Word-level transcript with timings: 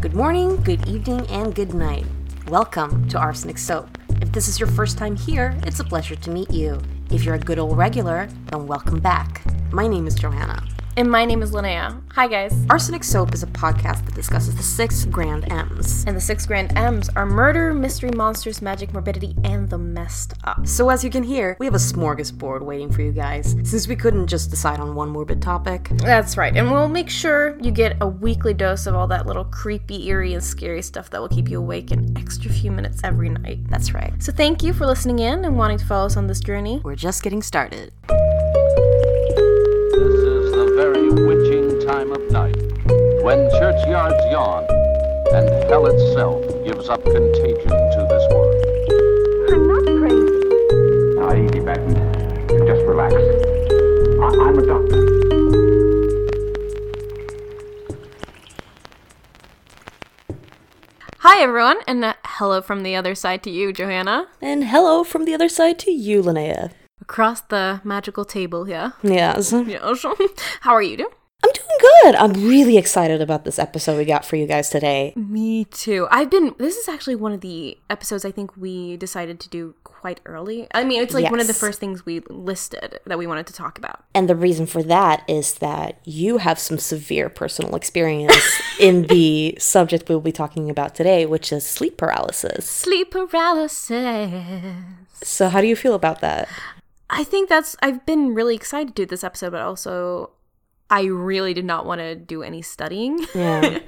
Good 0.00 0.14
morning, 0.14 0.56
good 0.62 0.88
evening, 0.88 1.26
and 1.26 1.54
good 1.54 1.74
night. 1.74 2.06
Welcome 2.48 3.06
to 3.10 3.18
Arsenic 3.18 3.58
Soap. 3.58 3.98
If 4.22 4.32
this 4.32 4.48
is 4.48 4.58
your 4.58 4.70
first 4.70 4.96
time 4.96 5.14
here, 5.14 5.54
it's 5.64 5.78
a 5.78 5.84
pleasure 5.84 6.16
to 6.16 6.30
meet 6.30 6.50
you. 6.50 6.80
If 7.10 7.22
you're 7.22 7.34
a 7.34 7.38
good 7.38 7.58
old 7.58 7.76
regular, 7.76 8.30
then 8.46 8.66
welcome 8.66 8.98
back. 8.98 9.42
My 9.70 9.86
name 9.86 10.06
is 10.06 10.14
Johanna. 10.14 10.66
And 10.96 11.08
my 11.08 11.24
name 11.24 11.40
is 11.40 11.52
Linnea. 11.52 12.02
Hi, 12.14 12.26
guys. 12.26 12.52
Arsenic 12.68 13.04
Soap 13.04 13.32
is 13.32 13.44
a 13.44 13.46
podcast 13.46 14.04
that 14.06 14.14
discusses 14.14 14.56
the 14.56 14.62
six 14.62 15.04
grand 15.04 15.50
M's. 15.50 16.04
And 16.04 16.16
the 16.16 16.20
six 16.20 16.44
grand 16.46 16.76
M's 16.76 17.08
are 17.10 17.24
murder, 17.24 17.72
mystery, 17.72 18.10
monsters, 18.10 18.60
magic, 18.60 18.92
morbidity, 18.92 19.36
and 19.44 19.70
the 19.70 19.78
messed 19.78 20.34
up. 20.44 20.66
So, 20.66 20.90
as 20.90 21.04
you 21.04 21.10
can 21.10 21.22
hear, 21.22 21.56
we 21.60 21.66
have 21.66 21.76
a 21.76 21.78
smorgasbord 21.78 22.62
waiting 22.62 22.90
for 22.90 23.02
you 23.02 23.12
guys, 23.12 23.52
since 23.62 23.86
we 23.86 23.94
couldn't 23.94 24.26
just 24.26 24.50
decide 24.50 24.80
on 24.80 24.96
one 24.96 25.10
morbid 25.10 25.40
topic. 25.40 25.90
That's 25.94 26.36
right. 26.36 26.54
And 26.56 26.70
we'll 26.70 26.88
make 26.88 27.08
sure 27.08 27.56
you 27.60 27.70
get 27.70 27.96
a 28.00 28.08
weekly 28.08 28.52
dose 28.52 28.86
of 28.86 28.94
all 28.96 29.06
that 29.06 29.26
little 29.26 29.44
creepy, 29.44 30.08
eerie, 30.08 30.34
and 30.34 30.42
scary 30.42 30.82
stuff 30.82 31.08
that 31.10 31.20
will 31.20 31.28
keep 31.28 31.48
you 31.48 31.58
awake 31.58 31.92
an 31.92 32.16
extra 32.18 32.52
few 32.52 32.72
minutes 32.72 33.00
every 33.04 33.28
night. 33.28 33.60
That's 33.70 33.94
right. 33.94 34.12
So, 34.20 34.32
thank 34.32 34.62
you 34.64 34.72
for 34.72 34.86
listening 34.86 35.20
in 35.20 35.44
and 35.44 35.56
wanting 35.56 35.78
to 35.78 35.86
follow 35.86 36.06
us 36.06 36.16
on 36.16 36.26
this 36.26 36.40
journey. 36.40 36.80
We're 36.82 36.96
just 36.96 37.22
getting 37.22 37.42
started. 37.42 37.92
This 40.80 40.86
is 40.86 40.94
the 40.94 41.20
very 41.20 41.26
witching 41.26 41.86
time 41.86 42.10
of 42.10 42.30
night, 42.30 42.56
when 43.22 43.50
churchyards 43.50 44.16
yawn 44.30 44.64
and 45.34 45.46
hell 45.68 45.84
itself 45.84 46.42
gives 46.64 46.88
up 46.88 47.04
contagion 47.04 47.68
to 47.68 48.06
this 48.08 48.24
world. 48.32 48.54
I'm 49.52 49.68
not 49.68 49.84
crazy. 50.00 50.40
Now, 51.20 51.34
easy, 51.34 51.60
Benton. 51.60 51.94
Just 52.66 52.82
relax. 52.86 53.12
I- 53.12 54.40
I'm 54.40 54.58
a 54.58 54.64
doctor. 54.64 55.00
Hi, 61.18 61.42
everyone, 61.42 61.76
and 61.86 62.02
uh, 62.06 62.14
hello 62.24 62.62
from 62.62 62.84
the 62.84 62.96
other 62.96 63.14
side 63.14 63.42
to 63.42 63.50
you, 63.50 63.74
Johanna. 63.74 64.28
And 64.40 64.64
hello 64.64 65.04
from 65.04 65.26
the 65.26 65.34
other 65.34 65.50
side 65.50 65.78
to 65.80 65.90
you, 65.90 66.22
Linnea. 66.22 66.72
Across 67.10 67.40
the 67.48 67.80
magical 67.82 68.24
table 68.24 68.66
here. 68.66 68.92
Yes. 69.02 69.52
Yes. 69.52 70.06
How 70.60 70.70
are 70.70 70.80
you 70.80 70.96
doing? 70.96 71.10
I'm 71.42 71.50
doing 71.52 71.78
good. 72.04 72.14
I'm 72.14 72.32
really 72.34 72.78
excited 72.78 73.20
about 73.20 73.44
this 73.44 73.58
episode 73.58 73.98
we 73.98 74.04
got 74.04 74.24
for 74.24 74.36
you 74.36 74.46
guys 74.46 74.70
today. 74.70 75.12
Me 75.16 75.64
too. 75.64 76.06
I've 76.12 76.30
been. 76.30 76.54
This 76.58 76.76
is 76.76 76.88
actually 76.88 77.16
one 77.16 77.32
of 77.32 77.40
the 77.40 77.76
episodes 77.90 78.24
I 78.24 78.30
think 78.30 78.56
we 78.56 78.96
decided 78.96 79.40
to 79.40 79.48
do 79.48 79.74
quite 79.82 80.20
early. 80.24 80.68
I 80.72 80.84
mean, 80.84 81.02
it's 81.02 81.12
like 81.12 81.28
one 81.32 81.40
of 81.40 81.48
the 81.48 81.52
first 81.52 81.80
things 81.80 82.06
we 82.06 82.20
listed 82.30 83.00
that 83.04 83.18
we 83.18 83.26
wanted 83.26 83.48
to 83.48 83.54
talk 83.54 83.76
about. 83.76 84.04
And 84.14 84.28
the 84.28 84.36
reason 84.36 84.66
for 84.66 84.84
that 84.84 85.24
is 85.26 85.54
that 85.54 85.98
you 86.04 86.38
have 86.38 86.60
some 86.60 86.78
severe 86.78 87.28
personal 87.28 87.74
experience 87.74 88.38
in 88.78 89.08
the 89.08 89.56
subject 89.58 90.08
we'll 90.08 90.20
be 90.20 90.30
talking 90.30 90.70
about 90.70 90.94
today, 90.94 91.26
which 91.26 91.52
is 91.52 91.66
sleep 91.66 91.96
paralysis. 91.96 92.66
Sleep 92.66 93.10
paralysis. 93.10 93.90
So, 95.24 95.48
how 95.48 95.60
do 95.60 95.66
you 95.66 95.74
feel 95.74 95.94
about 95.94 96.20
that? 96.20 96.48
I 97.10 97.24
think 97.24 97.48
that's. 97.48 97.76
I've 97.82 98.06
been 98.06 98.34
really 98.34 98.54
excited 98.54 98.88
to 98.88 99.02
do 99.02 99.06
this 99.06 99.24
episode, 99.24 99.50
but 99.52 99.62
also. 99.62 100.30
I 100.92 101.04
really 101.04 101.54
did 101.54 101.64
not 101.64 101.86
want 101.86 102.00
to 102.00 102.16
do 102.16 102.42
any 102.42 102.62
studying 102.62 103.24
Yeah. 103.34 103.78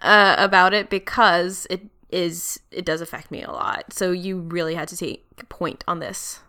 uh, 0.00 0.34
about 0.38 0.72
it 0.72 0.88
because 0.88 1.66
it 1.68 1.82
is 2.10 2.58
it 2.70 2.86
does 2.86 3.02
affect 3.02 3.30
me 3.30 3.42
a 3.42 3.50
lot. 3.50 3.92
So 3.92 4.12
you 4.12 4.40
really 4.40 4.74
had 4.74 4.88
to 4.88 4.96
take 4.96 5.26
point 5.50 5.84
on 5.86 5.98
this. 6.00 6.40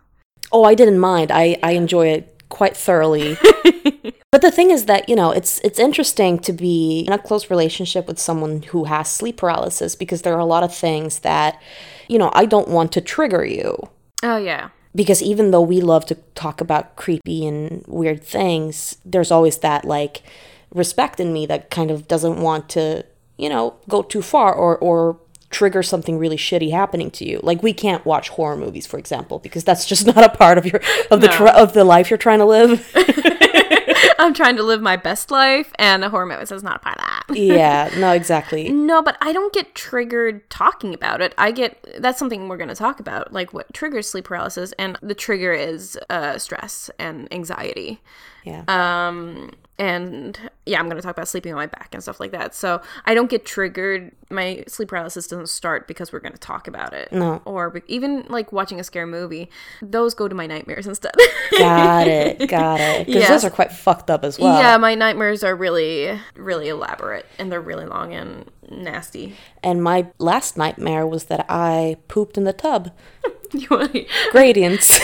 Oh, 0.52 0.64
I 0.64 0.74
didn't 0.74 0.98
mind. 1.00 1.30
I, 1.30 1.58
I 1.62 1.72
enjoy 1.72 2.06
it 2.08 2.42
quite 2.48 2.74
thoroughly. 2.76 3.36
but 4.32 4.40
the 4.40 4.50
thing 4.50 4.70
is 4.70 4.86
that, 4.86 5.06
you 5.06 5.14
know, 5.16 5.32
it's 5.32 5.60
it's 5.60 5.78
interesting 5.78 6.38
to 6.40 6.52
be 6.54 7.04
in 7.06 7.12
a 7.12 7.18
close 7.18 7.50
relationship 7.50 8.06
with 8.08 8.18
someone 8.18 8.62
who 8.62 8.84
has 8.84 9.10
sleep 9.10 9.36
paralysis 9.36 9.94
because 9.94 10.22
there 10.22 10.32
are 10.34 10.40
a 10.40 10.46
lot 10.46 10.62
of 10.62 10.74
things 10.74 11.18
that, 11.18 11.60
you 12.08 12.16
know, 12.18 12.30
I 12.32 12.46
don't 12.46 12.68
want 12.68 12.90
to 12.92 13.02
trigger 13.02 13.44
you. 13.44 13.76
Oh 14.22 14.38
yeah. 14.38 14.70
Because 14.94 15.22
even 15.22 15.50
though 15.52 15.60
we 15.60 15.80
love 15.80 16.04
to 16.06 16.16
talk 16.34 16.60
about 16.60 16.96
creepy 16.96 17.46
and 17.46 17.84
weird 17.86 18.24
things, 18.24 18.96
there's 19.04 19.30
always 19.30 19.58
that 19.58 19.84
like 19.84 20.22
respect 20.74 21.20
in 21.20 21.32
me 21.32 21.46
that 21.46 21.70
kind 21.70 21.90
of 21.90 22.08
doesn't 22.08 22.40
want 22.40 22.68
to, 22.70 23.04
you 23.36 23.48
know, 23.48 23.74
go 23.88 24.02
too 24.02 24.22
far 24.22 24.52
or 24.52 24.76
or 24.78 25.16
trigger 25.50 25.82
something 25.82 26.16
really 26.18 26.36
shitty 26.36 26.70
happening 26.70 27.10
to 27.10 27.24
you. 27.28 27.40
Like 27.42 27.62
we 27.62 27.72
can't 27.72 28.04
watch 28.04 28.28
horror 28.30 28.56
movies, 28.56 28.86
for 28.86 28.98
example, 28.98 29.38
because 29.38 29.64
that's 29.64 29.84
just 29.86 30.06
not 30.14 30.24
a 30.24 30.28
part 30.28 30.58
of 30.58 30.66
your 30.66 30.80
of 31.10 31.20
the 31.20 31.28
No. 31.28 31.32
tr- 31.32 31.46
of 31.48 31.72
the 31.72 31.84
life 31.84 32.10
you're 32.10 32.18
trying 32.18 32.38
to 32.40 32.44
live. 32.44 32.92
I'm 34.20 34.34
trying 34.34 34.56
to 34.56 34.62
live 34.62 34.82
my 34.82 34.96
best 34.96 35.30
life, 35.30 35.72
and 35.78 36.04
a 36.04 36.10
horror 36.10 36.26
movie 36.26 36.42
is 36.42 36.62
not 36.62 36.76
a 36.76 36.78
part 36.78 36.98
of 36.98 37.04
that. 37.04 37.24
yeah, 37.36 37.90
no, 37.96 38.12
exactly. 38.12 38.70
No, 38.70 39.02
but 39.02 39.16
I 39.20 39.32
don't 39.32 39.52
get 39.52 39.74
triggered 39.74 40.48
talking 40.50 40.92
about 40.94 41.20
it. 41.20 41.34
I 41.38 41.50
get 41.52 41.82
that's 41.98 42.18
something 42.18 42.48
we're 42.48 42.56
going 42.58 42.68
to 42.68 42.74
talk 42.74 43.00
about, 43.00 43.32
like 43.32 43.52
what 43.54 43.72
triggers 43.72 44.08
sleep 44.08 44.26
paralysis, 44.26 44.72
and 44.78 44.98
the 45.02 45.14
trigger 45.14 45.52
is 45.52 45.98
uh, 46.10 46.38
stress 46.38 46.90
and 46.98 47.32
anxiety. 47.32 48.00
Yeah. 48.44 48.64
Um, 48.68 49.52
and 49.78 50.38
yeah, 50.66 50.78
I'm 50.78 50.86
going 50.86 50.96
to 50.96 51.02
talk 51.02 51.16
about 51.16 51.28
sleeping 51.28 51.52
on 51.52 51.56
my 51.56 51.66
back 51.66 51.88
and 51.92 52.02
stuff 52.02 52.20
like 52.20 52.32
that. 52.32 52.54
So 52.54 52.82
I 53.06 53.14
don't 53.14 53.30
get 53.30 53.46
triggered. 53.46 54.12
My 54.28 54.62
sleep 54.68 54.90
paralysis 54.90 55.26
doesn't 55.26 55.48
start 55.48 55.88
because 55.88 56.12
we're 56.12 56.20
going 56.20 56.32
to 56.34 56.38
talk 56.38 56.68
about 56.68 56.92
it. 56.92 57.10
No. 57.12 57.40
Or 57.46 57.82
even 57.86 58.24
like 58.28 58.52
watching 58.52 58.78
a 58.78 58.84
scary 58.84 59.06
movie, 59.06 59.50
those 59.80 60.12
go 60.14 60.28
to 60.28 60.34
my 60.34 60.46
nightmares 60.46 60.86
instead. 60.86 61.12
got 61.58 62.06
it. 62.06 62.46
Got 62.50 62.80
it. 62.80 63.06
Because 63.06 63.22
Yes. 63.22 63.28
those 63.30 63.44
are 63.44 63.50
quite 63.50 63.72
fucked 63.72 64.09
up 64.10 64.24
as 64.24 64.38
well. 64.38 64.60
yeah, 64.60 64.76
my 64.76 64.94
nightmares 64.94 65.42
are 65.42 65.54
really, 65.54 66.18
really 66.34 66.68
elaborate 66.68 67.26
and 67.38 67.50
they're 67.50 67.60
really 67.60 67.86
long 67.86 68.12
and 68.12 68.50
nasty. 68.68 69.36
And 69.62 69.82
my 69.82 70.08
last 70.18 70.56
nightmare 70.56 71.06
was 71.06 71.24
that 71.24 71.46
I 71.48 71.96
pooped 72.08 72.36
in 72.36 72.44
the 72.44 72.52
tub. 72.52 72.90
Gradients. 74.30 74.90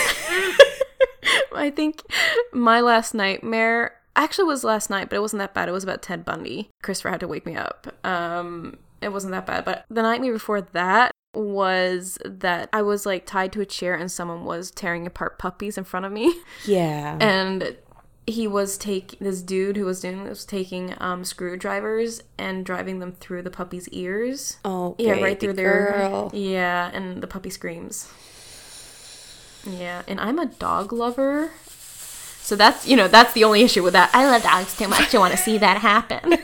I 1.55 1.71
think 1.71 2.03
my 2.53 2.81
last 2.81 3.13
nightmare 3.13 3.95
actually 4.15 4.45
was 4.45 4.63
last 4.63 4.89
night, 4.89 5.09
but 5.09 5.15
it 5.15 5.21
wasn't 5.21 5.39
that 5.39 5.53
bad. 5.53 5.69
It 5.69 5.73
was 5.73 5.83
about 5.83 6.01
Ted 6.01 6.23
Bundy. 6.23 6.69
Christopher 6.83 7.09
had 7.09 7.19
to 7.21 7.27
wake 7.27 7.45
me 7.45 7.55
up. 7.55 7.87
Um, 8.05 8.77
it 9.01 9.09
wasn't 9.09 9.31
that 9.31 9.45
bad, 9.45 9.65
but 9.65 9.85
the 9.89 10.01
nightmare 10.01 10.33
before 10.33 10.61
that 10.61 11.11
was 11.33 12.17
that 12.25 12.69
I 12.73 12.81
was 12.81 13.05
like 13.05 13.25
tied 13.25 13.51
to 13.53 13.61
a 13.61 13.65
chair 13.65 13.93
and 13.93 14.11
someone 14.11 14.43
was 14.43 14.71
tearing 14.71 15.05
apart 15.05 15.37
puppies 15.37 15.77
in 15.77 15.83
front 15.83 16.05
of 16.05 16.11
me, 16.11 16.33
yeah. 16.65 17.17
and 17.19 17.77
he 18.27 18.45
was 18.45 18.77
take 18.77 19.17
this 19.19 19.41
dude 19.41 19.77
who 19.77 19.85
was 19.85 20.01
doing 20.01 20.23
this 20.25 20.29
was 20.29 20.45
taking 20.45 20.93
um 20.97 21.23
screwdrivers 21.23 22.21
and 22.37 22.65
driving 22.65 22.99
them 22.99 23.13
through 23.13 23.41
the 23.41 23.49
puppy's 23.49 23.87
ears. 23.89 24.57
Oh, 24.65 24.95
Yeah, 24.99 25.13
right 25.13 25.39
through 25.39 25.53
their 25.53 25.91
girl. 25.93 26.31
Yeah, 26.33 26.91
and 26.93 27.23
the 27.23 27.27
puppy 27.27 27.49
screams. 27.49 28.11
Yeah, 29.65 30.03
and 30.07 30.19
I'm 30.19 30.39
a 30.39 30.45
dog 30.45 30.93
lover. 30.93 31.51
So 32.47 32.55
that's, 32.55 32.87
you 32.87 32.95
know, 32.95 33.09
that's 33.09 33.33
the 33.33 33.43
only 33.43 33.61
issue 33.61 33.83
with 33.83 33.91
that. 33.91 34.09
I 34.13 34.25
love 34.25 34.41
dogs 34.41 34.77
too 34.77 34.87
much 34.87 35.11
to 35.11 35.19
want 35.19 35.33
to 35.33 35.37
see 35.37 35.57
that 35.57 35.79
happen. 35.79 36.37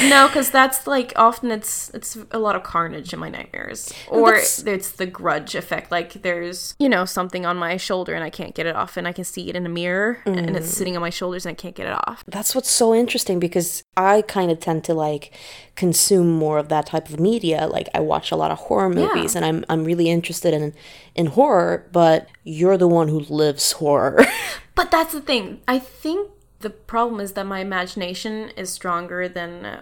no, 0.10 0.26
cuz 0.26 0.50
that's 0.50 0.84
like 0.84 1.12
often 1.14 1.52
it's 1.52 1.90
it's 1.94 2.18
a 2.32 2.40
lot 2.40 2.56
of 2.56 2.64
carnage 2.64 3.12
in 3.12 3.20
my 3.20 3.28
nightmares. 3.28 3.92
Or 4.08 4.32
that's- 4.32 4.64
it's 4.66 4.90
the 4.90 5.06
grudge 5.06 5.54
effect 5.54 5.92
like 5.92 6.22
there's, 6.22 6.74
you 6.80 6.88
know, 6.88 7.04
something 7.04 7.46
on 7.46 7.56
my 7.56 7.76
shoulder 7.76 8.14
and 8.14 8.24
I 8.24 8.30
can't 8.30 8.52
get 8.52 8.66
it 8.66 8.74
off 8.74 8.96
and 8.96 9.06
I 9.06 9.12
can 9.12 9.22
see 9.22 9.48
it 9.48 9.54
in 9.54 9.64
a 9.64 9.68
mirror 9.68 10.18
and 10.26 10.56
it's 10.56 10.66
mm. 10.66 10.78
sitting 10.78 10.96
on 10.96 11.02
my 11.02 11.10
shoulders 11.10 11.46
and 11.46 11.52
I 11.52 11.54
can't 11.54 11.76
get 11.76 11.86
it 11.86 11.96
off. 12.08 12.24
That's 12.26 12.56
what's 12.56 12.68
so 12.68 12.92
interesting 12.92 13.38
because 13.38 13.84
I 13.96 14.22
kind 14.22 14.50
of 14.50 14.58
tend 14.58 14.82
to 14.84 14.92
like 14.92 15.32
consume 15.78 16.28
more 16.28 16.58
of 16.58 16.68
that 16.68 16.86
type 16.86 17.08
of 17.08 17.20
media. 17.20 17.68
Like 17.68 17.88
I 17.94 18.00
watch 18.00 18.32
a 18.32 18.36
lot 18.36 18.50
of 18.50 18.58
horror 18.58 18.90
movies 18.90 19.36
and 19.36 19.44
I'm 19.44 19.64
I'm 19.68 19.84
really 19.84 20.10
interested 20.10 20.52
in 20.52 20.74
in 21.14 21.26
horror, 21.26 21.86
but 21.92 22.28
you're 22.42 22.76
the 22.76 22.88
one 22.88 23.08
who 23.08 23.20
lives 23.20 23.72
horror. 23.72 24.26
But 24.74 24.92
that's 24.92 25.12
the 25.12 25.20
thing. 25.20 25.60
I 25.66 25.80
think 25.80 26.30
the 26.60 26.70
problem 26.70 27.20
is 27.20 27.32
that 27.32 27.46
my 27.46 27.58
imagination 27.58 28.50
is 28.50 28.70
stronger 28.70 29.28
than 29.28 29.80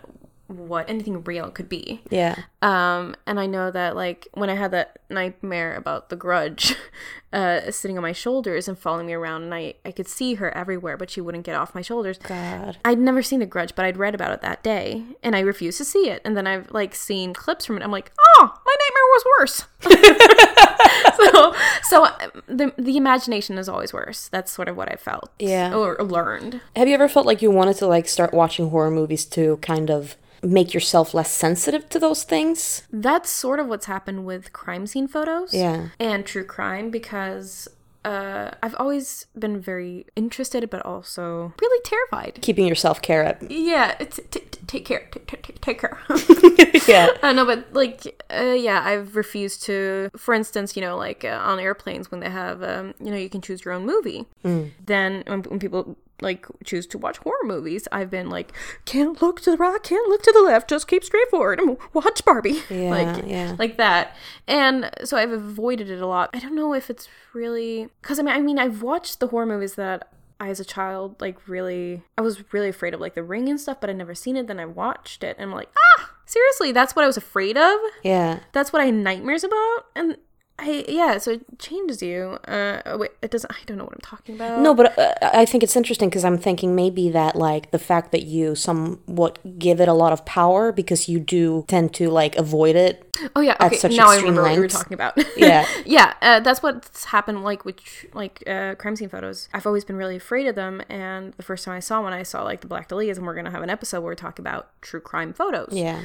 what 0.48 0.88
anything 0.88 1.25
real 1.25 1.50
could 1.50 1.69
be. 1.69 2.02
yeah. 2.10 2.37
Um, 2.62 3.16
and 3.26 3.38
I 3.38 3.46
know 3.46 3.70
that 3.70 3.96
like 3.96 4.28
when 4.34 4.50
I 4.50 4.54
had 4.54 4.70
that 4.72 4.98
nightmare 5.08 5.76
about 5.76 6.08
the 6.08 6.16
grudge 6.16 6.75
uh, 7.32 7.70
sitting 7.70 7.96
on 7.96 8.02
my 8.02 8.12
shoulders 8.12 8.69
and 8.69 8.78
following 8.78 9.06
me 9.06 9.12
around, 9.12 9.43
and 9.44 9.54
I 9.54 9.75
I 9.84 9.93
could 9.93 10.08
see 10.08 10.34
her 10.34 10.56
everywhere, 10.56 10.96
but 10.96 11.10
she 11.10 11.20
wouldn't 11.20 11.44
get 11.44 11.54
off 11.56 11.75
my 11.75 11.82
shoulders. 11.82 12.19
God. 12.19 12.78
I'd 12.84 12.98
never 12.98 13.22
seen 13.22 13.40
the 13.40 13.46
grudge, 13.46 13.75
but 13.75 13.84
I'd 13.84 13.96
read 13.96 14.14
about 14.14 14.32
it 14.32 14.40
that 14.43 14.62
day, 14.62 15.04
and 15.22 15.34
I 15.37 15.40
refused 15.40 15.78
to 15.78 15.84
see 15.84 16.08
it. 16.08 16.22
And 16.25 16.37
then 16.37 16.46
I've 16.46 16.70
like 16.70 16.94
seen 16.94 17.34
clips 17.34 17.66
from 17.66 17.76
it. 17.76 17.82
I'm 17.82 17.90
like, 17.92 18.12
oh, 18.38 18.52
my 18.64 18.76
nightmare 18.81 19.06
was 19.12 19.25
worse. 19.38 19.66
so, 21.16 21.54
so 21.82 22.04
uh, 22.04 22.28
the 22.46 22.72
the 22.78 22.96
imagination 22.96 23.58
is 23.58 23.69
always 23.69 23.92
worse. 23.92 24.28
That's 24.28 24.50
sort 24.50 24.69
of 24.69 24.76
what 24.76 24.90
I 24.90 24.96
felt. 24.96 25.31
Yeah. 25.38 25.75
or 25.75 25.96
learned. 26.02 26.60
Have 26.75 26.88
you 26.88 26.94
ever 26.94 27.08
felt 27.08 27.26
like 27.26 27.42
you 27.42 27.50
wanted 27.50 27.76
to 27.78 27.87
like 27.87 28.08
start 28.08 28.32
watching 28.32 28.70
horror 28.70 28.90
movies 28.90 29.25
to 29.26 29.56
kind 29.58 29.90
of 29.90 30.16
make 30.46 30.75
yourself 30.75 31.14
less 31.14 31.31
sensitive 31.31 31.88
to 31.90 31.98
those 31.98 32.25
things? 32.25 32.82
That's 32.90 33.31
sort 33.31 33.60
of 33.60 33.66
what's 33.66 33.87
happened 33.87 34.25
with 34.26 34.52
crime 34.52 34.87
scene 34.87 35.08
photos. 35.08 35.52
Yeah. 35.52 35.88
And 35.98 36.25
true 36.25 36.44
crime 36.44 36.90
because 36.90 37.69
uh, 38.06 38.52
I've 38.62 38.76
always 38.78 39.26
been 39.37 39.60
very 39.60 40.06
interested, 40.14 40.70
but 40.70 40.81
also 40.87 41.52
really 41.60 41.82
terrified. 41.84 42.38
Keeping 42.40 42.66
yourself 42.66 43.02
care 43.02 43.26
up. 43.26 43.38
Yeah, 43.48 43.96
it's 43.98 44.20
t- 44.31 44.40
t- 44.40 44.60
take 44.69 44.84
care, 44.84 45.08
t- 45.10 45.37
take 45.60 45.81
care. 45.81 45.98
yeah. 46.87 47.08
I 47.25 47.32
know, 47.32 47.44
but 47.44 47.72
like, 47.72 48.22
uh, 48.31 48.54
yeah, 48.56 48.81
I've 48.84 49.16
refused 49.16 49.64
to. 49.64 50.10
For 50.16 50.34
instance, 50.34 50.76
you 50.76 50.82
know, 50.82 50.96
like 50.96 51.25
uh, 51.25 51.40
on 51.42 51.58
airplanes 51.58 52.08
when 52.08 52.20
they 52.20 52.31
have, 52.31 52.62
um, 52.62 52.94
you 53.00 53.10
know, 53.10 53.16
you 53.16 53.28
can 53.28 53.40
choose 53.40 53.64
your 53.64 53.75
own 53.75 53.84
movie. 53.84 54.26
Then 54.44 55.25
when, 55.26 55.42
when 55.42 55.58
people 55.58 55.96
like 56.20 56.46
choose 56.64 56.86
to 56.88 56.98
watch 56.98 57.18
horror 57.18 57.44
movies, 57.44 57.86
I've 57.92 58.10
been 58.10 58.30
like, 58.30 58.52
can't 58.84 59.20
look 59.20 59.40
to 59.42 59.50
the 59.50 59.56
right, 59.56 59.82
can't 59.82 60.08
look 60.08 60.22
to 60.22 60.32
the 60.32 60.42
left, 60.42 60.70
just 60.70 60.88
keep 60.88 61.04
straight 61.04 61.28
forward 61.30 61.60
and 61.60 61.76
watch 61.92 62.24
Barbie. 62.24 62.62
Yeah, 62.70 62.90
like, 62.90 63.24
yeah. 63.26 63.56
like 63.58 63.76
that. 63.76 64.14
And 64.48 64.90
so 65.04 65.16
I've 65.16 65.30
avoided 65.32 65.90
it 65.90 66.00
a 66.00 66.06
lot. 66.06 66.30
I 66.34 66.38
don't 66.38 66.54
know 66.54 66.72
if 66.74 66.90
it's 66.90 67.08
really 67.32 67.88
because 68.00 68.18
I 68.18 68.22
mean, 68.22 68.34
I 68.34 68.40
mean, 68.40 68.58
I've 68.58 68.82
watched 68.82 69.20
the 69.20 69.28
horror 69.28 69.46
movies 69.46 69.74
that. 69.76 70.08
I, 70.38 70.50
as 70.50 70.60
a 70.60 70.66
child, 70.66 71.18
like 71.18 71.48
really, 71.48 72.02
I 72.18 72.20
was 72.20 72.52
really 72.52 72.68
afraid 72.68 72.92
of 72.92 73.00
like 73.00 73.14
the 73.14 73.22
ring 73.22 73.48
and 73.48 73.58
stuff, 73.58 73.80
but 73.80 73.88
I'd 73.88 73.96
never 73.96 74.14
seen 74.14 74.36
it. 74.36 74.48
Then 74.48 74.60
I 74.60 74.66
watched 74.66 75.24
it, 75.24 75.34
and 75.38 75.48
I'm 75.48 75.56
like, 75.56 75.70
ah, 75.98 76.12
seriously, 76.26 76.72
that's 76.72 76.94
what 76.94 77.04
I 77.04 77.06
was 77.06 77.16
afraid 77.16 77.56
of 77.56 77.74
Yeah. 78.04 78.40
that's 78.52 78.70
what 78.70 78.82
I 78.82 78.84
had 78.84 78.96
nightmares 78.96 79.44
about, 79.44 79.84
and 79.94 80.18
I 80.58 80.87
yeah, 80.88 81.19
so 81.19 81.32
it 81.32 81.58
changes 81.58 82.00
you. 82.00 82.38
Uh, 82.49 82.81
oh, 82.87 82.97
wait, 82.97 83.11
it 83.20 83.31
doesn't. 83.31 83.50
I 83.53 83.58
don't 83.67 83.76
know 83.76 83.85
what 83.85 83.93
I'm 83.93 84.00
talking 84.00 84.37
about. 84.37 84.61
No, 84.61 84.75
but 84.75 84.99
uh, 84.99 85.12
I 85.20 85.44
think 85.44 85.62
it's 85.62 85.76
interesting 85.76 86.08
because 86.08 86.25
I'm 86.25 86.38
thinking 86.38 86.75
maybe 86.75 87.11
that 87.11 87.37
like 87.37 87.70
the 87.73 87.79
fact 87.79 88.11
that 88.12 88.23
you 88.23 88.55
somewhat 88.55 89.58
give 89.58 89.82
it 89.82 89.88
a 89.88 89.93
lot 89.93 90.14
of 90.14 90.25
power 90.25 90.73
because 90.73 91.08
you 91.11 91.20
do 91.20 91.67
tend 91.69 91.93
to 91.94 92.08
like 92.08 92.37
avoid 92.37 92.75
it. 92.75 93.03
Oh 93.37 93.43
yeah. 93.43 93.56
at 93.61 93.67
Okay. 93.67 93.76
such 93.76 93.97
now 93.97 94.08
I 94.08 94.17
remember 94.17 94.43
what 94.43 94.55
you 94.55 94.61
were 94.61 94.69
talking 94.69 94.94
about. 94.94 95.19
Yeah. 95.37 95.67
yeah. 95.85 96.14
Uh, 96.23 96.41
that's 96.41 96.62
what's 96.62 97.05
happened. 97.05 97.44
Like 97.44 97.67
with 97.67 97.76
like 98.14 98.43
uh, 98.47 98.76
crime 98.76 98.97
scene 98.97 99.11
photos. 99.11 99.50
I've 99.52 99.67
always 99.67 99.85
been 99.85 99.97
really 99.97 100.17
afraid 100.17 100.47
of 100.47 100.55
them, 100.55 100.82
and 100.88 101.35
the 101.35 101.43
first 101.43 101.64
time 101.64 101.75
I 101.75 101.81
saw 101.81 102.00
one, 102.00 102.14
I 102.14 102.23
saw 102.23 102.43
like 102.43 102.62
the 102.62 102.67
Black 102.67 102.88
Dahlias, 102.88 103.19
and 103.19 103.26
we're 103.26 103.35
gonna 103.35 103.50
have 103.50 103.62
an 103.62 103.69
episode 103.69 104.00
where 104.00 104.11
we 104.11 104.17
talk 104.17 104.38
about 104.38 104.70
true 104.81 105.00
crime 105.00 105.35
photos. 105.35 105.69
Yeah. 105.73 106.00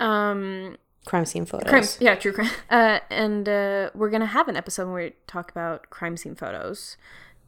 Um. 0.00 0.76
Crime 1.06 1.24
scene 1.26 1.44
photos. 1.44 1.68
Crime. 1.68 1.84
Yeah. 2.00 2.14
True 2.14 2.32
crime. 2.32 2.50
Uh. 2.70 3.00
And 3.10 3.48
uh, 3.48 3.90
we're 3.94 4.10
gonna 4.10 4.26
have 4.26 4.48
an 4.48 4.56
episode 4.56 4.86
where 4.90 5.04
we 5.04 5.12
talk 5.26 5.50
about 5.50 5.90
crime 5.90 6.16
scene 6.16 6.34
photos, 6.34 6.96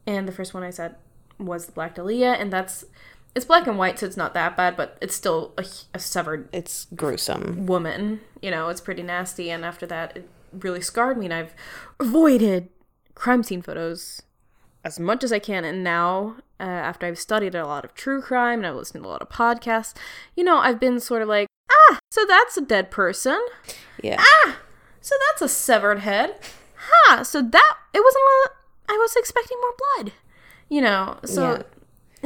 and 0.05 0.27
the 0.27 0.31
first 0.31 0.53
one 0.53 0.63
I 0.63 0.69
said 0.69 0.95
was 1.39 1.65
the 1.67 1.71
Black 1.71 1.95
Dahlia, 1.95 2.33
and 2.33 2.51
that's. 2.53 2.85
It's 3.35 3.45
black 3.45 3.67
and 3.67 3.77
white, 3.77 3.99
so 3.99 4.07
it's 4.07 4.17
not 4.17 4.33
that 4.33 4.57
bad, 4.57 4.75
but 4.75 4.97
it's 4.99 5.13
still 5.15 5.53
a, 5.59 5.65
a 5.93 5.99
severed 5.99 6.49
It's 6.51 6.87
gruesome. 6.95 7.67
woman. 7.67 8.21
You 8.41 8.49
know, 8.49 8.69
it's 8.69 8.81
pretty 8.81 9.03
nasty. 9.03 9.51
And 9.51 9.63
after 9.63 9.85
that, 9.85 10.17
it 10.17 10.27
really 10.51 10.81
scarred 10.81 11.19
me, 11.19 11.25
and 11.25 11.33
I've 11.35 11.53
avoided 11.99 12.69
crime 13.13 13.43
scene 13.43 13.61
photos 13.61 14.23
as 14.83 14.99
much 14.99 15.23
as 15.23 15.31
I 15.31 15.37
can. 15.37 15.65
And 15.65 15.83
now, 15.83 16.37
uh, 16.59 16.63
after 16.63 17.05
I've 17.05 17.19
studied 17.19 17.53
a 17.53 17.67
lot 17.67 17.85
of 17.85 17.93
true 17.93 18.23
crime 18.23 18.59
and 18.59 18.67
I've 18.67 18.75
listened 18.75 19.03
to 19.03 19.07
a 19.07 19.11
lot 19.11 19.21
of 19.21 19.29
podcasts, 19.29 19.93
you 20.35 20.43
know, 20.43 20.57
I've 20.57 20.79
been 20.79 20.99
sort 20.99 21.21
of 21.21 21.27
like, 21.27 21.46
so 22.09 22.25
that's 22.27 22.57
a 22.57 22.61
dead 22.61 22.91
person. 22.91 23.39
Yeah. 24.01 24.17
Ah! 24.19 24.57
So 25.01 25.15
that's 25.29 25.41
a 25.41 25.49
severed 25.49 25.99
head. 25.99 26.35
Ha! 26.75 27.23
So 27.23 27.41
that 27.41 27.77
it 27.93 27.99
wasn't 28.03 28.23
what 28.23 28.51
I 28.89 28.93
was 28.97 29.15
expecting 29.15 29.57
more 29.61 29.73
blood. 30.03 30.13
You 30.69 30.81
know, 30.81 31.17
so 31.25 31.51
Yeah. 31.51 31.61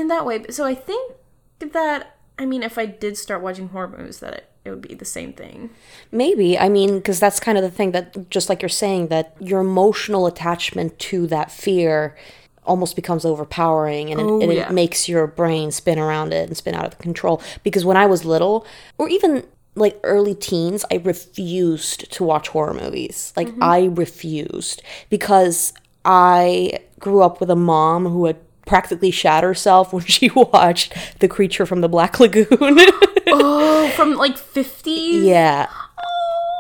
in 0.02 0.08
that 0.08 0.26
way. 0.26 0.46
So 0.50 0.66
I 0.66 0.76
think 0.76 1.14
that 1.60 2.18
I 2.40 2.46
mean, 2.46 2.64
if 2.64 2.78
I 2.80 2.88
did 2.88 3.18
start 3.18 3.44
watching 3.44 3.68
horror 3.70 3.90
movies, 3.96 4.20
that 4.20 4.34
it, 4.34 4.50
it 4.66 4.70
would 4.72 4.82
be 4.82 4.96
the 4.96 5.06
same 5.06 5.32
thing. 5.32 5.70
Maybe. 6.12 6.58
I 6.58 6.70
mean, 6.70 6.96
because 6.98 7.20
that's 7.20 7.40
kind 7.40 7.56
of 7.56 7.64
the 7.64 7.70
thing 7.70 7.92
that, 7.92 8.32
just 8.32 8.50
like 8.50 8.64
you're 8.64 8.70
saying, 8.70 9.10
that 9.10 9.36
your 9.40 9.60
emotional 9.62 10.26
attachment 10.26 10.98
to 11.00 11.28
that 11.28 11.52
fear 11.52 12.18
almost 12.66 12.96
becomes 12.96 13.26
overpowering 13.26 14.10
and, 14.10 14.20
it, 14.20 14.24
Oh, 14.24 14.42
and 14.42 14.52
yeah. 14.54 14.70
it 14.70 14.72
makes 14.72 15.08
your 15.08 15.28
brain 15.28 15.70
spin 15.70 16.00
around 16.00 16.34
it 16.34 16.48
and 16.48 16.58
spin 16.58 16.74
out 16.74 16.86
of 16.86 16.98
control. 16.98 17.42
Because 17.64 17.86
when 17.86 17.98
I 17.98 18.08
was 18.08 18.26
little, 18.26 18.66
or 18.98 19.08
even 19.08 19.46
like 19.76 20.00
early 20.04 20.36
teens, 20.36 20.84
I 20.92 20.96
refused 20.98 22.12
to 22.14 22.24
watch 22.24 22.50
horror 22.50 22.74
movies. 22.74 23.34
Like, 23.36 23.48
Mm-hmm. 23.50 23.64
I 23.64 23.86
refused 23.86 24.82
because 25.10 25.74
I 26.06 26.80
grew 27.00 27.22
up 27.22 27.40
with 27.40 27.50
a 27.50 27.56
mom 27.56 28.06
who 28.06 28.26
had 28.26 28.38
practically 28.66 29.12
shat 29.12 29.44
herself 29.44 29.92
when 29.94 30.04
she 30.16 30.30
watched 30.30 30.94
The 31.20 31.28
Creature 31.28 31.66
from 31.66 31.82
the 31.82 31.90
Black 31.90 32.20
Lagoon. 32.20 32.48
Oh, 33.34 33.88
from 33.96 34.16
like 34.16 34.36
50s? 34.36 35.24
Yeah. 35.24 35.70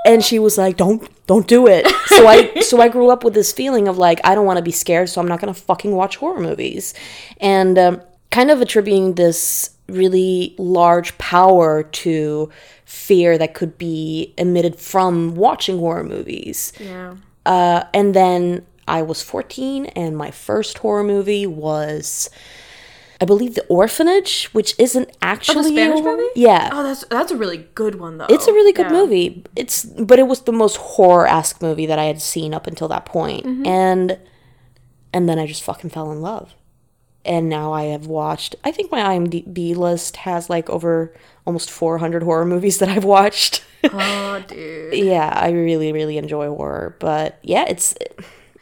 And 0.05 0.23
she 0.23 0.37
was 0.39 0.57
like, 0.57 0.77
"Don't, 0.77 1.07
don't 1.27 1.47
do 1.47 1.67
it." 1.67 1.87
So 2.07 2.27
I, 2.27 2.59
so 2.61 2.79
I 2.79 2.87
grew 2.87 3.09
up 3.09 3.23
with 3.23 3.33
this 3.33 3.51
feeling 3.51 3.87
of 3.87 3.97
like, 3.97 4.19
I 4.23 4.35
don't 4.35 4.45
want 4.45 4.57
to 4.57 4.63
be 4.63 4.71
scared, 4.71 5.09
so 5.09 5.19
I'm 5.19 5.27
not 5.27 5.39
gonna 5.41 5.53
fucking 5.55 5.91
watch 5.91 6.17
horror 6.17 6.39
movies, 6.39 6.93
and 7.39 7.77
um, 7.77 8.01
kind 8.29 8.51
of 8.51 8.61
attributing 8.61 9.15
this 9.15 9.71
really 9.91 10.55
large 10.57 11.17
power 11.17 11.83
to 11.83 12.49
fear 12.85 13.37
that 13.37 13.53
could 13.53 13.77
be 13.77 14.33
emitted 14.37 14.75
from 14.79 15.35
watching 15.35 15.77
horror 15.79 16.03
movies. 16.03 16.73
Yeah. 16.79 17.15
Uh, 17.45 17.83
and 17.93 18.13
then 18.13 18.65
I 18.87 19.01
was 19.01 19.21
14, 19.23 19.85
and 19.87 20.17
my 20.17 20.31
first 20.31 20.79
horror 20.79 21.03
movie 21.03 21.47
was, 21.47 22.29
I 23.21 23.25
believe, 23.25 23.55
The 23.55 23.65
Orphanage, 23.67 24.45
which 24.53 24.75
isn't 24.77 25.09
actually 25.21 25.59
a 25.71 25.77
Spanish 25.77 26.01
horror- 26.01 26.17
movie? 26.17 26.29
Yeah, 26.35 26.69
Oh, 26.73 26.83
that's 26.83 27.05
that's 27.05 27.31
a 27.31 27.37
really 27.37 27.67
good 27.75 27.95
one 27.99 28.17
though. 28.17 28.25
it's 28.29 28.47
a 28.47 28.53
really 28.53 28.73
good 28.73 28.87
Yeah. 28.87 28.97
movie. 28.99 29.43
It's 29.55 29.85
but 29.85 30.19
it 30.19 30.27
was 30.27 30.41
the 30.41 30.51
most 30.51 30.77
horror 30.77 31.27
esque 31.27 31.61
movie 31.61 31.85
that 31.85 31.99
I 31.99 32.05
had 32.05 32.21
seen 32.21 32.53
up 32.53 32.67
until 32.67 32.87
that 32.89 33.05
point. 33.05 33.45
Mm-hmm. 33.45 33.65
and 33.65 34.17
and 35.13 35.27
then 35.29 35.37
I 35.39 35.45
just 35.45 35.63
fucking 35.63 35.89
fell 35.89 36.11
in 36.11 36.21
love. 36.21 36.53
And 37.23 37.49
now 37.49 37.71
I 37.73 37.83
have 37.85 38.07
watched. 38.07 38.55
I 38.63 38.71
think 38.71 38.91
my 38.91 38.99
IMDb 39.01 39.75
list 39.75 40.17
has 40.17 40.49
like 40.49 40.69
over 40.69 41.13
almost 41.45 41.69
400 41.69 42.23
horror 42.23 42.45
movies 42.45 42.79
that 42.79 42.89
I've 42.89 43.03
watched. 43.03 43.63
Oh, 43.83 44.43
dude. 44.47 44.93
yeah, 44.93 45.31
I 45.35 45.49
really 45.51 45.91
really 45.91 46.17
enjoy 46.17 46.47
horror, 46.49 46.95
but 46.99 47.39
yeah, 47.43 47.65
it's 47.67 47.95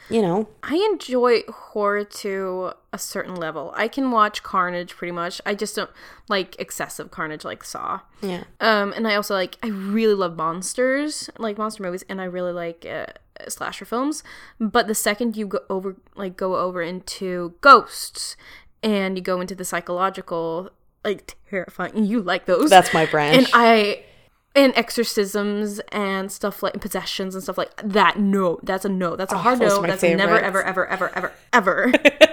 you 0.09 0.21
know 0.21 0.47
I 0.63 0.75
enjoy 0.91 1.44
horror 1.50 2.03
to 2.03 2.71
a 2.91 2.97
certain 2.97 3.35
level. 3.35 3.73
I 3.75 3.88
can 3.88 4.11
watch 4.11 4.44
carnage 4.44 4.95
pretty 4.95 5.11
much. 5.11 5.41
I 5.45 5.56
just 5.56 5.75
don't 5.75 5.89
like 6.27 6.56
excessive 6.59 7.11
carnage 7.11 7.45
like 7.45 7.63
Saw. 7.63 8.00
yeah 8.21 8.44
Um, 8.59 8.94
and 8.94 9.07
I 9.07 9.15
also 9.15 9.35
like 9.35 9.57
I 9.63 9.67
really 9.67 10.15
love 10.15 10.35
monsters, 10.35 11.29
like 11.38 11.57
monster 11.57 11.83
movies, 11.83 12.03
and 12.09 12.19
I 12.19 12.25
really 12.25 12.53
like 12.53 12.85
uh, 12.89 13.07
slasher 13.47 13.86
films. 13.86 14.24
But 14.59 14.88
the 14.88 14.95
second 14.95 15.38
you 15.38 15.47
go 15.47 15.59
over, 15.69 15.95
like 16.15 16.38
go 16.38 16.56
over 16.57 16.81
into 16.81 17.56
ghosts, 17.62 18.36
and 18.83 19.18
you 19.18 19.24
go 19.24 19.41
into 19.41 19.56
the 19.56 19.65
psychological, 19.65 20.69
like 21.04 21.35
terrifying, 21.49 22.06
you 22.06 22.21
like 22.21 22.45
those. 22.45 22.69
that's 22.69 22.94
my 22.94 23.06
branch. 23.06 23.37
and 23.37 23.47
I 23.54 24.04
and 24.56 24.73
exorcisms 24.75 25.80
and 25.92 26.31
stuff 26.31 26.64
like 26.64 26.80
possessions 26.81 27.35
and 27.35 27.44
stuff 27.44 27.57
like 27.57 27.69
that. 27.83 28.19
No, 28.19 28.59
that's 28.64 28.85
a 28.85 28.90
no. 28.90 29.16
That's 29.16 29.31
a 29.31 29.35
oh, 29.35 29.40
hard 29.40 29.61
Oh, 29.61 29.66
are 29.66 29.81
no. 29.81 29.87
That's 29.87 30.04
a 30.04 30.16
never, 30.16 30.35
favorites. 30.35 30.47
ever, 30.47 30.87
ever, 30.87 31.09
ever, 31.14 31.31
ever, 31.54 31.92
ever. 31.92 31.94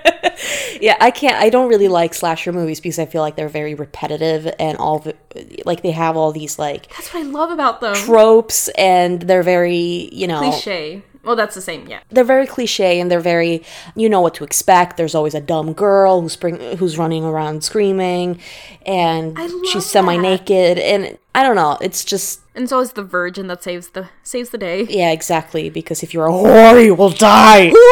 yeah, 0.81 0.97
I 1.00 1.11
can't. 1.11 1.37
I 1.37 1.49
don't 1.50 1.69
really 1.69 1.88
like 1.88 2.14
slasher 2.14 2.52
movies 2.52 2.81
because 2.81 2.99
I 2.99 3.07
feel 3.07 3.23
like 3.23 3.37
they're 3.37 3.49
very 3.49 3.75
repetitive 3.75 4.52
and 4.59 4.76
all 4.78 4.99
the 5.00 5.14
like 5.64 5.83
they 5.83 5.90
have 5.93 6.16
all 6.16 6.33
these 6.33 6.59
like 6.59 6.88
That's 6.95 7.12
what 7.12 7.21
I 7.25 7.26
love 7.28 7.50
about 7.50 7.81
them. 7.81 7.95
tropes 7.95 8.69
and 8.76 9.23
they're 9.23 9.43
very 9.43 10.09
you 10.12 10.26
know 10.26 10.38
Cliche. 10.40 11.02
Well, 11.25 11.35
that's 11.35 11.57
the 11.57 11.61
same. 11.61 11.88
Yeah. 11.88 12.00
they're 12.11 12.23
very 12.23 12.47
cliche 12.47 13.00
and 13.00 13.11
they're 13.11 13.19
very 13.19 13.64
you 13.97 14.09
know 14.09 14.21
what 14.21 14.35
to 14.35 14.45
expect 14.45 14.97
there's 14.97 15.14
always 15.14 15.35
a 15.35 15.40
dumb 15.40 15.73
girl 15.73 16.21
who's 16.21 16.35
spring 16.35 16.61
who's 16.76 16.97
running 16.99 17.25
around 17.25 17.64
screaming 17.64 18.38
and 18.87 19.37
she's 19.73 19.85
semi-naked 19.87 20.78
and 20.78 21.19
i 21.35 21.43
don't 21.43 21.57
know 21.57 21.78
it's 21.81 22.05
just 22.05 22.43
And 22.55 22.62
it's 22.62 22.71
always 22.73 22.93
the 22.93 23.02
virgin 23.02 23.49
that 23.49 23.64
saves 23.64 23.88
the 23.88 24.09
saves 24.23 24.50
the 24.50 24.59
day. 24.59 24.85
yeah 24.88 25.11
exactly 25.11 25.69
because 25.69 26.05
if 26.05 26.14
you're 26.14 26.26
a 26.28 26.31
whore 26.31 26.85
you 26.85 26.95
will 26.95 27.11
die 27.11 27.73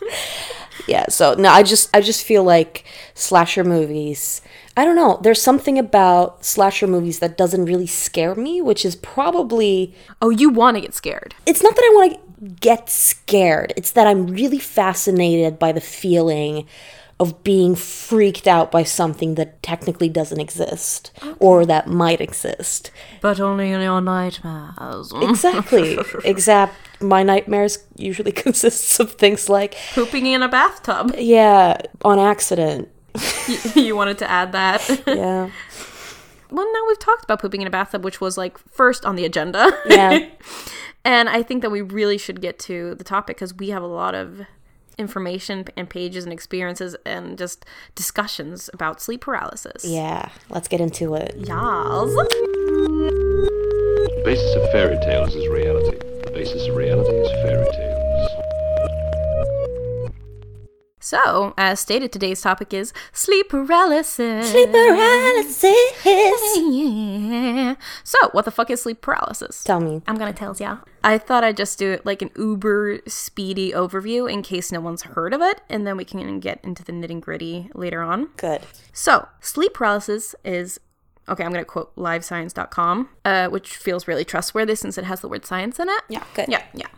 yeah 0.86 1.04
so 1.08 1.34
no 1.34 1.48
i 1.50 1.62
just 1.62 1.88
i 1.94 2.00
just 2.00 2.22
feel 2.24 2.44
like 2.44 2.84
slasher 3.14 3.64
movies 3.64 4.40
i 4.76 4.84
don't 4.84 4.96
know 4.96 5.18
there's 5.22 5.40
something 5.42 5.78
about 5.78 6.44
slasher 6.44 6.86
movies 6.86 7.18
that 7.18 7.36
doesn't 7.36 7.64
really 7.64 7.86
scare 7.86 8.34
me 8.34 8.60
which 8.60 8.84
is 8.84 8.96
probably 8.96 9.94
Oh, 10.22 10.30
you 10.30 10.48
want 10.50 10.76
to 10.76 10.80
get 10.80 10.94
scared. 10.94 11.34
it's 11.46 11.62
not 11.62 11.74
that 11.74 11.84
I 11.84 11.94
want 11.94 12.12
to 12.14 12.20
get 12.60 12.90
scared. 12.90 13.72
It's 13.78 13.92
that 13.92 14.06
I'm 14.06 14.26
really 14.26 14.58
fascinated 14.58 15.58
by 15.58 15.72
the 15.72 15.80
feeling 15.80 16.66
of 17.18 17.42
being 17.42 17.74
freaked 17.74 18.46
out 18.46 18.70
by 18.70 18.82
something 18.82 19.36
that 19.36 19.62
technically 19.62 20.08
doesn't 20.08 20.38
exist 20.40 21.10
or 21.38 21.64
that 21.64 21.86
might 21.86 22.20
exist. 22.20 22.90
But 23.22 23.40
only 23.40 23.70
in 23.72 23.80
your 23.80 24.00
nightmares. 24.02 25.12
Exactly. 25.22 25.98
Except 26.24 26.74
my 27.00 27.22
nightmares 27.22 27.78
usually 27.96 28.32
consists 28.44 29.00
of 29.00 29.12
things 29.12 29.48
like, 29.48 29.74
Pooping 29.94 30.26
in 30.26 30.42
a 30.42 30.48
bathtub. 30.48 31.14
yeah, 31.16 31.78
on 32.04 32.18
accident. 32.18 32.88
you, 33.48 33.82
you 33.82 33.96
wanted 33.96 34.18
to 34.18 34.30
add 34.30 34.52
that. 34.52 34.86
Yeah. 35.06 35.48
well, 36.50 36.70
now 36.72 36.80
we've 36.86 36.98
talked 36.98 37.24
about 37.24 37.40
pooping 37.40 37.62
in 37.62 37.66
a 37.66 37.70
bathtub, 37.70 38.04
which 38.04 38.20
was 38.20 38.36
like 38.36 38.58
first 38.58 39.06
on 39.06 39.16
the 39.16 39.24
agenda. 39.24 39.70
Yeah. 39.86 40.26
and 41.02 41.30
I 41.30 41.42
think 41.42 41.62
that 41.62 41.70
we 41.70 41.80
really 41.80 42.18
should 42.18 42.42
get 42.42 42.58
to 42.60 42.94
the 42.96 43.04
topic 43.04 43.36
because 43.38 43.54
we 43.54 43.70
have 43.70 43.82
a 43.82 43.86
lot 43.86 44.14
of 44.14 44.42
information 44.98 45.64
and 45.76 45.88
pages 45.88 46.24
and 46.24 46.32
experiences 46.32 46.96
and 47.04 47.36
just 47.38 47.64
discussions 47.94 48.70
about 48.72 49.00
sleep 49.00 49.20
paralysis. 49.22 49.84
Yeah, 49.84 50.30
let's 50.50 50.68
get 50.68 50.80
into 50.80 51.14
it. 51.14 51.34
Yas. 51.36 52.14
The 54.16 54.22
basis 54.24 54.56
of 54.56 54.70
fairy 54.72 54.98
tales 55.04 55.34
is 55.34 55.48
reality. 55.48 55.98
The 56.24 56.30
basis 56.32 56.66
of 56.66 56.76
reality 56.76 57.14
is 57.14 57.30
fairy 57.42 57.66
tales. 57.72 57.95
So, 61.06 61.54
as 61.56 61.78
stated, 61.78 62.10
today's 62.10 62.40
topic 62.40 62.74
is 62.74 62.92
sleep 63.12 63.50
paralysis. 63.50 64.50
Sleep 64.50 64.72
paralysis. 64.72 65.76
Yeah. 66.04 67.76
So, 68.02 68.18
what 68.32 68.44
the 68.44 68.50
fuck 68.50 68.70
is 68.70 68.82
sleep 68.82 69.02
paralysis? 69.02 69.62
Tell 69.62 69.78
me. 69.78 70.02
I'm 70.08 70.16
gonna 70.16 70.32
tell 70.32 70.56
ya. 70.56 70.78
I 71.04 71.18
thought 71.18 71.44
I'd 71.44 71.56
just 71.56 71.78
do 71.78 71.92
it 71.92 72.04
like 72.04 72.22
an 72.22 72.32
uber 72.36 72.98
speedy 73.06 73.70
overview 73.70 74.28
in 74.28 74.42
case 74.42 74.72
no 74.72 74.80
one's 74.80 75.02
heard 75.02 75.32
of 75.32 75.40
it, 75.42 75.60
and 75.68 75.86
then 75.86 75.96
we 75.96 76.04
can 76.04 76.40
get 76.40 76.58
into 76.64 76.82
the 76.82 76.90
nitty 76.90 77.20
gritty 77.20 77.70
later 77.72 78.02
on. 78.02 78.30
Good. 78.36 78.62
So, 78.92 79.28
sleep 79.40 79.74
paralysis 79.74 80.34
is 80.44 80.80
okay. 81.28 81.44
I'm 81.44 81.52
gonna 81.52 81.64
quote 81.64 81.94
livescience.com, 81.94 83.10
uh, 83.24 83.46
which 83.46 83.76
feels 83.76 84.08
really 84.08 84.24
trustworthy 84.24 84.74
since 84.74 84.98
it 84.98 85.04
has 85.04 85.20
the 85.20 85.28
word 85.28 85.46
science 85.46 85.78
in 85.78 85.88
it. 85.88 86.02
Yeah, 86.08 86.24
good. 86.34 86.46
Yeah, 86.48 86.64
yeah. 86.74 86.88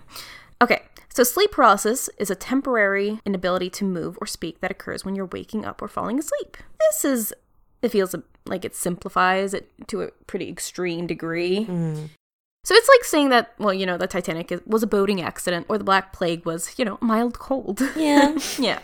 Okay, 0.60 0.82
so 1.18 1.24
sleep 1.24 1.50
paralysis 1.50 2.08
is 2.16 2.30
a 2.30 2.36
temporary 2.36 3.20
inability 3.26 3.68
to 3.70 3.84
move 3.84 4.16
or 4.20 4.26
speak 4.28 4.60
that 4.60 4.70
occurs 4.70 5.04
when 5.04 5.16
you're 5.16 5.26
waking 5.26 5.64
up 5.64 5.82
or 5.82 5.88
falling 5.88 6.20
asleep. 6.20 6.56
This 6.78 7.04
is, 7.04 7.34
it 7.82 7.88
feels 7.88 8.14
like 8.46 8.64
it 8.64 8.76
simplifies 8.76 9.52
it 9.52 9.68
to 9.88 10.02
a 10.02 10.12
pretty 10.28 10.48
extreme 10.48 11.08
degree. 11.08 11.66
Mm. 11.66 12.10
So 12.62 12.72
it's 12.72 12.88
like 12.88 13.02
saying 13.02 13.30
that, 13.30 13.52
well, 13.58 13.74
you 13.74 13.84
know, 13.84 13.98
the 13.98 14.06
Titanic 14.06 14.62
was 14.64 14.84
a 14.84 14.86
boating 14.86 15.20
accident 15.20 15.66
or 15.68 15.76
the 15.76 15.82
Black 15.82 16.12
Plague 16.12 16.46
was, 16.46 16.78
you 16.78 16.84
know, 16.84 16.98
mild 17.00 17.36
cold. 17.40 17.80
Yeah. 17.96 18.38
yeah. 18.56 18.78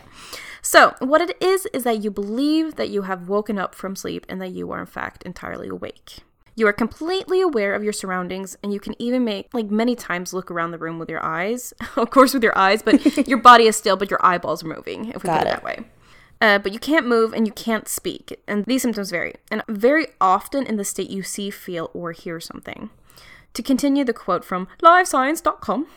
So, 0.61 0.93
what 0.99 1.21
it 1.21 1.41
is, 1.41 1.67
is 1.67 1.83
that 1.83 2.03
you 2.03 2.11
believe 2.11 2.75
that 2.75 2.89
you 2.89 3.03
have 3.03 3.29
woken 3.29 3.57
up 3.57 3.73
from 3.73 3.95
sleep 3.95 4.25
and 4.27 4.41
that 4.41 4.51
you 4.51 4.69
are, 4.71 4.81
in 4.81 4.87
fact, 4.87 5.23
entirely 5.23 5.69
awake. 5.69 6.17
You 6.57 6.67
are 6.67 6.73
completely 6.73 7.41
aware 7.41 7.73
of 7.73 7.83
your 7.83 7.91
surroundings, 7.93 8.57
and 8.63 8.73
you 8.73 8.79
can 8.79 8.99
even 9.01 9.25
make, 9.25 9.53
like, 9.53 9.69
many 9.69 9.93
times 9.95 10.33
look 10.33 10.49
around 10.49 10.71
the 10.71 10.77
room 10.77 10.99
with 10.99 11.09
your 11.09 11.23
eyes. 11.23 11.73
of 11.97 12.09
course, 12.09 12.33
with 12.33 12.43
your 12.43 12.57
eyes, 12.57 12.81
but 12.81 13.27
your 13.27 13.37
body 13.39 13.65
is 13.67 13.75
still, 13.75 13.97
but 13.97 14.09
your 14.09 14.25
eyeballs 14.25 14.63
are 14.63 14.67
moving, 14.67 15.09
if 15.09 15.23
we 15.23 15.27
Got 15.27 15.39
put 15.39 15.47
it 15.47 15.49
it. 15.49 15.53
that 15.55 15.63
way. 15.63 15.79
Uh, 16.41 16.59
but 16.59 16.71
you 16.73 16.79
can't 16.79 17.07
move 17.07 17.33
and 17.33 17.47
you 17.47 17.53
can't 17.53 17.87
speak, 17.87 18.39
and 18.47 18.65
these 18.65 18.81
symptoms 18.81 19.11
vary. 19.11 19.35
And 19.51 19.63
very 19.67 20.07
often 20.21 20.65
in 20.65 20.77
the 20.77 20.83
state 20.85 21.09
you 21.09 21.23
see, 21.23 21.49
feel, 21.49 21.89
or 21.93 22.11
hear 22.13 22.39
something. 22.39 22.89
To 23.53 23.63
continue 23.63 24.03
the 24.03 24.13
quote 24.13 24.43
from 24.43 24.67
livescience.com, 24.81 25.87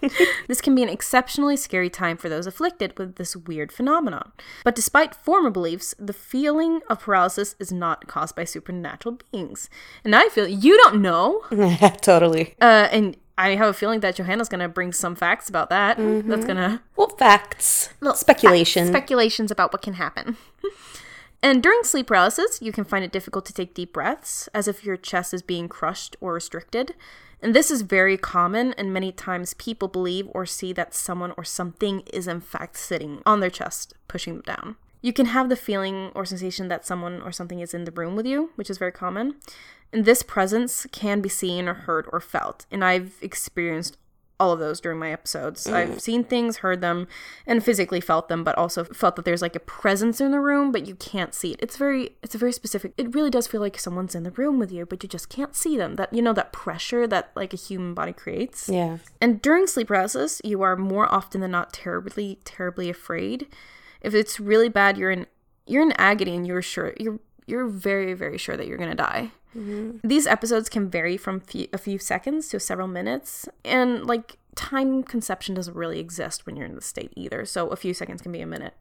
this 0.48 0.60
can 0.60 0.74
be 0.74 0.82
an 0.82 0.88
exceptionally 0.88 1.56
scary 1.56 1.90
time 1.90 2.16
for 2.16 2.28
those 2.28 2.46
afflicted 2.46 2.98
with 2.98 3.16
this 3.16 3.36
weird 3.36 3.72
phenomenon. 3.72 4.32
But 4.64 4.74
despite 4.74 5.14
former 5.14 5.50
beliefs, 5.50 5.94
the 5.98 6.12
feeling 6.12 6.80
of 6.88 7.00
paralysis 7.00 7.54
is 7.58 7.72
not 7.72 8.06
caused 8.06 8.36
by 8.36 8.44
supernatural 8.44 9.18
beings. 9.30 9.68
And 10.04 10.14
I 10.14 10.28
feel 10.28 10.46
you 10.46 10.76
don't 10.78 11.00
know. 11.02 11.42
totally. 12.00 12.54
Uh, 12.60 12.88
and 12.90 13.16
I 13.38 13.50
have 13.54 13.68
a 13.68 13.72
feeling 13.72 14.00
that 14.00 14.16
Johanna's 14.16 14.48
going 14.48 14.60
to 14.60 14.68
bring 14.68 14.92
some 14.92 15.14
facts 15.14 15.48
about 15.48 15.70
that. 15.70 15.96
That's 15.96 16.44
going 16.44 16.56
to 16.56 16.80
Well, 16.96 17.08
facts. 17.08 17.90
Not 18.00 18.18
speculation. 18.18 18.88
speculations 18.88 19.52
about 19.52 19.72
what 19.72 19.80
can 19.80 19.94
happen. 19.94 20.36
and 21.42 21.62
during 21.62 21.84
sleep 21.84 22.08
paralysis, 22.08 22.60
you 22.60 22.72
can 22.72 22.82
find 22.84 23.04
it 23.04 23.12
difficult 23.12 23.46
to 23.46 23.52
take 23.52 23.74
deep 23.74 23.92
breaths, 23.92 24.48
as 24.52 24.66
if 24.66 24.84
your 24.84 24.96
chest 24.96 25.32
is 25.32 25.42
being 25.42 25.68
crushed 25.68 26.16
or 26.20 26.32
restricted. 26.32 26.96
And 27.40 27.54
this 27.54 27.70
is 27.70 27.82
very 27.82 28.16
common, 28.16 28.72
and 28.74 28.92
many 28.92 29.12
times 29.12 29.54
people 29.54 29.88
believe 29.88 30.28
or 30.32 30.44
see 30.44 30.72
that 30.72 30.94
someone 30.94 31.32
or 31.36 31.44
something 31.44 32.00
is 32.12 32.26
in 32.26 32.40
fact 32.40 32.76
sitting 32.76 33.22
on 33.24 33.40
their 33.40 33.50
chest, 33.50 33.94
pushing 34.08 34.34
them 34.34 34.42
down. 34.42 34.76
You 35.00 35.12
can 35.12 35.26
have 35.26 35.48
the 35.48 35.56
feeling 35.56 36.10
or 36.14 36.24
sensation 36.24 36.66
that 36.68 36.84
someone 36.84 37.22
or 37.22 37.30
something 37.30 37.60
is 37.60 37.72
in 37.72 37.84
the 37.84 37.92
room 37.92 38.16
with 38.16 38.26
you, 38.26 38.50
which 38.56 38.68
is 38.68 38.78
very 38.78 38.90
common. 38.90 39.36
And 39.92 40.04
this 40.04 40.22
presence 40.22 40.86
can 40.90 41.20
be 41.20 41.28
seen 41.28 41.68
or 41.68 41.74
heard 41.74 42.06
or 42.12 42.20
felt. 42.20 42.66
And 42.70 42.84
I've 42.84 43.14
experienced 43.22 43.96
all 44.40 44.52
of 44.52 44.60
those 44.60 44.80
during 44.80 44.98
my 44.98 45.12
episodes. 45.12 45.66
I've 45.66 45.88
mm-hmm. 45.88 45.98
seen 45.98 46.24
things, 46.24 46.58
heard 46.58 46.80
them, 46.80 47.08
and 47.46 47.64
physically 47.64 48.00
felt 48.00 48.28
them, 48.28 48.44
but 48.44 48.56
also 48.56 48.84
felt 48.84 49.16
that 49.16 49.24
there's 49.24 49.42
like 49.42 49.56
a 49.56 49.60
presence 49.60 50.20
in 50.20 50.30
the 50.30 50.40
room, 50.40 50.70
but 50.70 50.86
you 50.86 50.94
can't 50.94 51.34
see 51.34 51.52
it. 51.52 51.60
It's 51.60 51.76
very, 51.76 52.10
it's 52.22 52.34
a 52.34 52.38
very 52.38 52.52
specific. 52.52 52.92
It 52.96 53.14
really 53.14 53.30
does 53.30 53.46
feel 53.46 53.60
like 53.60 53.78
someone's 53.78 54.14
in 54.14 54.22
the 54.22 54.30
room 54.30 54.58
with 54.58 54.70
you, 54.70 54.86
but 54.86 55.02
you 55.02 55.08
just 55.08 55.28
can't 55.28 55.56
see 55.56 55.76
them. 55.76 55.96
That 55.96 56.12
you 56.12 56.22
know 56.22 56.32
that 56.32 56.52
pressure 56.52 57.06
that 57.06 57.30
like 57.34 57.52
a 57.52 57.56
human 57.56 57.94
body 57.94 58.12
creates. 58.12 58.68
yeah. 58.68 58.98
And 59.20 59.42
during 59.42 59.66
sleep 59.66 59.88
paralysis, 59.88 60.40
you 60.44 60.62
are 60.62 60.76
more 60.76 61.12
often 61.12 61.40
than 61.40 61.50
not 61.50 61.72
terribly, 61.72 62.38
terribly 62.44 62.88
afraid. 62.88 63.46
If 64.00 64.14
it's 64.14 64.38
really 64.38 64.68
bad, 64.68 64.96
you're 64.96 65.10
in 65.10 65.26
you're 65.66 65.82
in 65.82 65.92
agony 65.92 66.34
and 66.36 66.46
you're 66.46 66.62
sure 66.62 66.94
you're 66.98 67.18
you're 67.48 67.66
very, 67.66 68.14
very 68.14 68.38
sure 68.38 68.56
that 68.56 68.66
you're 68.66 68.78
gonna 68.78 68.94
die. 68.94 69.32
These 70.04 70.26
episodes 70.26 70.68
can 70.68 70.88
vary 70.88 71.16
from 71.16 71.40
few, 71.40 71.66
a 71.72 71.78
few 71.78 71.98
seconds 71.98 72.48
to 72.48 72.60
several 72.60 72.86
minutes, 72.86 73.48
and 73.64 74.06
like 74.06 74.36
time 74.54 75.02
conception 75.02 75.54
doesn't 75.54 75.74
really 75.74 75.98
exist 75.98 76.46
when 76.46 76.54
you're 76.54 76.66
in 76.66 76.74
the 76.74 76.80
state 76.80 77.12
either. 77.16 77.44
So 77.44 77.68
a 77.68 77.76
few 77.76 77.92
seconds 77.94 78.22
can 78.22 78.30
be 78.30 78.40
a 78.40 78.46
minute, 78.46 78.74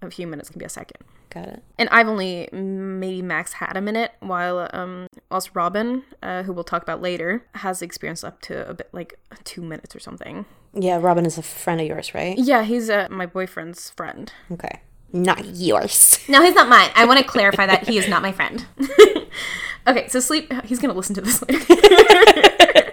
a 0.00 0.10
few 0.10 0.26
minutes 0.26 0.48
can 0.48 0.58
be 0.58 0.64
a 0.64 0.70
second. 0.70 1.04
Got 1.30 1.48
it. 1.48 1.62
And 1.78 1.88
I've 1.90 2.08
only 2.08 2.48
maybe 2.52 3.22
max 3.22 3.54
had 3.54 3.76
a 3.76 3.80
minute, 3.80 4.12
while 4.20 4.68
um, 4.72 5.06
whilst 5.30 5.50
Robin, 5.54 6.04
uh, 6.22 6.42
who 6.42 6.52
we'll 6.52 6.64
talk 6.64 6.82
about 6.82 7.00
later, 7.02 7.46
has 7.56 7.82
experienced 7.82 8.24
up 8.24 8.40
to 8.42 8.68
a 8.68 8.74
bit 8.74 8.88
like 8.92 9.18
two 9.44 9.62
minutes 9.62 9.96
or 9.96 10.00
something. 10.00 10.44
Yeah, 10.74 10.98
Robin 11.00 11.26
is 11.26 11.36
a 11.38 11.42
friend 11.42 11.80
of 11.80 11.86
yours, 11.86 12.14
right? 12.14 12.38
Yeah, 12.38 12.64
he's 12.64 12.88
uh, 12.88 13.08
my 13.10 13.26
boyfriend's 13.26 13.90
friend. 13.90 14.32
Okay. 14.50 14.80
Not 15.12 15.44
yours. 15.56 16.18
No, 16.28 16.42
he's 16.42 16.54
not 16.54 16.68
mine. 16.68 16.90
I 16.94 17.04
want 17.04 17.18
to 17.18 17.24
clarify 17.24 17.66
that 17.66 17.86
he 17.88 17.98
is 17.98 18.08
not 18.08 18.22
my 18.22 18.32
friend. 18.32 18.64
okay, 19.86 20.08
so 20.08 20.20
sleep. 20.20 20.52
He's 20.64 20.78
gonna 20.78 20.94
listen 20.94 21.14
to 21.16 21.20
this 21.20 21.42
later. 21.42 22.92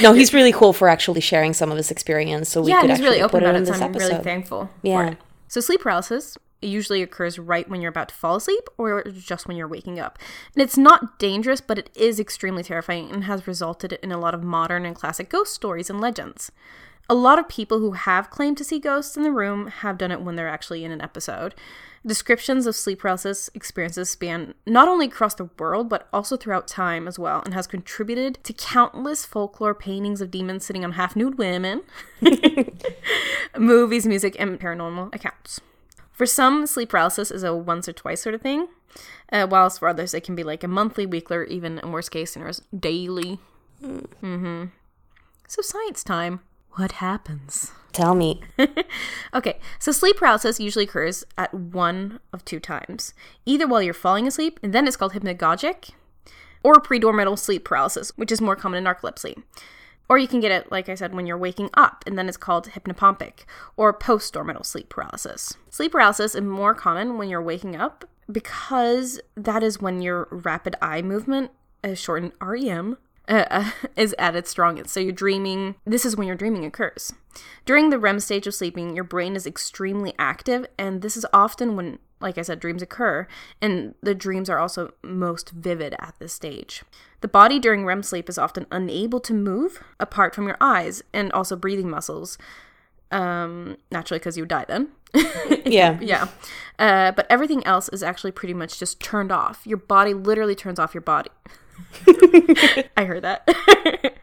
No, 0.00 0.12
he's 0.12 0.32
really 0.32 0.52
cool 0.52 0.72
for 0.72 0.88
actually 0.88 1.20
sharing 1.20 1.52
some 1.52 1.70
of 1.72 1.76
his 1.76 1.90
experience. 1.90 2.48
So 2.48 2.62
we 2.62 2.68
yeah, 2.70 2.82
could 2.82 2.90
he's 2.90 2.98
actually 3.00 3.08
really 3.10 3.22
open 3.22 3.42
about 3.42 3.56
it. 3.56 3.66
So 3.66 3.72
I'm 3.74 3.82
episode. 3.82 4.08
really 4.08 4.22
thankful 4.22 4.70
Yeah. 4.82 5.06
for 5.06 5.12
it. 5.12 5.18
So 5.48 5.60
sleep 5.60 5.80
paralysis 5.80 6.38
usually 6.62 7.02
occurs 7.02 7.38
right 7.38 7.68
when 7.68 7.80
you're 7.80 7.88
about 7.88 8.08
to 8.10 8.14
fall 8.14 8.36
asleep 8.36 8.68
or 8.78 9.02
just 9.04 9.46
when 9.48 9.56
you're 9.56 9.68
waking 9.68 9.98
up. 9.98 10.18
And 10.54 10.62
it's 10.62 10.76
not 10.76 11.18
dangerous, 11.18 11.60
but 11.60 11.78
it 11.78 11.90
is 11.96 12.20
extremely 12.20 12.62
terrifying 12.62 13.10
and 13.10 13.24
has 13.24 13.46
resulted 13.46 13.94
in 13.94 14.12
a 14.12 14.18
lot 14.18 14.34
of 14.34 14.42
modern 14.42 14.84
and 14.84 14.94
classic 14.94 15.28
ghost 15.30 15.52
stories 15.54 15.88
and 15.90 16.00
legends. 16.00 16.50
A 17.10 17.14
lot 17.14 17.38
of 17.38 17.48
people 17.48 17.78
who 17.80 17.92
have 17.92 18.28
claimed 18.28 18.58
to 18.58 18.64
see 18.64 18.78
ghosts 18.78 19.16
in 19.16 19.22
the 19.22 19.32
room 19.32 19.68
have 19.68 19.96
done 19.96 20.10
it 20.10 20.20
when 20.20 20.36
they're 20.36 20.48
actually 20.48 20.84
in 20.84 20.92
an 20.92 21.00
episode. 21.00 21.54
Descriptions 22.06 22.66
of 22.66 22.76
sleep 22.76 23.00
paralysis 23.00 23.50
experiences 23.54 24.10
span 24.10 24.54
not 24.66 24.88
only 24.88 25.06
across 25.06 25.34
the 25.34 25.48
world, 25.58 25.88
but 25.88 26.06
also 26.12 26.36
throughout 26.36 26.68
time 26.68 27.08
as 27.08 27.18
well, 27.18 27.42
and 27.44 27.54
has 27.54 27.66
contributed 27.66 28.42
to 28.44 28.52
countless 28.52 29.24
folklore 29.24 29.74
paintings 29.74 30.20
of 30.20 30.30
demons 30.30 30.64
sitting 30.64 30.84
on 30.84 30.92
half 30.92 31.16
nude 31.16 31.38
women, 31.38 31.82
movies, 33.58 34.06
music, 34.06 34.36
and 34.38 34.60
paranormal 34.60 35.14
accounts. 35.14 35.60
For 36.12 36.26
some, 36.26 36.66
sleep 36.66 36.90
paralysis 36.90 37.30
is 37.30 37.42
a 37.42 37.54
once 37.54 37.88
or 37.88 37.92
twice 37.92 38.22
sort 38.22 38.34
of 38.34 38.42
thing, 38.42 38.68
uh, 39.32 39.46
whilst 39.50 39.78
for 39.78 39.88
others, 39.88 40.14
it 40.14 40.24
can 40.24 40.34
be 40.34 40.44
like 40.44 40.62
a 40.62 40.68
monthly, 40.68 41.06
weekly, 41.06 41.36
or 41.38 41.44
even 41.44 41.78
in 41.78 41.90
worst 41.90 42.10
case 42.10 42.32
scenarios, 42.32 42.62
daily. 42.78 43.38
Mm-hmm. 43.82 44.64
So, 45.46 45.62
science 45.62 46.04
time. 46.04 46.40
What 46.78 46.92
happens? 46.92 47.72
Tell 47.92 48.14
me. 48.14 48.40
Okay, 49.34 49.58
so 49.80 49.90
sleep 49.92 50.16
paralysis 50.16 50.60
usually 50.60 50.84
occurs 50.84 51.24
at 51.36 51.52
one 51.52 52.20
of 52.32 52.44
two 52.44 52.60
times. 52.60 53.12
Either 53.44 53.66
while 53.66 53.82
you're 53.82 53.92
falling 53.92 54.26
asleep, 54.26 54.58
and 54.62 54.72
then 54.72 54.86
it's 54.86 54.96
called 54.96 55.12
hypnagogic, 55.12 55.90
or 56.62 56.76
predormital 56.76 57.36
sleep 57.36 57.64
paralysis, 57.64 58.10
which 58.16 58.32
is 58.32 58.40
more 58.40 58.56
common 58.56 58.78
in 58.78 58.84
narcolepsy. 58.84 59.42
Or 60.08 60.18
you 60.18 60.28
can 60.28 60.40
get 60.40 60.52
it, 60.52 60.70
like 60.70 60.88
I 60.88 60.94
said, 60.94 61.14
when 61.14 61.26
you're 61.26 61.36
waking 61.36 61.68
up, 61.74 62.04
and 62.06 62.16
then 62.16 62.28
it's 62.28 62.38
called 62.38 62.68
hypnopompic, 62.68 63.40
or 63.76 63.92
postdormital 63.92 64.64
sleep 64.64 64.88
paralysis. 64.88 65.54
Sleep 65.68 65.92
paralysis 65.92 66.34
is 66.36 66.40
more 66.40 66.74
common 66.74 67.18
when 67.18 67.28
you're 67.28 67.42
waking 67.42 67.74
up 67.76 68.04
because 68.30 69.20
that 69.36 69.62
is 69.64 69.80
when 69.80 70.00
your 70.00 70.28
rapid 70.30 70.76
eye 70.80 71.02
movement, 71.02 71.50
uh, 71.84 71.94
shortened 71.94 72.32
REM, 72.40 72.96
uh, 73.28 73.44
uh, 73.50 73.70
is 73.96 74.14
at 74.18 74.36
its 74.36 74.50
strongest. 74.50 74.90
So 74.90 75.00
you're 75.00 75.12
dreaming. 75.12 75.76
This 75.84 76.04
is 76.04 76.16
when 76.16 76.26
your 76.26 76.36
dreaming 76.36 76.64
occurs. 76.64 77.12
During 77.64 77.90
the 77.90 77.98
REM 77.98 78.20
stage 78.20 78.46
of 78.46 78.54
sleeping, 78.54 78.94
your 78.94 79.04
brain 79.04 79.36
is 79.36 79.46
extremely 79.46 80.14
active, 80.18 80.66
and 80.78 81.02
this 81.02 81.16
is 81.16 81.26
often 81.32 81.76
when, 81.76 81.98
like 82.20 82.36
I 82.36 82.42
said, 82.42 82.58
dreams 82.58 82.82
occur, 82.82 83.28
and 83.62 83.94
the 84.02 84.14
dreams 84.14 84.50
are 84.50 84.58
also 84.58 84.94
most 85.02 85.50
vivid 85.50 85.94
at 86.00 86.14
this 86.18 86.32
stage. 86.32 86.82
The 87.20 87.28
body 87.28 87.58
during 87.60 87.84
REM 87.84 88.02
sleep 88.02 88.28
is 88.28 88.38
often 88.38 88.66
unable 88.72 89.20
to 89.20 89.34
move 89.34 89.84
apart 90.00 90.34
from 90.34 90.46
your 90.46 90.56
eyes 90.60 91.02
and 91.12 91.30
also 91.32 91.54
breathing 91.54 91.90
muscles. 91.90 92.38
Um, 93.10 93.76
naturally, 93.90 94.18
because 94.18 94.36
you 94.36 94.44
die 94.46 94.66
then. 94.66 94.88
Yeah. 95.64 95.98
Yeah. 96.00 96.28
Uh, 96.78 97.12
but 97.12 97.26
everything 97.28 97.64
else 97.66 97.90
is 97.90 98.02
actually 98.02 98.32
pretty 98.32 98.54
much 98.54 98.78
just 98.78 99.00
turned 99.00 99.30
off. 99.30 99.66
Your 99.66 99.76
body 99.76 100.14
literally 100.14 100.54
turns 100.54 100.78
off 100.78 100.94
your 100.94 101.02
body. 101.02 101.30
I 102.96 103.04
heard 103.04 103.22
that. 103.22 103.48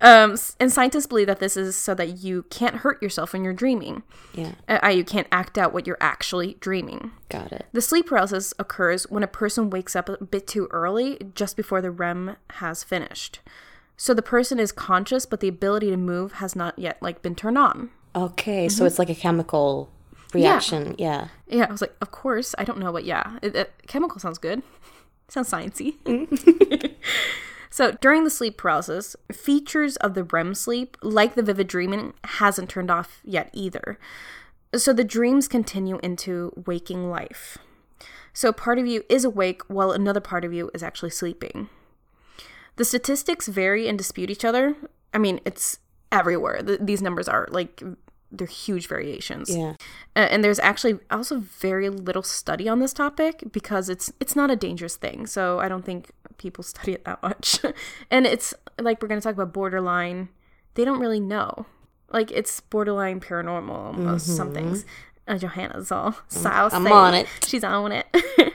Um, 0.00 0.36
and 0.60 0.72
scientists 0.72 1.06
believe 1.06 1.26
that 1.26 1.40
this 1.40 1.56
is 1.56 1.76
so 1.76 1.94
that 1.94 2.18
you 2.18 2.44
can't 2.50 2.76
hurt 2.76 3.02
yourself 3.02 3.32
when 3.32 3.42
you're 3.42 3.52
dreaming. 3.52 4.04
Yeah. 4.32 4.52
Uh, 4.68 4.88
you 4.88 5.04
can't 5.04 5.26
act 5.32 5.58
out 5.58 5.72
what 5.72 5.86
you're 5.86 5.98
actually 6.00 6.54
dreaming. 6.60 7.10
Got 7.28 7.52
it. 7.52 7.66
The 7.72 7.82
sleep 7.82 8.06
paralysis 8.06 8.54
occurs 8.58 9.10
when 9.10 9.22
a 9.24 9.28
person 9.28 9.70
wakes 9.70 9.96
up 9.96 10.08
a 10.08 10.24
bit 10.24 10.46
too 10.46 10.68
early, 10.70 11.18
just 11.34 11.56
before 11.56 11.80
the 11.80 11.90
REM 11.90 12.36
has 12.50 12.84
finished. 12.84 13.40
So 13.96 14.14
the 14.14 14.22
person 14.22 14.60
is 14.60 14.70
conscious, 14.70 15.26
but 15.26 15.40
the 15.40 15.48
ability 15.48 15.90
to 15.90 15.96
move 15.96 16.34
has 16.34 16.54
not 16.54 16.78
yet 16.78 17.02
like 17.02 17.20
been 17.20 17.34
turned 17.34 17.58
on. 17.58 17.90
Okay, 18.14 18.68
so 18.68 18.84
it's 18.84 18.98
like 18.98 19.10
a 19.10 19.14
chemical 19.14 19.90
reaction. 20.32 20.94
Yeah. 20.98 21.28
Yeah, 21.48 21.66
I 21.68 21.72
was 21.72 21.80
like, 21.80 21.94
of 22.00 22.12
course, 22.12 22.54
I 22.56 22.64
don't 22.64 22.78
know, 22.78 22.92
but 22.92 23.04
yeah, 23.04 23.38
it, 23.42 23.56
it, 23.56 23.72
chemical 23.88 24.20
sounds 24.20 24.38
good. 24.38 24.62
Sounds 25.28 25.50
sciencey. 25.50 25.96
so 27.70 27.92
during 27.92 28.24
the 28.24 28.30
sleep 28.30 28.56
paralysis, 28.56 29.14
features 29.32 29.96
of 29.96 30.14
the 30.14 30.24
REM 30.24 30.54
sleep, 30.54 30.96
like 31.02 31.34
the 31.34 31.42
vivid 31.42 31.68
dreaming, 31.68 32.14
hasn't 32.24 32.70
turned 32.70 32.90
off 32.90 33.20
yet 33.24 33.50
either. 33.52 33.98
So 34.74 34.92
the 34.92 35.04
dreams 35.04 35.48
continue 35.48 35.98
into 36.02 36.52
waking 36.66 37.10
life. 37.10 37.58
So 38.32 38.52
part 38.52 38.78
of 38.78 38.86
you 38.86 39.04
is 39.08 39.24
awake 39.24 39.62
while 39.68 39.90
another 39.90 40.20
part 40.20 40.44
of 40.44 40.52
you 40.52 40.70
is 40.74 40.82
actually 40.82 41.10
sleeping. 41.10 41.68
The 42.76 42.84
statistics 42.84 43.48
vary 43.48 43.88
and 43.88 43.98
dispute 43.98 44.30
each 44.30 44.44
other. 44.44 44.76
I 45.12 45.18
mean, 45.18 45.40
it's 45.44 45.80
everywhere. 46.12 46.62
Th 46.62 46.78
these 46.80 47.02
numbers 47.02 47.28
are 47.28 47.48
like 47.50 47.82
they're 48.30 48.46
huge 48.46 48.88
variations. 48.88 49.54
Yeah. 49.54 49.74
Uh, 50.14 50.28
and 50.30 50.44
there's 50.44 50.58
actually 50.58 50.98
also 51.10 51.40
very 51.40 51.88
little 51.88 52.22
study 52.22 52.68
on 52.68 52.80
this 52.80 52.92
topic 52.92 53.44
because 53.52 53.88
it's 53.88 54.12
it's 54.20 54.36
not 54.36 54.50
a 54.50 54.56
dangerous 54.56 54.96
thing. 54.96 55.26
So 55.26 55.60
I 55.60 55.68
don't 55.68 55.84
think 55.84 56.10
people 56.36 56.62
study 56.74 56.92
it 56.92 57.04
that 57.04 57.22
much. 57.22 57.60
and 58.10 58.26
it's 58.26 58.54
like 58.78 59.02
we're 59.02 59.08
going 59.08 59.20
to 59.20 59.24
talk 59.24 59.34
about 59.34 59.52
borderline. 59.52 60.28
They 60.74 60.84
don't 60.84 61.00
really 61.00 61.20
know. 61.20 61.66
Like 62.10 62.30
it's 62.30 62.60
borderline 62.60 63.20
paranormal 63.20 63.70
almost 63.70 64.34
some 64.34 64.54
things. 64.54 64.84
Uh, 65.26 65.36
Johanna's 65.36 65.92
all 65.92 66.16
saucy. 66.28 66.74
I'm 66.74 66.90
on 66.90 67.14
it. 67.14 67.26
She's 67.46 67.62
on 67.62 67.92
it. 67.92 68.06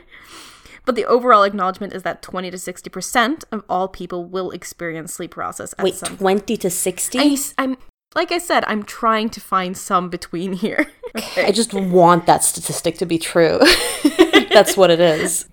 but 0.86 0.96
the 0.96 1.06
overall 1.06 1.44
acknowledgement 1.44 1.94
is 1.94 2.02
that 2.02 2.24
20 2.24 2.50
to 2.50 2.58
60% 2.58 3.44
of 3.52 3.64
all 3.70 3.88
people 3.88 4.26
will 4.26 4.50
experience 4.50 5.14
sleep 5.14 5.32
paralysis 5.32 5.76
at 5.78 5.84
Wait, 5.84 5.94
some 5.94 6.18
20 6.18 6.58
to 6.58 6.70
60? 6.72 7.20
I, 7.20 7.38
am 7.60 7.78
like 8.16 8.32
I 8.32 8.38
said, 8.38 8.64
I'm 8.68 8.84
trying 8.84 9.30
to 9.32 9.42
find 9.42 9.78
some 9.78 10.10
between 10.10 10.54
here. 10.54 10.88
I 11.38 11.52
just 11.52 11.74
want 11.74 12.26
that 12.26 12.44
statistic 12.44 12.98
to 13.00 13.06
be 13.06 13.18
true. 13.18 13.60
That's 14.52 14.78
what 14.78 14.92
it 14.92 15.00
is. 15.00 15.48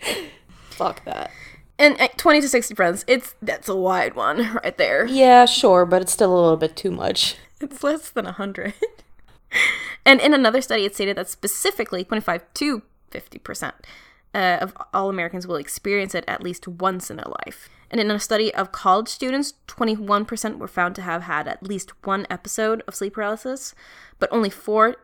Fuck 0.71 1.05
that. 1.05 1.31
And 1.79 1.99
uh, 1.99 2.09
20 2.17 2.43
to 2.43 2.49
60 2.49 2.75
friends, 2.75 3.05
it's 3.07 3.35
that's 3.40 3.67
a 3.69 3.75
wide 3.75 4.14
one 4.14 4.52
right 4.62 4.76
there. 4.76 5.07
Yeah, 5.07 5.47
sure, 5.47 5.87
but 5.87 6.02
it's 6.02 6.12
still 6.12 6.33
a 6.33 6.38
little 6.38 6.59
bit 6.59 6.76
too 6.76 6.90
much. 6.90 7.37
It's 7.59 7.83
less 7.83 8.11
than 8.11 8.26
100. 8.26 8.75
and 10.05 10.21
in 10.21 10.35
another 10.35 10.61
study, 10.61 10.85
it 10.85 10.95
stated 10.95 11.17
that 11.17 11.31
specifically 11.31 12.05
25 12.05 12.43
to 12.55 12.83
50% 13.11 13.73
uh, 14.35 14.59
of 14.61 14.75
all 14.95 15.09
Americans 15.11 15.47
will 15.47 15.57
experience 15.57 16.15
it 16.15 16.25
at 16.29 16.43
least 16.43 16.69
once 16.69 17.11
in 17.11 17.17
their 17.17 17.33
life. 17.47 17.69
And 17.91 18.01
in 18.01 18.11
a 18.11 18.21
study 18.21 18.55
of 18.55 18.71
college 18.71 19.09
students, 19.09 19.55
21% 19.67 20.59
were 20.59 20.69
found 20.69 20.95
to 20.95 21.03
have 21.03 21.23
had 21.23 21.49
at 21.49 21.63
least 21.63 21.93
one 22.07 22.27
episode 22.31 22.83
of 22.87 22.95
sleep 22.95 23.15
paralysis, 23.15 23.75
but 24.21 24.29
only 24.33 24.51
4% 24.51 24.95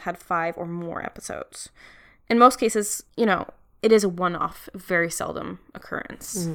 had 0.00 0.16
five 0.18 0.56
or 0.56 0.66
more 0.66 1.04
episodes. 1.04 1.68
In 2.30 2.38
most 2.38 2.58
cases, 2.58 3.02
you 3.16 3.26
know, 3.26 3.48
it 3.82 3.92
is 3.92 4.04
a 4.04 4.08
one 4.08 4.34
off, 4.34 4.68
very 4.74 5.10
seldom 5.10 5.58
occurrence. 5.74 6.48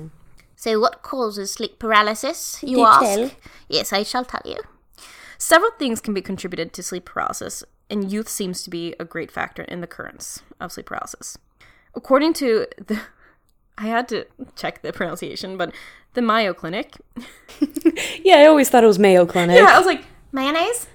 So, 0.55 0.79
what 0.79 1.03
causes 1.03 1.51
sleep 1.51 1.77
paralysis, 1.77 2.57
you 2.63 2.77
Do 2.77 2.85
ask? 2.85 3.01
tell. 3.03 3.31
Yes, 3.69 3.93
I 3.93 4.01
shall 4.01 4.25
tell 4.25 4.41
you. 4.43 4.57
Several 5.37 5.69
things 5.77 6.01
can 6.01 6.15
be 6.15 6.21
contributed 6.21 6.73
to 6.73 6.81
sleep 6.81 7.05
paralysis, 7.05 7.63
and 7.91 8.11
youth 8.11 8.27
seems 8.27 8.63
to 8.63 8.71
be 8.71 8.95
a 8.99 9.05
great 9.05 9.29
factor 9.29 9.61
in 9.63 9.81
the 9.81 9.85
occurrence 9.85 10.41
of 10.59 10.71
sleep 10.71 10.87
paralysis. 10.87 11.37
According 11.97 12.33
to 12.35 12.67
the, 12.85 13.01
I 13.77 13.87
had 13.87 14.07
to 14.09 14.25
check 14.55 14.81
the 14.81 14.93
pronunciation, 14.93 15.57
but 15.57 15.73
the 16.13 16.21
Mayo 16.21 16.53
Clinic. 16.53 16.95
Yeah, 18.23 18.37
I 18.37 18.45
always 18.45 18.69
thought 18.69 18.83
it 18.83 18.87
was 18.87 18.99
Mayo 18.99 19.25
Clinic. 19.25 19.55
Yeah, 19.57 19.69
I 19.73 19.77
was 19.77 19.87
like, 19.87 20.03
Mayonnaise? 20.31 20.87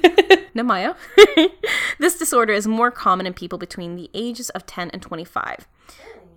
no 0.54 0.62
Mayo. 0.62 0.94
this 1.98 2.18
disorder 2.18 2.52
is 2.52 2.66
more 2.66 2.90
common 2.90 3.26
in 3.26 3.32
people 3.32 3.58
between 3.58 3.96
the 3.96 4.10
ages 4.12 4.50
of 4.50 4.66
10 4.66 4.90
and 4.90 5.00
25. 5.00 5.66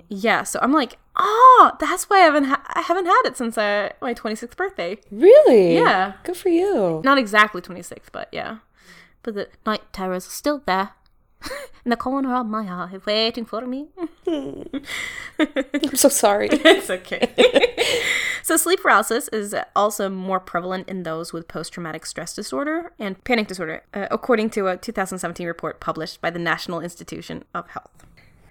Yeah, 0.07 0.43
so 0.43 0.59
I'm 0.61 0.71
like, 0.71 0.97
oh, 1.17 1.71
that's 1.79 2.05
why 2.09 2.17
I 2.17 2.25
haven't 2.25 2.45
ha- 2.45 2.63
I 2.67 2.81
haven't 2.81 3.07
had 3.07 3.21
it 3.25 3.35
since 3.35 3.57
uh, 3.57 3.89
my 4.01 4.13
26th 4.13 4.55
birthday. 4.55 4.97
Really? 5.11 5.75
Yeah. 5.75 6.13
Good 6.23 6.37
for 6.37 6.49
you. 6.49 7.01
Not 7.03 7.17
exactly 7.17 7.61
26th, 7.61 8.11
but 8.11 8.29
yeah. 8.31 8.57
But 9.23 9.33
the 9.35 9.49
Night 9.65 9.81
terrors 9.91 10.27
are 10.27 10.31
still 10.31 10.61
there. 10.65 10.91
In 11.85 11.89
the 11.91 11.97
corner 11.97 12.35
of 12.35 12.47
my 12.47 12.63
eye, 12.63 12.99
waiting 13.05 13.45
for 13.45 13.65
me. 13.65 13.87
I'm 14.27 15.95
so 15.95 16.09
sorry. 16.09 16.47
it's 16.51 16.89
okay. 16.89 17.73
so 18.43 18.57
sleep 18.57 18.81
paralysis 18.81 19.27
is 19.29 19.55
also 19.75 20.09
more 20.09 20.39
prevalent 20.39 20.87
in 20.87 21.03
those 21.03 21.33
with 21.33 21.47
post-traumatic 21.47 22.05
stress 22.05 22.33
disorder 22.33 22.93
and 22.99 23.21
panic 23.23 23.47
disorder, 23.47 23.83
uh, 23.93 24.07
according 24.11 24.49
to 24.51 24.67
a 24.67 24.77
2017 24.77 25.45
report 25.45 25.79
published 25.79 26.21
by 26.21 26.29
the 26.29 26.39
National 26.39 26.79
Institution 26.79 27.43
of 27.53 27.69
Health. 27.69 28.05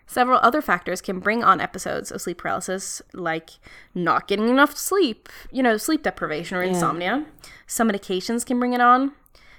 Several 0.06 0.38
other 0.42 0.60
factors 0.60 1.00
can 1.00 1.20
bring 1.20 1.42
on 1.42 1.58
episodes 1.58 2.12
of 2.12 2.20
sleep 2.20 2.38
paralysis, 2.38 3.00
like 3.14 3.52
not 3.94 4.28
getting 4.28 4.50
enough 4.50 4.76
sleep, 4.76 5.30
you 5.50 5.62
know, 5.62 5.78
sleep 5.78 6.02
deprivation 6.02 6.58
or 6.58 6.62
insomnia. 6.62 7.24
Some 7.66 7.88
medications 7.88 8.44
can 8.44 8.58
bring 8.58 8.74
it 8.74 8.80
on. 8.82 9.12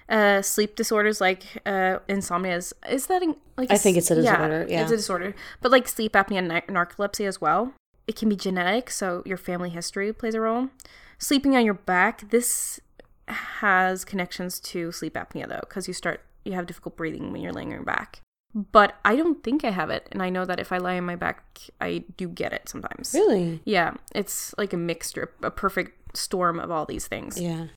Uh, 0.09 0.41
sleep 0.41 0.75
disorders 0.75 1.21
like 1.21 1.43
uh, 1.65 1.99
insomnia 2.07 2.57
is 2.57 2.73
is 2.89 3.07
that 3.07 3.23
in, 3.23 3.35
like 3.57 3.71
I 3.71 3.77
think 3.77 3.97
it's 3.97 4.11
a 4.11 4.15
disorder, 4.15 4.65
yeah. 4.69 4.81
it's 4.81 4.91
a 4.91 4.97
disorder. 4.97 5.35
But 5.61 5.71
like 5.71 5.87
sleep 5.87 6.13
apnea 6.13 6.39
and 6.39 6.47
nar- 6.49 6.63
narcolepsy 6.67 7.25
as 7.25 7.39
well. 7.39 7.73
It 8.05 8.17
can 8.17 8.27
be 8.27 8.35
genetic, 8.35 8.89
so 8.89 9.23
your 9.25 9.37
family 9.37 9.69
history 9.69 10.11
plays 10.11 10.35
a 10.35 10.41
role. 10.41 10.69
Sleeping 11.17 11.55
on 11.55 11.63
your 11.63 11.73
back, 11.73 12.29
this 12.31 12.81
has 13.27 14.03
connections 14.03 14.59
to 14.59 14.91
sleep 14.91 15.13
apnea 15.13 15.47
though, 15.47 15.61
because 15.61 15.87
you 15.87 15.93
start 15.93 16.21
you 16.43 16.51
have 16.53 16.67
difficult 16.67 16.97
breathing 16.97 17.31
when 17.31 17.41
you're 17.41 17.53
laying 17.53 17.69
on 17.69 17.75
your 17.75 17.83
back. 17.83 18.19
But 18.53 18.95
I 19.03 19.15
don't 19.15 19.43
think 19.43 19.63
I 19.63 19.71
have 19.71 19.89
it, 19.89 20.07
and 20.11 20.21
I 20.21 20.29
know 20.29 20.45
that 20.45 20.59
if 20.59 20.71
I 20.71 20.77
lie 20.77 20.97
on 20.97 21.05
my 21.05 21.15
back, 21.15 21.43
I 21.81 22.03
do 22.17 22.27
get 22.27 22.53
it 22.53 22.69
sometimes. 22.69 23.11
Really? 23.13 23.61
Yeah, 23.65 23.93
it's 24.13 24.53
like 24.57 24.73
a 24.73 24.77
mixture, 24.77 25.31
a 25.41 25.49
perfect 25.49 26.15
storm 26.15 26.59
of 26.59 26.69
all 26.69 26.85
these 26.85 27.07
things 27.07 27.41
Yeah. 27.41 27.67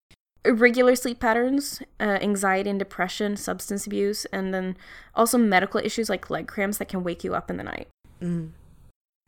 Irregular 0.46 0.94
sleep 0.96 1.20
patterns, 1.20 1.82
uh, 2.00 2.18
anxiety 2.20 2.70
and 2.70 2.78
depression, 2.78 3.36
substance 3.36 3.86
abuse, 3.86 4.24
and 4.26 4.54
then 4.54 4.76
also 5.14 5.38
medical 5.38 5.80
issues 5.80 6.08
like 6.08 6.30
leg 6.30 6.46
cramps 6.46 6.78
that 6.78 6.88
can 6.88 7.02
wake 7.02 7.24
you 7.24 7.34
up 7.34 7.50
in 7.50 7.56
the 7.56 7.64
night. 7.64 7.88
Mm. 8.20 8.50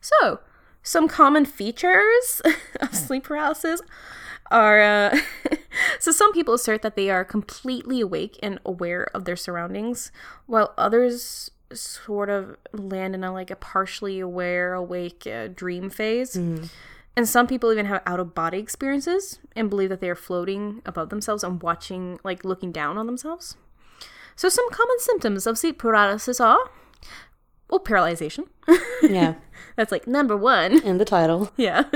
So, 0.01 0.39
some 0.83 1.07
common 1.07 1.45
features 1.45 2.41
of 2.79 2.95
sleep 2.95 3.25
paralysis 3.25 3.81
are 4.51 4.81
uh, 4.81 5.19
so 5.99 6.11
some 6.11 6.33
people 6.33 6.53
assert 6.53 6.81
that 6.81 6.95
they 6.95 7.09
are 7.09 7.23
completely 7.23 8.01
awake 8.01 8.39
and 8.41 8.59
aware 8.65 9.03
of 9.13 9.25
their 9.25 9.35
surroundings, 9.35 10.11
while 10.45 10.73
others 10.77 11.51
sort 11.71 12.29
of 12.29 12.57
land 12.73 13.13
in 13.13 13.23
a 13.23 13.31
like 13.31 13.51
a 13.51 13.55
partially 13.55 14.19
aware, 14.19 14.73
awake 14.73 15.27
uh, 15.27 15.47
dream 15.47 15.89
phase. 15.89 16.35
And 17.19 17.27
some 17.27 17.47
people 17.47 17.69
even 17.73 17.85
have 17.87 18.01
out 18.05 18.21
of 18.21 18.33
body 18.33 18.59
experiences 18.59 19.39
and 19.53 19.69
believe 19.69 19.89
that 19.89 19.99
they 19.99 20.09
are 20.09 20.15
floating 20.15 20.81
above 20.85 21.09
themselves 21.09 21.43
and 21.43 21.61
watching, 21.61 22.17
like 22.23 22.45
looking 22.45 22.71
down 22.71 22.97
on 22.97 23.07
themselves. 23.07 23.57
So, 24.37 24.47
some 24.47 24.69
common 24.71 24.99
symptoms 24.99 25.45
of 25.45 25.57
sleep 25.57 25.77
paralysis 25.77 26.39
are 26.39 26.71
well, 27.69 27.81
paralyzation. 27.81 28.47
Yeah. 29.03 29.33
That's 29.75 29.91
like 29.91 30.07
number 30.07 30.37
one. 30.37 30.81
In 30.81 30.97
the 30.97 31.03
title. 31.03 31.51
Yeah. 31.57 31.83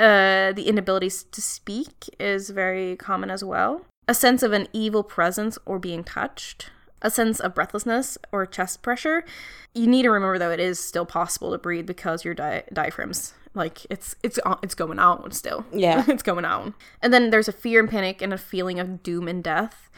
uh, 0.00 0.52
the 0.52 0.64
inability 0.64 1.10
to 1.10 1.42
speak 1.42 2.08
is 2.18 2.48
very 2.48 2.96
common 2.96 3.28
as 3.30 3.44
well. 3.44 3.84
A 4.08 4.14
sense 4.14 4.42
of 4.42 4.54
an 4.54 4.68
evil 4.72 5.02
presence 5.02 5.58
or 5.66 5.78
being 5.78 6.02
touched. 6.02 6.70
A 7.02 7.10
sense 7.10 7.40
of 7.40 7.54
breathlessness 7.54 8.16
or 8.32 8.46
chest 8.46 8.80
pressure. 8.80 9.26
You 9.74 9.86
need 9.86 10.04
to 10.04 10.10
remember 10.10 10.38
though 10.38 10.50
it 10.50 10.60
is 10.60 10.78
still 10.78 11.04
possible 11.04 11.52
to 11.52 11.58
breathe 11.58 11.84
because 11.84 12.24
your 12.24 12.32
di- 12.32 12.64
diaphragms 12.72 13.34
like 13.58 13.86
it's 13.90 14.14
it's 14.22 14.38
on- 14.40 14.58
it's 14.62 14.74
going 14.74 14.98
on 14.98 15.30
still. 15.32 15.64
Yeah. 15.72 16.04
it's 16.08 16.22
going 16.22 16.44
on. 16.44 16.74
And 17.02 17.12
then 17.12 17.30
there's 17.30 17.48
a 17.48 17.52
fear 17.52 17.80
and 17.80 17.90
panic 17.90 18.22
and 18.22 18.32
a 18.32 18.38
feeling 18.38 18.78
of 18.80 19.02
doom 19.02 19.28
and 19.28 19.42
death. 19.44 19.90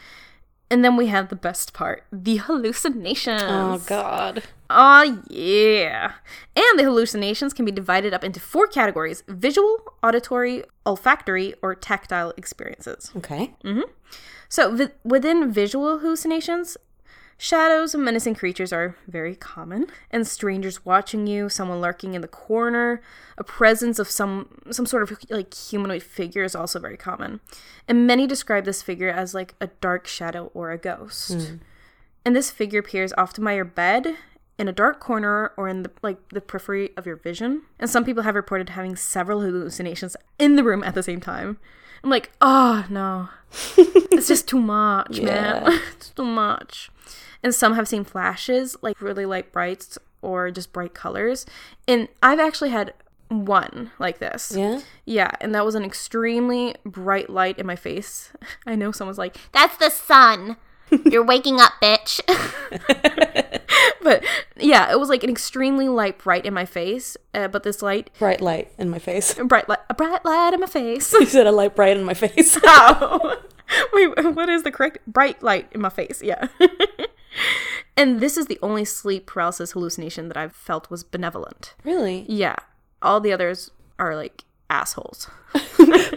And 0.69 0.85
then 0.85 0.95
we 0.95 1.07
have 1.07 1.27
the 1.27 1.35
best 1.35 1.73
part, 1.73 2.05
the 2.13 2.37
hallucinations. 2.37 3.41
Oh, 3.43 3.83
God. 3.87 4.43
Oh, 4.69 5.21
yeah. 5.29 6.13
And 6.55 6.79
the 6.79 6.83
hallucinations 6.85 7.53
can 7.53 7.65
be 7.65 7.73
divided 7.73 8.13
up 8.13 8.23
into 8.23 8.39
four 8.39 8.67
categories 8.67 9.21
visual, 9.27 9.79
auditory, 10.01 10.63
olfactory, 10.85 11.55
or 11.61 11.75
tactile 11.75 12.33
experiences. 12.37 13.11
Okay. 13.17 13.53
Mm-hmm. 13.65 13.81
So, 14.47 14.73
vi- 14.73 14.91
within 15.03 15.51
visual 15.51 15.99
hallucinations, 15.99 16.77
Shadows 17.43 17.95
and 17.95 18.05
menacing 18.05 18.35
creatures 18.35 18.71
are 18.71 18.95
very 19.07 19.35
common, 19.35 19.87
and 20.11 20.27
strangers 20.27 20.85
watching 20.85 21.25
you, 21.25 21.49
someone 21.49 21.81
lurking 21.81 22.13
in 22.13 22.21
the 22.21 22.27
corner, 22.27 23.01
a 23.35 23.43
presence 23.43 23.97
of 23.97 24.11
some 24.11 24.61
some 24.69 24.85
sort 24.85 25.01
of 25.01 25.17
like 25.31 25.51
humanoid 25.51 26.03
figure 26.03 26.43
is 26.43 26.53
also 26.53 26.77
very 26.79 26.97
common. 26.97 27.39
And 27.87 28.05
many 28.05 28.27
describe 28.27 28.65
this 28.65 28.83
figure 28.83 29.09
as 29.09 29.33
like 29.33 29.55
a 29.59 29.71
dark 29.81 30.05
shadow 30.05 30.51
or 30.53 30.69
a 30.69 30.77
ghost. 30.77 31.31
Hmm. 31.31 31.55
And 32.23 32.35
this 32.35 32.51
figure 32.51 32.79
appears 32.79 33.11
often 33.17 33.43
by 33.43 33.53
your 33.53 33.65
bed, 33.65 34.17
in 34.59 34.67
a 34.67 34.71
dark 34.71 34.99
corner, 34.99 35.51
or 35.57 35.67
in 35.67 35.81
the 35.81 35.89
like 36.03 36.19
the 36.29 36.41
periphery 36.41 36.91
of 36.95 37.07
your 37.07 37.15
vision. 37.15 37.63
And 37.79 37.89
some 37.89 38.05
people 38.05 38.21
have 38.21 38.35
reported 38.35 38.69
having 38.69 38.95
several 38.95 39.41
hallucinations 39.41 40.15
in 40.37 40.57
the 40.57 40.63
room 40.63 40.83
at 40.83 40.93
the 40.93 41.01
same 41.01 41.19
time. 41.19 41.57
I'm 42.03 42.11
like, 42.11 42.31
oh 42.39 42.85
no, 42.87 43.29
it's 43.77 44.27
just 44.27 44.47
too 44.47 44.59
much, 44.59 45.19
man. 45.19 45.79
it's 45.95 46.11
too 46.11 46.23
much. 46.23 46.91
And 47.43 47.53
some 47.55 47.73
have 47.75 47.87
seen 47.87 48.03
flashes, 48.03 48.75
like 48.81 49.01
really 49.01 49.25
light 49.25 49.51
brights 49.51 49.97
or 50.21 50.51
just 50.51 50.71
bright 50.73 50.93
colors. 50.93 51.45
And 51.87 52.07
I've 52.21 52.39
actually 52.39 52.69
had 52.69 52.93
one 53.29 53.91
like 53.97 54.19
this. 54.19 54.53
Yeah. 54.55 54.81
Yeah, 55.05 55.31
and 55.39 55.55
that 55.55 55.65
was 55.65 55.73
an 55.75 55.83
extremely 55.83 56.75
bright 56.85 57.29
light 57.29 57.57
in 57.57 57.65
my 57.65 57.75
face. 57.75 58.31
I 58.67 58.75
know 58.75 58.91
someone's 58.91 59.17
like, 59.17 59.37
That's 59.53 59.77
the 59.77 59.89
sun. 59.89 60.57
You're 61.05 61.25
waking 61.25 61.59
up, 61.61 61.71
bitch. 61.81 62.19
but 64.01 64.23
yeah, 64.57 64.91
it 64.91 64.99
was 64.99 65.07
like 65.09 65.23
an 65.23 65.29
extremely 65.29 65.87
light 65.87 66.17
bright 66.19 66.45
in 66.45 66.53
my 66.53 66.65
face. 66.65 67.15
Uh, 67.33 67.47
but 67.47 67.63
this 67.63 67.81
light, 67.81 68.09
Bright 68.19 68.41
light 68.41 68.71
in 68.77 68.89
my 68.89 68.99
face. 68.99 69.33
bright 69.35 69.69
light, 69.69 69.79
a 69.89 69.93
bright 69.93 70.25
light 70.25 70.53
in 70.53 70.59
my 70.59 70.67
face. 70.67 71.13
You 71.13 71.25
said 71.25 71.47
a 71.47 71.51
light 71.51 71.75
bright 71.75 71.95
in 71.97 72.03
my 72.03 72.13
face. 72.13 72.57
Ow. 72.65 73.37
Wait, 73.93 74.35
what 74.35 74.49
is 74.49 74.63
the 74.63 74.71
correct 74.71 74.97
bright 75.07 75.41
light 75.41 75.69
in 75.71 75.79
my 75.79 75.87
face? 75.89 76.21
Yeah. 76.21 76.47
And 77.97 78.19
this 78.19 78.37
is 78.37 78.47
the 78.47 78.59
only 78.61 78.85
sleep 78.85 79.25
paralysis 79.25 79.71
hallucination 79.71 80.27
that 80.27 80.37
I've 80.37 80.55
felt 80.55 80.89
was 80.89 81.03
benevolent. 81.03 81.73
really? 81.83 82.25
Yeah. 82.27 82.55
All 83.01 83.19
the 83.19 83.33
others 83.33 83.71
are 83.97 84.15
like 84.15 84.43
assholes. 84.69 85.29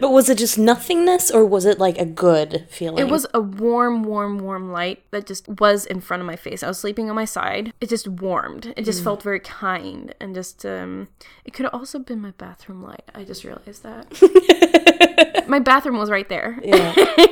But 0.00 0.10
was 0.10 0.28
it 0.28 0.38
just 0.38 0.58
nothingness 0.58 1.30
or 1.30 1.46
was 1.46 1.64
it 1.64 1.78
like 1.78 1.96
a 1.98 2.04
good 2.04 2.66
feeling? 2.68 2.98
It 2.98 3.10
was 3.10 3.26
a 3.32 3.40
warm, 3.40 4.02
warm, 4.02 4.38
warm 4.38 4.70
light 4.70 5.02
that 5.12 5.24
just 5.24 5.48
was 5.48 5.86
in 5.86 6.00
front 6.00 6.20
of 6.20 6.26
my 6.26 6.36
face. 6.36 6.62
I 6.62 6.68
was 6.68 6.78
sleeping 6.78 7.08
on 7.08 7.16
my 7.16 7.24
side. 7.24 7.72
It 7.80 7.88
just 7.88 8.06
warmed. 8.06 8.74
It 8.76 8.84
just 8.84 9.02
felt 9.02 9.22
very 9.22 9.40
kind 9.40 10.14
and 10.20 10.34
just 10.34 10.66
um 10.66 11.08
it 11.44 11.54
could 11.54 11.64
have 11.64 11.74
also 11.74 11.98
been 11.98 12.20
my 12.20 12.32
bathroom 12.32 12.82
light. 12.82 13.04
I 13.14 13.24
just 13.24 13.44
realized 13.44 13.82
that. 13.82 15.44
my 15.48 15.58
bathroom 15.60 15.96
was 15.96 16.10
right 16.10 16.28
there. 16.28 16.58
Yeah. 16.62 16.94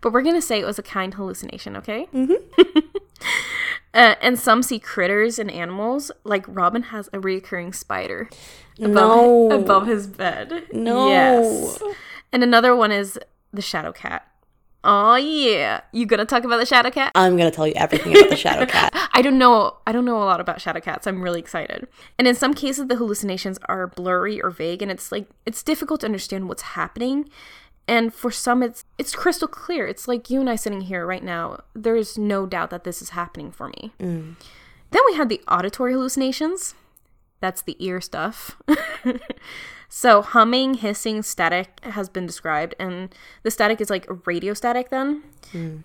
But 0.00 0.12
we're 0.12 0.22
gonna 0.22 0.40
say 0.42 0.60
it 0.60 0.64
was 0.66 0.78
a 0.78 0.82
kind 0.82 1.14
hallucination, 1.14 1.76
okay? 1.76 2.06
Mm-hmm. 2.14 2.78
uh, 3.94 4.14
and 4.20 4.38
some 4.38 4.62
see 4.62 4.78
critters 4.78 5.38
and 5.38 5.50
animals. 5.50 6.10
Like 6.24 6.44
Robin 6.48 6.82
has 6.84 7.08
a 7.12 7.20
recurring 7.20 7.72
spider 7.72 8.28
above, 8.78 8.92
No. 8.92 9.50
above 9.52 9.86
his 9.86 10.06
bed. 10.06 10.64
No. 10.72 11.08
Yes. 11.08 11.82
And 12.32 12.42
another 12.42 12.74
one 12.76 12.92
is 12.92 13.18
the 13.52 13.62
shadow 13.62 13.92
cat. 13.92 14.24
Oh 14.84 15.16
yeah, 15.16 15.80
you 15.92 16.06
gonna 16.06 16.24
talk 16.24 16.44
about 16.44 16.58
the 16.58 16.64
shadow 16.66 16.90
cat? 16.90 17.10
I'm 17.16 17.36
gonna 17.36 17.50
tell 17.50 17.66
you 17.66 17.74
everything 17.74 18.16
about 18.16 18.30
the 18.30 18.36
shadow 18.36 18.64
cat. 18.70 18.92
I 19.12 19.22
don't 19.22 19.36
know. 19.36 19.76
I 19.86 19.92
don't 19.92 20.04
know 20.04 20.22
a 20.22 20.24
lot 20.24 20.40
about 20.40 20.60
shadow 20.60 20.80
cats. 20.80 21.06
I'm 21.06 21.20
really 21.20 21.40
excited. 21.40 21.88
And 22.16 22.28
in 22.28 22.36
some 22.36 22.54
cases, 22.54 22.86
the 22.86 22.94
hallucinations 22.94 23.58
are 23.68 23.88
blurry 23.88 24.40
or 24.40 24.50
vague, 24.50 24.80
and 24.80 24.90
it's 24.90 25.10
like 25.10 25.28
it's 25.44 25.64
difficult 25.64 26.00
to 26.00 26.06
understand 26.06 26.48
what's 26.48 26.62
happening. 26.62 27.28
And 27.88 28.12
for 28.12 28.30
some, 28.30 28.62
it's 28.62 28.84
it's 28.98 29.14
crystal 29.14 29.48
clear. 29.48 29.86
It's 29.86 30.06
like 30.06 30.28
you 30.28 30.40
and 30.40 30.50
I 30.50 30.56
sitting 30.56 30.82
here 30.82 31.06
right 31.06 31.24
now. 31.24 31.60
There's 31.74 32.18
no 32.18 32.44
doubt 32.44 32.68
that 32.70 32.84
this 32.84 33.00
is 33.00 33.10
happening 33.10 33.50
for 33.50 33.68
me. 33.68 33.92
Mm. 33.98 34.36
Then 34.90 35.02
we 35.06 35.16
had 35.16 35.30
the 35.30 35.40
auditory 35.48 35.94
hallucinations. 35.94 36.74
That's 37.40 37.62
the 37.62 37.76
ear 37.78 38.00
stuff. 38.00 38.60
so 39.88 40.22
humming, 40.22 40.74
hissing, 40.74 41.22
static 41.22 41.80
has 41.82 42.08
been 42.08 42.26
described, 42.26 42.74
and 42.78 43.14
the 43.42 43.50
static 43.50 43.80
is 43.80 43.90
like 43.90 44.06
radio 44.26 44.54
static 44.54 44.90
then. 44.90 45.22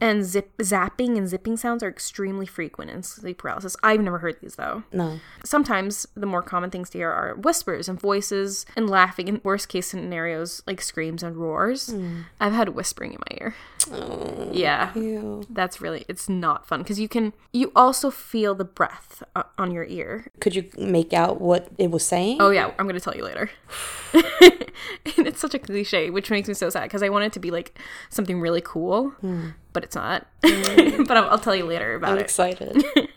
And 0.01 0.25
zip, 0.25 0.55
zapping 0.57 1.17
and 1.17 1.27
zipping 1.27 1.57
sounds 1.57 1.83
are 1.83 1.89
extremely 1.89 2.45
frequent 2.45 2.91
in 2.91 3.03
sleep 3.03 3.37
paralysis. 3.37 3.75
I've 3.81 4.01
never 4.01 4.19
heard 4.19 4.39
these 4.41 4.55
though. 4.55 4.83
No. 4.91 5.19
Sometimes 5.45 6.05
the 6.15 6.25
more 6.25 6.41
common 6.41 6.69
things 6.69 6.89
to 6.91 6.97
hear 6.97 7.09
are 7.09 7.35
whispers 7.35 7.87
and 7.87 7.99
voices 7.99 8.65
and 8.75 8.89
laughing. 8.89 9.27
In 9.27 9.41
worst 9.43 9.69
case 9.69 9.87
scenarios, 9.87 10.61
like 10.67 10.81
screams 10.81 11.23
and 11.23 11.37
roars. 11.37 11.93
I've 12.39 12.53
had 12.53 12.69
whispering 12.69 13.13
in 13.13 13.19
my 13.29 13.37
ear. 13.39 13.55
Oh, 13.91 14.49
yeah, 14.51 14.93
Ew. 14.95 15.43
that's 15.49 15.81
really 15.81 16.05
it's 16.07 16.29
not 16.29 16.65
fun 16.65 16.81
because 16.81 16.99
you 16.99 17.09
can 17.09 17.33
you 17.51 17.71
also 17.75 18.09
feel 18.09 18.55
the 18.55 18.63
breath 18.63 19.23
uh, 19.35 19.43
on 19.57 19.71
your 19.71 19.83
ear. 19.85 20.27
Could 20.39 20.55
you 20.55 20.69
make 20.77 21.11
out 21.11 21.41
what 21.41 21.67
it 21.77 21.91
was 21.91 22.05
saying? 22.05 22.37
Oh 22.39 22.49
yeah, 22.49 22.71
I'm 22.79 22.87
gonna 22.87 23.01
tell 23.01 23.15
you 23.15 23.23
later. 23.23 23.49
and 24.13 25.27
it's 25.27 25.39
such 25.39 25.53
a 25.53 25.59
cliche, 25.59 26.09
which 26.09 26.29
makes 26.29 26.47
me 26.47 26.53
so 26.53 26.69
sad 26.69 26.83
because 26.83 27.03
I 27.03 27.09
want 27.09 27.25
it 27.25 27.33
to 27.33 27.39
be 27.39 27.51
like 27.51 27.77
something 28.09 28.39
really 28.39 28.61
cool, 28.61 29.09
hmm. 29.21 29.49
but 29.71 29.83
it's 29.83 29.95
not. 29.95 30.27
but 30.41 31.11
I'll, 31.11 31.29
I'll 31.29 31.39
tell 31.39 31.55
you 31.55 31.65
later 31.65 31.95
about 31.95 32.13
I'm 32.13 32.17
it. 32.19 32.21
excited. 32.21 32.83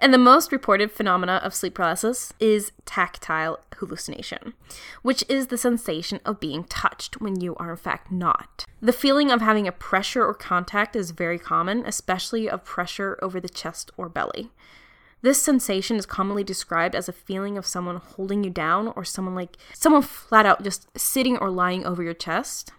And 0.00 0.12
the 0.12 0.18
most 0.18 0.52
reported 0.52 0.92
phenomena 0.92 1.40
of 1.42 1.54
sleep 1.54 1.74
paralysis 1.74 2.32
is 2.38 2.72
tactile 2.84 3.58
hallucination, 3.76 4.54
which 5.02 5.24
is 5.28 5.46
the 5.46 5.58
sensation 5.58 6.20
of 6.24 6.40
being 6.40 6.64
touched 6.64 7.20
when 7.20 7.40
you 7.40 7.54
are 7.56 7.70
in 7.70 7.76
fact 7.76 8.12
not. 8.12 8.64
The 8.80 8.92
feeling 8.92 9.30
of 9.30 9.40
having 9.40 9.66
a 9.66 9.72
pressure 9.72 10.22
or 10.22 10.34
contact 10.34 10.94
is 10.96 11.12
very 11.12 11.38
common, 11.38 11.84
especially 11.86 12.50
of 12.50 12.64
pressure 12.64 13.18
over 13.22 13.40
the 13.40 13.48
chest 13.48 13.90
or 13.96 14.08
belly. 14.08 14.50
This 15.24 15.40
sensation 15.40 15.96
is 15.96 16.04
commonly 16.04 16.44
described 16.44 16.94
as 16.94 17.08
a 17.08 17.12
feeling 17.12 17.56
of 17.56 17.64
someone 17.64 17.96
holding 17.96 18.44
you 18.44 18.50
down 18.50 18.88
or 18.88 19.04
someone 19.04 19.34
like 19.34 19.56
someone 19.72 20.02
flat 20.02 20.44
out 20.44 20.62
just 20.62 20.86
sitting 20.98 21.38
or 21.38 21.48
lying 21.48 21.86
over 21.86 22.02
your 22.02 22.12
chest. 22.12 22.72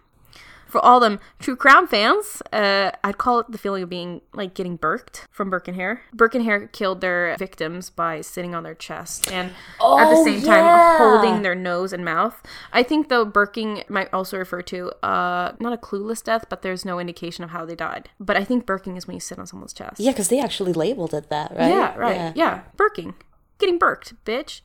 For 0.66 0.84
all 0.84 1.00
them 1.00 1.20
true 1.38 1.56
crime 1.56 1.86
fans, 1.86 2.42
uh, 2.52 2.90
I'd 3.04 3.18
call 3.18 3.38
it 3.40 3.50
the 3.50 3.58
feeling 3.58 3.82
of 3.82 3.88
being 3.88 4.20
like 4.34 4.54
getting 4.54 4.76
burked 4.76 5.26
from 5.30 5.48
Burke 5.48 5.68
and 5.68 5.76
Hare. 5.76 6.02
Burke 6.12 6.34
and 6.34 6.44
Hare 6.44 6.66
killed 6.66 7.00
their 7.00 7.36
victims 7.38 7.88
by 7.90 8.20
sitting 8.20 8.54
on 8.54 8.62
their 8.64 8.74
chest 8.74 9.30
and 9.30 9.50
at 9.80 10.10
the 10.10 10.22
same 10.24 10.42
time 10.42 10.98
holding 10.98 11.42
their 11.42 11.54
nose 11.54 11.92
and 11.92 12.04
mouth. 12.04 12.42
I 12.72 12.82
think 12.82 13.08
though 13.08 13.24
Burking 13.24 13.84
might 13.88 14.12
also 14.12 14.36
refer 14.38 14.62
to 14.62 14.90
uh, 15.02 15.52
not 15.60 15.72
a 15.72 15.76
clueless 15.76 16.22
death, 16.22 16.46
but 16.48 16.62
there's 16.62 16.84
no 16.84 16.98
indication 16.98 17.44
of 17.44 17.50
how 17.50 17.64
they 17.64 17.76
died. 17.76 18.10
But 18.18 18.36
I 18.36 18.44
think 18.44 18.66
Burking 18.66 18.96
is 18.96 19.06
when 19.06 19.14
you 19.14 19.20
sit 19.20 19.38
on 19.38 19.46
someone's 19.46 19.72
chest. 19.72 20.00
yeah, 20.00 20.10
because 20.10 20.28
they 20.28 20.40
actually 20.40 20.72
labeled 20.72 21.14
it 21.14 21.30
that, 21.30 21.52
right? 21.52 21.68
Yeah, 21.70 21.94
right. 21.96 22.36
Yeah. 22.36 22.62
Burking. 22.76 23.14
Getting 23.58 23.78
burked, 23.78 24.12
bitch. 24.24 24.60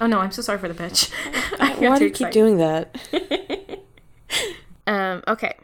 Oh 0.00 0.06
no, 0.06 0.18
I'm 0.18 0.32
so 0.32 0.42
sorry 0.42 0.58
for 0.58 0.66
the 0.66 0.74
bitch. 0.74 1.12
Why 1.80 1.98
do 1.98 2.06
you 2.06 2.10
keep 2.10 2.30
doing 2.30 2.56
that? 2.56 2.96
Um, 4.86 5.22
okay. 5.28 5.54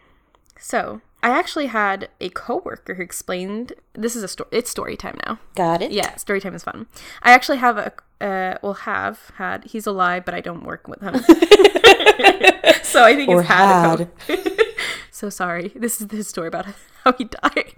So 0.59 1.01
I 1.23 1.31
actually 1.31 1.67
had 1.67 2.09
a 2.21 2.29
coworker 2.31 2.95
who 2.95 3.03
explained 3.03 3.73
this 3.95 4.15
is 4.17 4.23
a 4.23 4.29
story 4.29 4.49
it's 4.53 4.71
story 4.71 4.97
time 4.97 5.19
now. 5.27 5.39
Got 5.55 5.83
it? 5.83 5.91
Yeah, 5.91 6.17
story 6.17 6.41
time 6.41 6.55
is 6.55 6.63
fun. 6.65 6.87
I 7.23 7.33
actually 7.33 7.59
have 7.59 7.79
a 7.79 7.93
uh 8.21 8.59
well 8.63 8.75
have 8.75 9.31
had 9.37 9.63
he's 9.65 9.87
alive 9.87 10.25
but 10.25 10.35
I 10.35 10.41
don't 10.41 10.65
work 10.65 10.89
with 10.89 11.01
him. 11.01 11.15
so 12.83 13.05
I 13.05 13.15
think 13.15 13.29
Or 13.29 13.43
he's 13.43 13.49
had, 13.51 14.01
a 14.01 14.09
had. 14.29 14.51
So 15.11 15.31
sorry. 15.31 15.73
This 15.75 16.01
is 16.01 16.11
his 16.11 16.29
story 16.29 16.47
about 16.49 16.67
how 17.05 17.13
he 17.13 17.25
died. 17.25 17.75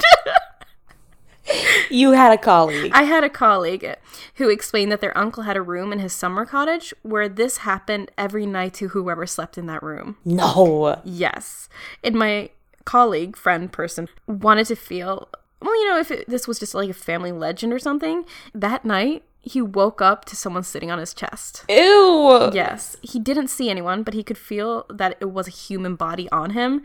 You 1.91 2.13
had 2.13 2.33
a 2.33 2.39
colleague. 2.39 2.93
I 2.95 3.03
had 3.03 3.25
a 3.25 3.29
colleague 3.29 3.97
who 4.37 4.49
explained 4.49 4.93
that 4.93 5.01
their 5.01 5.17
uncle 5.17 5.43
had 5.43 5.57
a 5.57 5.63
room 5.63 5.93
in 5.93 5.99
his 5.99 6.13
summer 6.13 6.47
cottage 6.47 6.95
where 7.03 7.29
this 7.29 7.59
happened 7.59 8.11
every 8.17 8.47
night 8.47 8.75
to 8.75 8.89
whoever 8.89 9.27
slept 9.27 9.59
in 9.59 9.67
that 9.67 9.83
room. 9.83 10.17
no. 10.25 11.01
Yes. 11.05 11.69
And 12.05 12.15
my 12.15 12.51
colleague, 12.85 13.37
friend, 13.37 13.73
person 13.73 14.09
wanted 14.27 14.67
to 14.67 14.77
feel, 14.77 15.29
well, 15.61 15.75
you 15.75 15.89
know, 15.89 15.99
if 15.99 16.11
it, 16.11 16.29
this 16.29 16.47
was 16.47 16.59
just 16.59 16.75
like 16.75 16.91
a 16.91 16.95
family 16.95 17.33
legend 17.33 17.73
or 17.73 17.79
something, 17.79 18.25
that 18.55 18.85
night 18.85 19.25
he 19.43 19.63
woke 19.63 20.03
up 20.03 20.25
to 20.27 20.37
someone 20.37 20.63
sitting 20.63 20.91
on 20.91 20.99
his 20.99 21.15
chest. 21.15 21.65
Ew. 21.69 22.51
Yes. 22.53 22.97
He 23.03 23.19
didn't 23.19 23.49
see 23.49 23.71
anyone, 23.71 24.03
but 24.03 24.15
he 24.15 24.23
could 24.23 24.39
feel 24.39 24.87
that 24.91 25.17
it 25.21 25.31
was 25.31 25.49
a 25.49 25.51
human 25.51 25.95
body 25.97 26.29
on 26.31 26.51
him. 26.51 26.83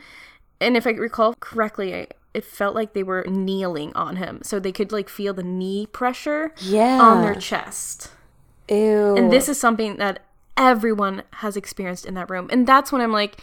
And 0.62 0.78
if 0.78 0.88
I 0.88 0.92
recall 0.92 1.36
correctly, 1.40 2.08
it 2.34 2.44
felt 2.46 2.76
like 2.76 2.94
they 2.94 3.04
were 3.04 3.24
kneeling 3.28 3.94
on 3.94 4.18
him. 4.18 4.40
So 4.44 4.60
they 4.60 4.72
could 4.72 4.92
like 4.92 5.10
feel 5.10 5.34
the 5.34 5.44
knee 5.44 5.88
pressure 5.88 6.54
Yeah. 6.62 7.00
on 7.02 7.22
their 7.22 7.36
chest. 7.36 8.12
Ew. 8.70 9.16
And 9.16 9.32
this 9.32 9.48
is 9.48 9.60
something 9.60 9.98
that 9.98 10.20
everyone 10.58 11.24
has 11.36 11.56
experienced 11.58 12.06
in 12.06 12.14
that 12.16 12.30
room. 12.30 12.48
And 12.52 12.66
that's 12.68 12.92
when 12.92 13.02
I'm 13.02 13.12
like, 13.12 13.38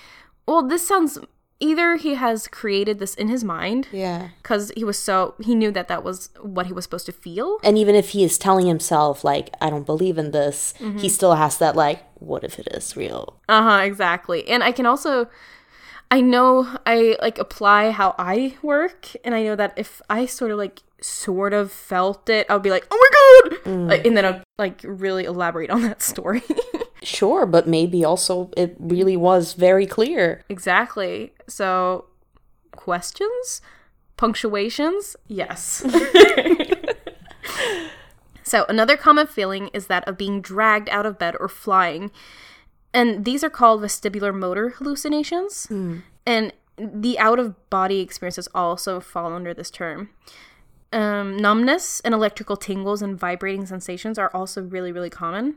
well, 0.47 0.63
this 0.67 0.87
sounds 0.87 1.19
either 1.61 1.95
he 1.95 2.15
has 2.15 2.49
created 2.49 2.99
this 2.99 3.15
in 3.15 3.29
his 3.29 3.45
mind 3.45 3.87
Yeah. 3.93 4.31
because 4.43 4.73
he 4.77 4.83
was 4.83 4.99
so, 4.99 5.35
he 5.39 5.55
knew 5.55 5.71
that 5.71 5.87
that 5.89 6.03
was 6.03 6.31
what 6.41 6.67
he 6.67 6.73
was 6.73 6.83
supposed 6.85 7.07
to 7.07 7.13
feel. 7.13 7.61
And 7.63 7.79
even 7.79 7.95
if 7.95 8.09
he 8.11 8.25
is 8.25 8.37
telling 8.37 8.67
himself, 8.67 9.23
like, 9.23 9.51
I 9.61 9.71
don't 9.71 9.87
believe 9.87 10.19
in 10.19 10.33
this, 10.33 10.75
Mm-hmm. 10.81 10.99
he 10.99 11.09
still 11.09 11.35
has 11.37 11.59
that, 11.59 11.77
like, 11.77 12.03
what 12.19 12.43
if 12.43 12.59
it 12.59 12.67
is 12.73 12.97
real? 12.97 13.39
Uh 13.49 13.63
huh, 13.63 13.83
exactly. 13.85 14.49
And 14.49 14.65
I 14.65 14.73
can 14.73 14.87
also, 14.87 15.29
I 16.13 16.21
know 16.21 16.69
I 16.85 17.17
like 17.23 17.39
apply 17.39 17.91
how 17.91 18.15
I 18.19 18.59
work, 18.61 19.09
and 19.25 19.35
I 19.35 19.43
know 19.43 19.57
that 19.57 19.73
if 19.79 20.03
I 20.11 20.27
sort 20.27 20.51
of 20.51 20.59
like 20.59 20.83
sort 21.01 21.55
of 21.55 21.73
felt 21.73 22.29
it, 22.29 22.47
I 22.51 22.53
would 22.53 22.63
be 22.63 22.69
like, 22.71 22.87
"Oh 22.91 22.99
my 23.01 23.49
god!" 23.49 23.65
Mm. 23.65 23.89
Like, 23.89 24.07
and 24.07 24.15
then 24.15 24.27
I'd 24.27 24.43
like 24.59 24.83
really 24.85 25.25
elaborate 25.25 25.71
on 25.71 25.81
that 25.83 26.03
story. 26.13 26.43
Sure, 27.03 27.47
but 27.47 27.67
maybe 27.67 28.05
also 28.05 28.51
it 28.59 28.77
really 28.79 29.17
was 29.17 29.55
very 29.55 29.87
clear. 29.87 30.45
exactly. 30.51 31.33
So, 31.49 32.05
questions, 32.73 33.63
punctuations, 34.19 35.17
yes. 35.29 35.83
so 38.43 38.67
another 38.69 38.99
common 38.99 39.27
feeling 39.27 39.71
is 39.73 39.87
that 39.87 40.07
of 40.07 40.19
being 40.19 40.43
dragged 40.43 40.91
out 40.91 41.07
of 41.07 41.19
bed 41.19 41.37
or 41.41 41.49
flying, 41.49 42.11
and 42.95 43.25
these 43.25 43.43
are 43.45 43.51
called 43.51 43.83
vestibular 43.83 44.35
motor 44.35 44.71
hallucinations. 44.71 45.67
And 46.27 46.53
the 46.79 47.19
out 47.19 47.39
of 47.39 47.71
body 47.71 48.01
experiences 48.01 48.49
also 48.55 49.01
fall 49.01 49.33
under 49.33 49.53
this 49.55 49.71
term. 49.71 50.11
Um, 50.93 51.37
numbness 51.39 52.01
and 52.01 52.13
electrical 52.15 52.57
tingles 52.57 53.01
and 53.03 53.19
vibrating 53.19 53.65
sensations 53.67 54.19
are 54.19 54.31
also 54.35 54.63
really, 54.63 54.93
really 54.93 55.11
common. 55.11 55.57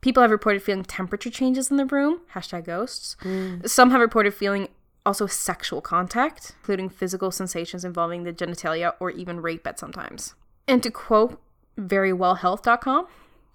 People 0.00 0.22
have 0.22 0.30
reported 0.32 0.62
feeling 0.62 0.82
temperature 0.82 1.30
changes 1.30 1.70
in 1.70 1.76
the 1.76 1.86
room, 1.86 2.20
hashtag 2.34 2.64
ghosts. 2.64 3.16
Some 3.64 3.90
have 3.92 4.00
reported 4.00 4.34
feeling 4.34 4.68
also 5.06 5.26
sexual 5.26 5.80
contact, 5.80 6.54
including 6.60 6.88
physical 6.88 7.30
sensations 7.30 7.84
involving 7.84 8.24
the 8.24 8.32
genitalia 8.32 8.94
or 8.98 9.10
even 9.10 9.40
rape 9.40 9.66
at 9.66 9.78
sometimes. 9.78 10.34
And 10.66 10.82
to 10.82 10.90
quote 10.90 11.40
verywellhealth.com, 11.78 13.06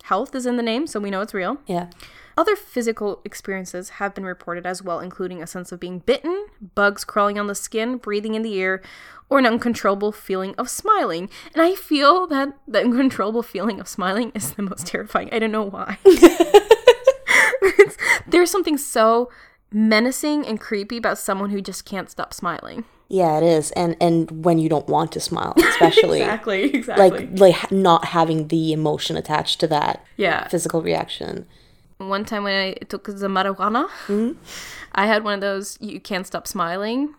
health 0.03 0.35
is 0.35 0.45
in 0.45 0.55
the 0.57 0.63
name, 0.63 0.87
so 0.87 0.99
we 0.99 1.09
know 1.09 1.21
it's 1.21 1.33
real. 1.33 1.57
Yeah. 1.67 1.89
Other 2.37 2.55
physical 2.55 3.19
experiences 3.25 3.89
have 3.89 4.13
been 4.13 4.23
reported 4.23 4.67
as 4.67 4.83
well, 4.83 4.99
including 4.99 5.41
a 5.41 5.47
sense 5.47 5.71
of 5.71 5.79
being 5.79 5.99
bitten, 5.99 6.45
bugs 6.75 7.03
crawling 7.03 7.39
on 7.39 7.47
the 7.47 7.55
skin, 7.55 7.97
breathing 7.97 8.35
in 8.35 8.43
the 8.43 8.53
ear, 8.53 8.83
or 9.27 9.39
an 9.39 9.47
uncontrollable 9.47 10.11
feeling 10.11 10.53
of 10.55 10.69
smiling. 10.69 11.31
And 11.53 11.63
I 11.63 11.73
feel 11.73 12.27
that 12.27 12.55
the 12.67 12.79
uncontrollable 12.83 13.41
feeling 13.41 13.79
of 13.79 13.87
smiling 13.87 14.31
is 14.35 14.53
the 14.53 14.61
most 14.61 14.85
terrifying. 14.85 15.29
I 15.31 15.39
don't 15.39 15.51
know 15.51 15.63
why. 15.63 15.97
There's 18.27 18.51
something 18.51 18.77
so 18.77 19.31
menacing 19.71 20.45
and 20.45 20.59
creepy 20.59 20.97
about 20.97 21.17
someone 21.17 21.49
who 21.49 21.61
just 21.61 21.85
can't 21.85 22.09
stop 22.09 22.33
smiling. 22.33 22.85
Yeah, 23.09 23.37
it 23.37 23.43
is. 23.43 23.71
And 23.71 23.95
and 24.01 24.43
when 24.45 24.59
you 24.59 24.69
don't 24.69 24.87
want 24.87 25.11
to 25.13 25.19
smile, 25.19 25.53
especially 25.57 26.21
Exactly, 26.21 26.63
exactly. 26.63 27.09
like 27.09 27.39
like 27.39 27.71
not 27.71 28.05
having 28.05 28.49
the 28.49 28.73
emotion 28.73 29.17
attached 29.17 29.59
to 29.61 29.67
that 29.67 30.05
yeah. 30.17 30.47
physical 30.49 30.81
reaction. 30.81 31.47
One 31.97 32.25
time 32.25 32.43
when 32.43 32.53
I 32.55 32.73
took 32.85 33.05
the 33.05 33.27
marijuana, 33.27 33.87
I 34.93 35.05
had 35.05 35.23
one 35.23 35.33
of 35.35 35.41
those 35.41 35.77
you 35.81 35.99
can't 35.99 36.25
stop 36.27 36.47
smiling 36.47 37.13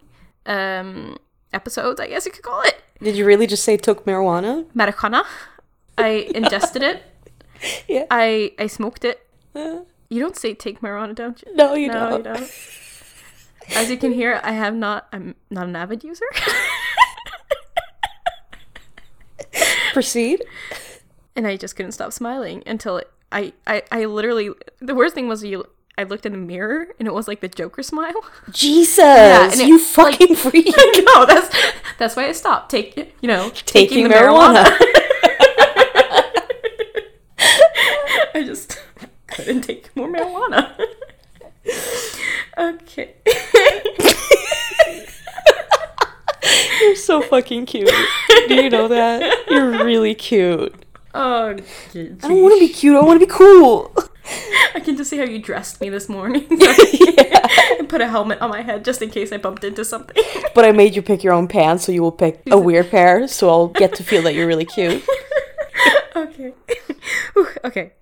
um, 0.46 1.18
episodes, 1.52 2.00
I 2.00 2.08
guess 2.08 2.26
you 2.26 2.32
could 2.32 2.42
call 2.44 2.62
it. 2.62 2.80
Did 3.02 3.16
you 3.16 3.24
really 3.24 3.46
just 3.46 3.64
say 3.64 3.76
took 3.76 4.04
marijuana? 4.04 4.64
Marijuana. 4.74 5.24
I 5.96 6.08
ingested 6.34 6.82
it. 6.82 7.02
Yeah. 7.88 8.06
I 8.10 8.52
I 8.58 8.66
smoked 8.68 9.04
it. 9.04 9.26
Uh, 9.54 9.80
You 10.10 10.20
don't 10.22 10.36
say 10.36 10.54
take 10.54 10.80
marijuana, 10.80 11.14
don't 11.14 11.42
you? 11.42 11.54
no, 11.54 11.74
you 11.74 11.88
no, 11.88 11.94
don't. 11.94 12.18
you 12.18 12.24
don't. 12.24 12.50
As 13.76 13.90
you 13.90 13.98
can 13.98 14.12
hear, 14.12 14.40
I 14.42 14.52
have 14.52 14.74
not. 14.74 15.06
I'm 15.12 15.34
not 15.50 15.66
an 15.68 15.76
avid 15.76 16.02
user. 16.04 16.24
Proceed. 19.92 20.44
and 21.36 21.46
I 21.46 21.56
just 21.56 21.76
couldn't 21.76 21.92
stop 21.92 22.12
smiling 22.12 22.62
until 22.66 22.96
it, 22.98 23.10
I, 23.30 23.52
I 23.66 23.82
I 23.90 24.04
literally 24.06 24.50
the 24.80 24.94
worst 24.94 25.14
thing 25.14 25.28
was 25.28 25.44
you 25.44 25.64
I 25.98 26.04
looked 26.04 26.24
in 26.24 26.32
the 26.32 26.38
mirror 26.38 26.88
and 26.98 27.06
it 27.08 27.12
was 27.12 27.26
like 27.28 27.40
the 27.40 27.48
Joker 27.48 27.82
smile. 27.82 28.24
Jesus, 28.50 28.98
and 29.00 29.60
it- 29.60 29.66
you 29.68 29.78
fucking 29.78 30.34
freak. 30.42 30.66
no, 31.04 31.26
that's 31.26 31.54
that's 31.98 32.16
why 32.16 32.26
I 32.28 32.32
stopped. 32.32 32.70
Take 32.70 32.96
you 33.20 33.28
know 33.28 33.50
Taking 33.66 34.08
the 34.08 34.14
marijuana. 34.14 34.64
I 38.34 38.42
just 38.44 38.80
couldn't 39.26 39.62
take 39.62 39.94
more 39.96 40.08
marijuana. 40.08 40.72
okay. 42.56 43.14
You're 46.80 46.94
so 46.96 47.20
fucking 47.20 47.66
cute. 47.66 47.90
Do 48.48 48.54
you 48.54 48.70
know 48.70 48.86
that? 48.88 49.44
You're 49.50 49.84
really 49.84 50.14
cute. 50.14 50.72
Oh, 51.14 51.50
I 51.50 51.54
don't 51.94 52.42
want 52.42 52.54
to 52.54 52.60
be 52.60 52.72
cute. 52.72 52.96
I 52.96 53.00
want 53.00 53.20
to 53.20 53.26
be 53.26 53.32
cool. 53.32 53.94
I 54.74 54.80
can 54.80 54.96
just 54.96 55.10
see 55.10 55.16
how 55.16 55.24
you 55.24 55.38
dressed 55.38 55.80
me 55.80 55.88
this 55.88 56.08
morning. 56.08 56.46
and 57.78 57.88
put 57.88 58.00
a 58.00 58.08
helmet 58.08 58.40
on 58.40 58.50
my 58.50 58.62
head 58.62 58.84
just 58.84 59.00
in 59.00 59.10
case 59.10 59.32
I 59.32 59.38
bumped 59.38 59.64
into 59.64 59.84
something. 59.84 60.22
But 60.54 60.64
I 60.64 60.72
made 60.72 60.96
you 60.96 61.02
pick 61.02 61.22
your 61.22 61.34
own 61.34 61.46
pants, 61.46 61.84
so 61.84 61.92
you 61.92 62.02
will 62.02 62.12
pick 62.12 62.42
a 62.50 62.58
weird 62.58 62.90
pair. 62.90 63.28
So 63.28 63.48
I'll 63.48 63.68
get 63.68 63.94
to 63.94 64.02
feel 64.02 64.22
that 64.22 64.34
you're 64.34 64.46
really 64.46 64.64
cute. 64.64 65.04
okay. 66.16 66.52
Okay. 67.64 67.92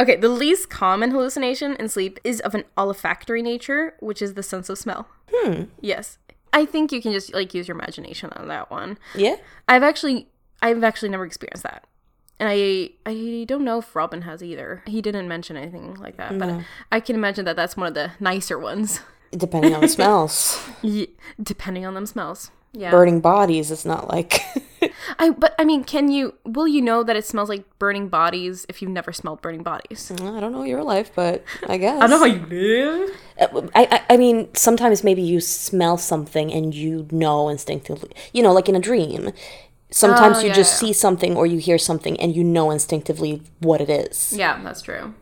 Okay, 0.00 0.16
the 0.16 0.28
least 0.28 0.68
common 0.68 1.12
hallucination 1.12 1.76
in 1.76 1.88
sleep 1.88 2.18
is 2.24 2.40
of 2.40 2.54
an 2.56 2.64
olfactory 2.76 3.42
nature, 3.42 3.94
which 4.00 4.20
is 4.20 4.34
the 4.34 4.42
sense 4.42 4.68
of 4.68 4.78
smell. 4.78 5.06
Hmm. 5.30 5.64
Yes. 5.80 6.18
I 6.52 6.64
think 6.64 6.90
you 6.90 7.00
can 7.00 7.12
just 7.12 7.32
like 7.32 7.54
use 7.54 7.68
your 7.68 7.76
imagination 7.76 8.30
on 8.32 8.48
that 8.48 8.70
one. 8.70 8.98
Yeah. 9.14 9.36
I've 9.68 9.84
actually 9.84 10.28
I've 10.60 10.82
actually 10.82 11.10
never 11.10 11.24
experienced 11.24 11.62
that. 11.62 11.84
And 12.40 12.48
I 12.48 12.90
I 13.04 13.44
don't 13.46 13.64
know 13.64 13.78
if 13.78 13.94
Robin 13.94 14.22
has 14.22 14.42
either. 14.42 14.82
He 14.86 15.02
didn't 15.02 15.28
mention 15.28 15.56
anything 15.58 15.94
like 15.96 16.16
that, 16.16 16.38
but 16.38 16.64
I 16.90 16.98
can 16.98 17.14
imagine 17.14 17.44
that 17.44 17.54
that's 17.54 17.76
one 17.76 17.86
of 17.86 17.94
the 17.94 18.12
nicer 18.18 18.58
ones. 18.58 19.00
Depending 19.30 19.74
on 19.74 19.82
the 19.82 19.88
smells. 19.88 20.58
Ye- 20.82 21.14
depending 21.40 21.84
on 21.86 21.94
them 21.94 22.06
smells. 22.06 22.50
Yeah. 22.72 22.90
Burning 22.90 23.20
bodies 23.20 23.70
is 23.70 23.84
not 23.84 24.08
like. 24.10 24.40
I 25.18 25.30
but 25.30 25.54
I 25.58 25.64
mean, 25.64 25.84
can 25.84 26.10
you 26.10 26.34
will 26.44 26.66
you 26.66 26.80
know 26.80 27.02
that 27.02 27.14
it 27.14 27.26
smells 27.26 27.48
like 27.48 27.64
burning 27.78 28.08
bodies 28.08 28.64
if 28.68 28.80
you've 28.80 28.90
never 28.90 29.12
smelled 29.12 29.42
burning 29.42 29.62
bodies? 29.62 30.10
I 30.10 30.40
don't 30.40 30.52
know 30.52 30.62
your 30.62 30.82
life, 30.82 31.10
but 31.14 31.44
I 31.68 31.76
guess. 31.84 32.00
I 32.00 32.06
know 32.06 32.18
how 32.18 32.24
you 32.24 32.46
live. 32.46 33.10
Uh, 33.38 33.68
I, 33.74 33.86
I, 33.90 34.14
I 34.14 34.16
mean, 34.16 34.48
sometimes 34.54 35.04
maybe 35.04 35.20
you 35.20 35.40
smell 35.40 35.98
something 35.98 36.52
and 36.52 36.74
you 36.74 37.06
know 37.10 37.48
instinctively, 37.48 38.12
you 38.32 38.42
know, 38.42 38.52
like 38.52 38.68
in 38.68 38.76
a 38.76 38.80
dream. 38.80 39.30
Sometimes 39.90 40.38
Oh, 40.38 40.40
you 40.40 40.48
yeah, 40.48 40.54
just 40.54 40.74
yeah. 40.82 40.88
see 40.88 40.92
something 40.92 41.36
or 41.36 41.46
you 41.46 41.58
hear 41.58 41.78
something 41.78 42.18
and 42.20 42.34
you 42.34 42.44
know 42.44 42.70
instinctively 42.70 43.42
what 43.60 43.80
it 43.80 43.90
is. 43.90 44.32
Yeah, 44.36 44.60
that's 44.62 44.82
true. 44.82 45.14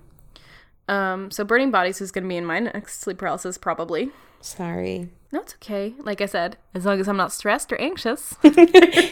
Um, 0.88 1.30
so 1.30 1.44
burning 1.44 1.70
bodies 1.70 2.00
is 2.00 2.10
gonna 2.10 2.28
be 2.28 2.36
in 2.36 2.44
my 2.46 2.58
next 2.60 3.00
sleep 3.00 3.18
paralysis 3.18 3.58
probably. 3.58 4.10
Sorry. 4.40 5.10
No, 5.32 5.40
it's 5.40 5.54
okay. 5.54 5.94
Like 5.98 6.20
I 6.22 6.26
said, 6.26 6.56
as 6.74 6.86
long 6.86 7.00
as 7.00 7.08
I'm 7.08 7.16
not 7.18 7.32
stressed 7.32 7.72
or 7.72 7.80
anxious. 7.80 8.34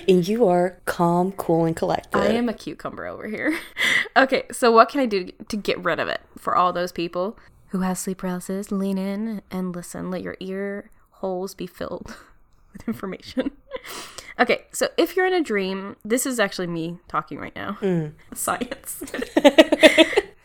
And 0.08 0.26
you 0.26 0.46
are 0.46 0.78
calm, 0.84 1.32
cool, 1.32 1.64
and 1.64 1.74
collected. 1.74 2.16
I 2.16 2.28
am 2.28 2.48
a 2.48 2.54
cucumber 2.54 3.06
over 3.06 3.26
here. 3.28 3.58
okay, 4.16 4.44
so 4.52 4.70
what 4.70 4.88
can 4.88 5.00
I 5.00 5.06
do 5.06 5.30
to 5.48 5.56
get 5.56 5.82
rid 5.82 5.98
of 5.98 6.06
it 6.08 6.20
for 6.38 6.54
all 6.56 6.72
those 6.72 6.92
people 6.92 7.36
who 7.70 7.80
have 7.80 7.98
sleep 7.98 8.18
paralysis? 8.18 8.70
Lean 8.70 8.98
in 8.98 9.42
and 9.50 9.74
listen. 9.74 10.10
Let 10.10 10.22
your 10.22 10.36
ear 10.38 10.90
holes 11.10 11.54
be 11.56 11.66
filled 11.66 12.14
with 12.76 12.88
information. 12.88 13.50
okay, 14.40 14.66
so 14.72 14.88
if 14.96 15.16
you're 15.16 15.26
in 15.26 15.34
a 15.34 15.42
dream, 15.42 15.96
this 16.04 16.26
is 16.26 16.38
actually 16.38 16.66
me 16.66 16.98
talking 17.08 17.38
right 17.38 17.54
now. 17.54 17.78
Science. 18.34 19.02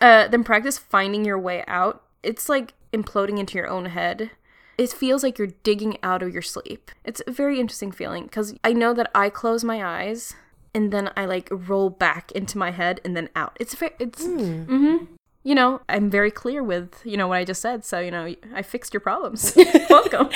uh, 0.01 0.27
then 0.27 0.43
practice 0.43 0.77
finding 0.77 1.25
your 1.25 1.39
way 1.39 1.63
out. 1.67 2.03
It's 2.23 2.49
like 2.49 2.73
imploding 2.93 3.39
into 3.39 3.57
your 3.57 3.67
own 3.67 3.85
head. 3.85 4.31
It 4.77 4.91
feels 4.91 5.23
like 5.23 5.37
you're 5.37 5.47
digging 5.63 5.97
out 6.01 6.23
of 6.23 6.33
your 6.33 6.41
sleep. 6.41 6.91
It's 7.03 7.21
a 7.27 7.31
very 7.31 7.59
interesting 7.59 7.91
feeling 7.91 8.23
because 8.23 8.55
I 8.63 8.73
know 8.73 8.93
that 8.93 9.11
I 9.13 9.29
close 9.29 9.63
my 9.63 9.83
eyes 9.83 10.33
and 10.73 10.91
then 10.91 11.11
I 11.15 11.25
like 11.25 11.49
roll 11.51 11.89
back 11.89 12.31
into 12.31 12.57
my 12.57 12.71
head 12.71 13.01
and 13.03 13.15
then 13.15 13.29
out. 13.35 13.57
It's 13.59 13.75
very, 13.75 13.93
it's, 13.99 14.23
mm-hmm. 14.23 15.05
You 15.43 15.55
know, 15.55 15.81
I'm 15.89 16.09
very 16.09 16.31
clear 16.31 16.63
with, 16.63 17.01
you 17.03 17.17
know, 17.17 17.27
what 17.27 17.37
I 17.37 17.45
just 17.45 17.61
said. 17.61 17.83
So, 17.83 17.99
you 17.99 18.11
know, 18.11 18.33
I 18.53 18.61
fixed 18.61 18.93
your 18.93 19.01
problems. 19.01 19.57
Welcome. 19.89 20.29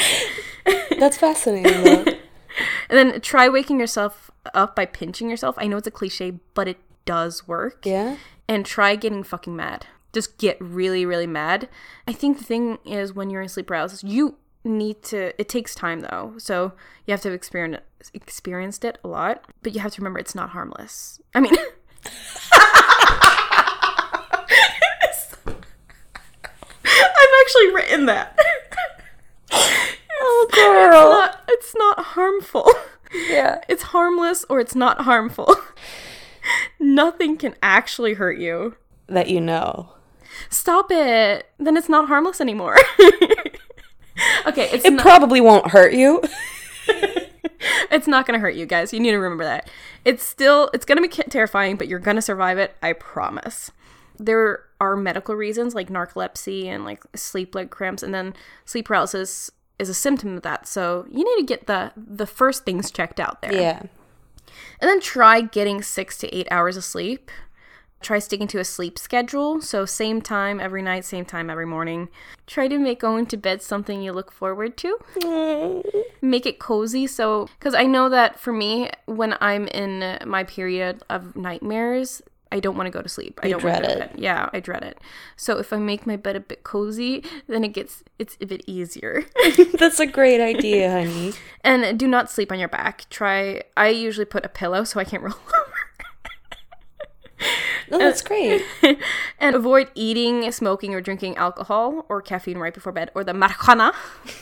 That's 0.98 1.18
fascinating. 1.18 2.16
And 2.90 2.98
then 2.98 3.20
try 3.20 3.50
waking 3.50 3.80
yourself 3.80 4.32
up 4.54 4.76
by 4.76 4.86
pinching 4.86 5.30
yourself. 5.30 5.56
I 5.58 5.68
know 5.68 5.78
it's 5.78 5.88
a 5.88 5.92
cliche, 5.92 6.40
but 6.54 6.68
it 6.68 6.78
does 7.04 7.48
work. 7.48 7.86
yeah? 7.86 8.18
And 8.48 8.66
try 8.66 8.96
getting 8.96 9.24
fucking 9.24 9.56
mad. 9.56 9.88
Just 10.14 10.38
get 10.38 10.56
really, 10.62 11.06
really 11.06 11.28
mad. 11.28 11.68
I 12.08 12.14
think 12.14 12.38
the 12.38 12.44
thing 12.44 12.78
is 12.86 13.12
when 13.14 13.30
you're 13.30 13.42
in 13.42 13.50
sleep 13.50 13.68
paralysis, 13.68 14.04
you 14.04 14.38
need 14.64 15.04
to 15.04 15.40
it 15.40 15.50
takes 15.50 15.76
time 15.76 16.00
though. 16.02 16.36
So 16.38 16.74
you 17.06 17.12
have 17.12 17.22
to 17.22 17.30
have 17.30 17.36
experience 17.36 17.82
experienced 18.14 18.86
it 18.86 19.00
a 19.04 19.08
lot. 19.08 19.44
But 19.64 19.74
you 19.74 19.82
have 19.82 19.92
to 19.94 20.02
remember 20.02 20.20
it's 20.20 20.36
not 20.36 20.52
harmless. 20.52 21.20
I 21.34 21.40
mean 21.42 21.56
actually 27.46 27.74
written 27.74 28.06
that. 28.08 28.38
Oh, 30.28 30.46
It's 30.50 30.56
girl. 30.58 31.10
not, 31.10 31.44
it's 31.50 31.76
not 31.76 32.00
harmful. 32.00 32.72
Yeah. 33.30 33.60
It's 33.68 33.84
harmless 33.84 34.46
or 34.50 34.60
it's 34.62 34.74
not 34.76 35.02
harmful. 35.02 35.54
Nothing 36.80 37.36
can 37.38 37.54
actually 37.62 38.14
hurt 38.14 38.38
you. 38.38 38.76
That 39.08 39.30
you 39.30 39.42
know. 39.42 39.90
Stop 40.50 40.88
it. 40.90 41.48
Then 41.60 41.76
it's 41.78 41.90
not 41.90 42.08
harmless 42.08 42.40
anymore. 42.42 42.78
Okay, 44.48 44.70
it's 44.72 44.86
It 44.86 44.94
not, 44.94 45.02
probably 45.02 45.42
won't 45.42 45.72
hurt 45.72 45.92
you. 45.94 46.22
it's 47.92 48.08
not 48.08 48.26
gonna 48.26 48.40
hurt 48.40 48.56
you 48.56 48.66
guys. 48.66 48.94
You 48.94 49.00
need 49.02 49.12
to 49.12 49.18
remember 49.18 49.44
that. 49.44 49.70
It's 50.06 50.24
still 50.24 50.70
it's 50.74 50.86
gonna 50.86 51.02
be 51.02 51.10
terrifying, 51.10 51.76
but 51.76 51.90
you're 51.90 52.00
gonna 52.00 52.22
survive 52.22 52.58
it. 52.58 52.76
I 52.82 52.94
promise. 52.94 53.72
There 54.20 54.64
are 54.80 54.96
medical 54.96 55.36
reasons 55.36 55.76
like 55.76 55.90
narcolepsy 55.90 56.66
and 56.66 56.86
like 56.86 57.04
sleep 57.16 57.56
leg 57.56 57.70
cramps, 57.70 58.04
and 58.04 58.14
then 58.14 58.34
sleep 58.66 58.86
paralysis 58.86 59.52
is 59.80 59.90
a 59.90 59.94
symptom 59.94 60.38
of 60.38 60.44
that. 60.44 60.68
So 60.68 61.06
you 61.10 61.24
need 61.24 61.42
to 61.42 61.46
get 61.46 61.68
the 61.68 61.92
the 61.96 62.28
first 62.28 62.66
things 62.66 62.92
checked 62.92 63.20
out 63.20 63.42
there. 63.42 63.54
Yeah. 63.54 63.84
And 64.80 64.90
then 64.90 65.00
try 65.00 65.42
getting 65.42 65.82
six 65.82 66.18
to 66.20 66.36
eight 66.36 66.48
hours 66.52 66.78
of 66.78 66.84
sleep. 66.84 67.32
Try 68.02 68.20
sticking 68.20 68.48
to 68.50 68.60
a 68.60 68.66
sleep 68.66 69.00
schedule. 69.00 69.62
So, 69.62 69.86
same 69.86 70.22
time 70.22 70.60
every 70.60 70.84
night, 70.84 71.06
same 71.06 71.26
time 71.26 71.50
every 71.50 71.66
morning. 71.66 72.10
Try 72.46 72.68
to 72.68 72.78
make 72.78 73.00
going 73.00 73.26
to 73.28 73.38
bed 73.38 73.64
something 73.64 74.02
you 74.02 74.14
look 74.14 74.32
forward 74.32 74.78
to. 74.78 75.84
Make 76.22 76.46
it 76.46 76.60
cozy. 76.60 77.08
So, 77.08 77.48
because 77.58 77.74
I 77.74 77.86
know 77.86 78.10
that 78.10 78.40
for 78.40 78.54
me, 78.54 78.92
when 79.06 79.36
I'm 79.42 79.68
in 79.70 80.20
my 80.24 80.44
period 80.44 81.04
of 81.10 81.36
nightmares, 81.36 82.22
I 82.52 82.60
don't 82.60 82.78
want 82.78 82.88
to 82.88 82.92
go 82.92 83.02
to 83.02 83.10
sleep. 83.10 83.40
I 83.44 83.50
don't 83.50 83.64
want 83.64 83.78
to 83.78 83.82
dread 83.82 84.00
go 84.00 84.06
to 84.06 84.10
bed. 84.12 84.20
Yeah, 84.20 84.50
I 84.54 84.60
dread 84.60 84.84
it. 84.84 85.00
So 85.36 85.58
if 85.58 85.74
I 85.74 85.78
make 85.78 86.06
my 86.06 86.16
bed 86.16 86.36
a 86.36 86.40
bit 86.40 86.64
cozy, 86.64 87.24
then 87.48 87.64
it 87.64 87.70
gets 87.70 88.04
it's 88.20 88.38
a 88.40 88.46
bit 88.46 88.64
easier. 88.68 89.26
That's 89.80 90.00
a 90.00 90.06
great 90.06 90.42
idea, 90.42 90.90
honey. 90.92 91.34
And 91.64 91.98
do 91.98 92.08
not 92.08 92.30
sleep 92.30 92.52
on 92.52 92.60
your 92.60 92.68
back. 92.70 93.10
Try. 93.10 93.64
I 93.76 93.90
usually 93.90 94.26
put 94.26 94.46
a 94.46 94.50
pillow 94.50 94.84
so 94.84 95.00
I 95.00 95.04
can't 95.04 95.24
roll 95.30 95.34
over. 95.34 95.75
No, 97.90 97.98
that's 97.98 98.22
great. 98.22 98.64
and 99.40 99.56
avoid 99.56 99.92
eating, 99.96 100.52
smoking, 100.52 100.94
or 100.94 101.02
drinking 101.02 101.38
alcohol 101.38 102.06
or 102.10 102.22
caffeine 102.22 102.58
right 102.58 102.74
before 102.74 102.92
bed, 102.92 103.12
or 103.16 103.24
the 103.24 103.34
marijuana. 103.34 103.94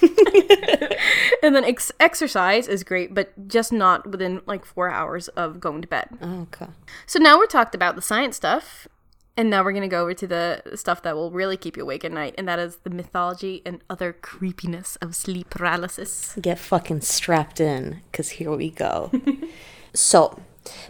and 1.44 1.56
then 1.56 1.64
ex- 1.66 1.92
exercise 2.00 2.68
is 2.68 2.84
great, 2.84 3.14
but 3.14 3.48
just 3.48 3.74
not 3.74 4.10
within 4.10 4.42
like 4.46 4.66
four 4.66 4.90
hours 4.90 5.28
of 5.30 5.60
going 5.60 5.82
to 5.82 5.88
bed. 5.88 6.10
Okay. 6.22 6.68
So 7.06 7.20
now 7.20 7.38
we're 7.38 7.48
talked 7.48 7.76
about 7.76 7.96
the 7.96 8.02
science 8.02 8.36
stuff, 8.36 8.88
and 9.36 9.50
now 9.50 9.64
we're 9.64 9.74
gonna 9.74 9.88
go 9.88 10.02
over 10.04 10.14
to 10.14 10.28
the 10.28 10.62
stuff 10.76 11.02
that 11.04 11.16
will 11.16 11.32
really 11.32 11.58
keep 11.58 11.76
you 11.76 11.84
awake 11.84 12.06
at 12.06 12.12
night, 12.12 12.36
and 12.38 12.48
that 12.48 12.60
is 12.60 12.78
the 12.78 12.90
mythology 12.90 13.62
and 13.66 13.84
other 13.90 14.14
creepiness 14.14 14.96
of 14.98 15.16
sleep 15.16 15.50
paralysis. 15.50 16.36
Get 16.42 16.60
fucking 16.60 17.02
strapped 17.02 17.60
in, 17.60 18.02
because 18.12 18.32
here 18.32 18.56
we 18.56 18.70
go. 18.70 19.12
so, 19.94 20.40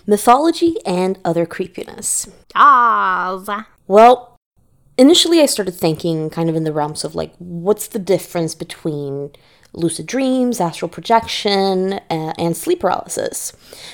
mythology 0.05 0.75
and 0.86 1.19
other 1.23 1.45
creepiness. 1.45 2.27
Ah, 2.55 3.31
Well, 3.88 4.38
initially 4.97 5.41
I 5.41 5.45
started 5.45 5.73
thinking 5.73 6.29
kind 6.29 6.49
of 6.49 6.55
in 6.55 6.63
the 6.63 6.73
realms 6.73 7.03
of 7.03 7.15
like, 7.15 7.33
what's 7.38 7.88
the 7.88 7.99
difference 7.99 8.55
between 8.55 9.31
lucid 9.73 10.05
dreams, 10.05 10.62
astral 10.62 10.89
projection, 10.89 11.93
uh, 11.93 12.33
and 12.38 12.55
sleep 12.55 12.81
paralysis? 12.81 13.53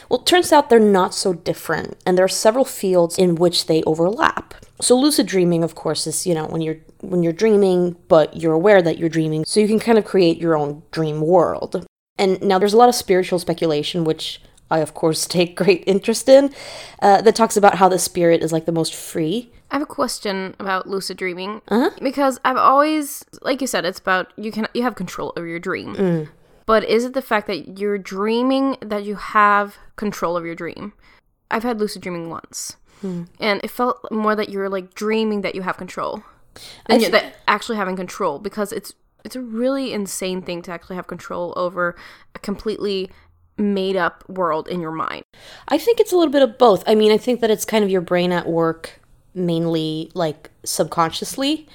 Well, 0.10 0.20
it 0.20 0.26
turns 0.26 0.52
out 0.52 0.70
they're 0.70 0.80
not 0.80 1.14
so 1.14 1.34
different, 1.34 1.98
and 2.06 2.18
there 2.18 2.26
are 2.26 2.30
several 2.30 2.66
fields 2.66 3.18
in 3.18 3.36
which 3.36 3.68
they 3.68 3.84
overlap. 3.84 4.54
So 4.82 4.98
lucid 4.98 5.26
dreaming, 5.28 5.64
of 5.64 5.76
course, 5.76 6.08
is 6.08 6.28
you 6.28 6.34
know 6.34 6.46
when 6.48 6.62
you're 6.62 6.78
when 7.02 7.24
you're 7.24 7.34
dreaming, 7.34 7.96
but 8.08 8.36
you're 8.38 8.54
aware 8.54 8.82
that 8.82 8.98
you're 8.98 9.10
dreaming, 9.10 9.46
so 9.46 9.60
you 9.60 9.68
can 9.68 9.80
kind 9.80 9.98
of 9.98 10.06
create 10.06 10.38
your 10.38 10.58
own 10.58 10.84
dream 10.92 11.22
world. 11.22 11.86
And 12.18 12.42
now 12.42 12.60
there's 12.60 12.74
a 12.74 12.78
lot 12.78 12.90
of 12.90 12.96
spiritual 12.96 13.40
speculation, 13.40 14.04
which 14.04 14.42
I 14.72 14.80
of 14.80 14.94
course 14.94 15.28
take 15.28 15.56
great 15.56 15.84
interest 15.88 16.30
in, 16.30 16.54
uh, 17.02 17.22
that 17.22 17.36
talks 17.36 17.58
about 17.58 17.76
how 17.76 17.90
the 17.90 18.00
spirit 18.00 18.44
is 18.44 18.52
like 18.52 18.66
the 18.66 18.72
most 18.72 18.94
free. 18.94 19.52
I 19.72 19.76
have 19.76 19.84
a 19.84 19.86
question 19.86 20.56
about 20.60 20.88
lucid 20.88 21.18
dreaming 21.18 21.62
uh-huh. 21.68 21.92
because 22.02 22.40
I've 22.44 22.58
always, 22.58 23.24
like 23.42 23.62
you 23.62 23.68
said, 23.68 23.86
it's 23.86 24.00
about 24.00 24.32
you 24.36 24.52
can 24.52 24.68
you 24.74 24.84
have 24.84 24.96
control 24.96 25.34
over 25.38 25.46
your 25.46 25.60
dream. 25.60 25.96
Mm. 25.96 26.30
But 26.66 26.84
is 26.84 27.04
it 27.04 27.14
the 27.14 27.22
fact 27.24 27.48
that 27.48 27.80
you're 27.80 27.98
dreaming 27.98 28.78
that 28.82 29.04
you 29.04 29.16
have 29.16 29.78
control 29.96 30.38
of 30.38 30.46
your 30.46 30.54
dream? 30.54 30.94
I've 31.50 31.64
had 31.64 31.80
lucid 31.80 32.04
dreaming 32.04 32.30
once, 32.30 32.78
hmm. 33.02 33.24
and 33.40 33.60
it 33.64 33.72
felt 33.72 34.08
more 34.12 34.36
that 34.36 34.50
you're 34.50 34.70
like 34.70 34.94
dreaming 34.94 35.42
that 35.42 35.56
you 35.56 35.64
have 35.64 35.78
control, 35.78 36.24
and 36.86 37.02
you're 37.02 37.10
that 37.10 37.38
actually 37.48 37.78
having 37.78 37.96
control 37.96 38.38
because 38.38 38.72
it's 38.72 38.94
it's 39.26 39.36
a 39.36 39.42
really 39.42 39.94
insane 39.94 40.44
thing 40.44 40.62
to 40.62 40.72
actually 40.72 40.96
have 40.96 41.08
control 41.08 41.54
over 41.58 41.96
a 42.36 42.40
completely 42.40 43.10
made 43.60 43.96
up 43.96 44.28
world 44.30 44.68
in 44.68 44.80
your 44.80 44.92
mind. 44.92 45.24
I 45.68 45.78
think 45.78 46.00
it's 46.00 46.12
a 46.12 46.18
little 46.18 46.32
bit 46.32 46.42
of 46.42 46.58
both. 46.58 46.84
I 46.88 46.96
mean, 46.96 47.12
I 47.12 47.18
think 47.18 47.42
that 47.42 47.52
it's 47.52 47.66
kind 47.66 47.84
of 47.84 47.90
your 47.90 48.02
brain 48.02 48.32
at 48.32 48.48
work 48.48 49.02
mainly 49.36 50.12
like 50.16 50.50
subconsciously 50.64 51.68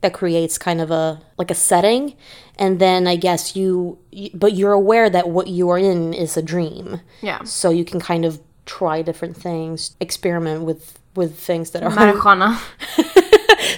that 0.00 0.12
creates 0.12 0.58
kind 0.58 0.80
of 0.80 0.90
a 0.90 1.20
like 1.38 1.50
a 1.50 1.54
setting 1.54 2.14
and 2.58 2.80
then 2.80 3.06
I 3.06 3.16
guess 3.16 3.56
you, 3.56 3.98
you 4.10 4.30
but 4.34 4.54
you're 4.54 4.72
aware 4.72 5.08
that 5.08 5.28
what 5.28 5.46
you 5.46 5.68
are 5.70 5.78
in 5.78 6.12
is 6.12 6.36
a 6.36 6.42
dream. 6.42 7.00
Yeah. 7.22 7.44
So 7.44 7.70
you 7.70 7.84
can 7.84 8.00
kind 8.00 8.24
of 8.24 8.40
try 8.66 9.00
different 9.02 9.36
things, 9.36 9.96
experiment 10.00 10.64
with 10.64 10.98
with 11.14 11.38
things 11.38 11.70
that 11.70 11.82
are 11.82 11.90
Marijuana. 11.90 12.60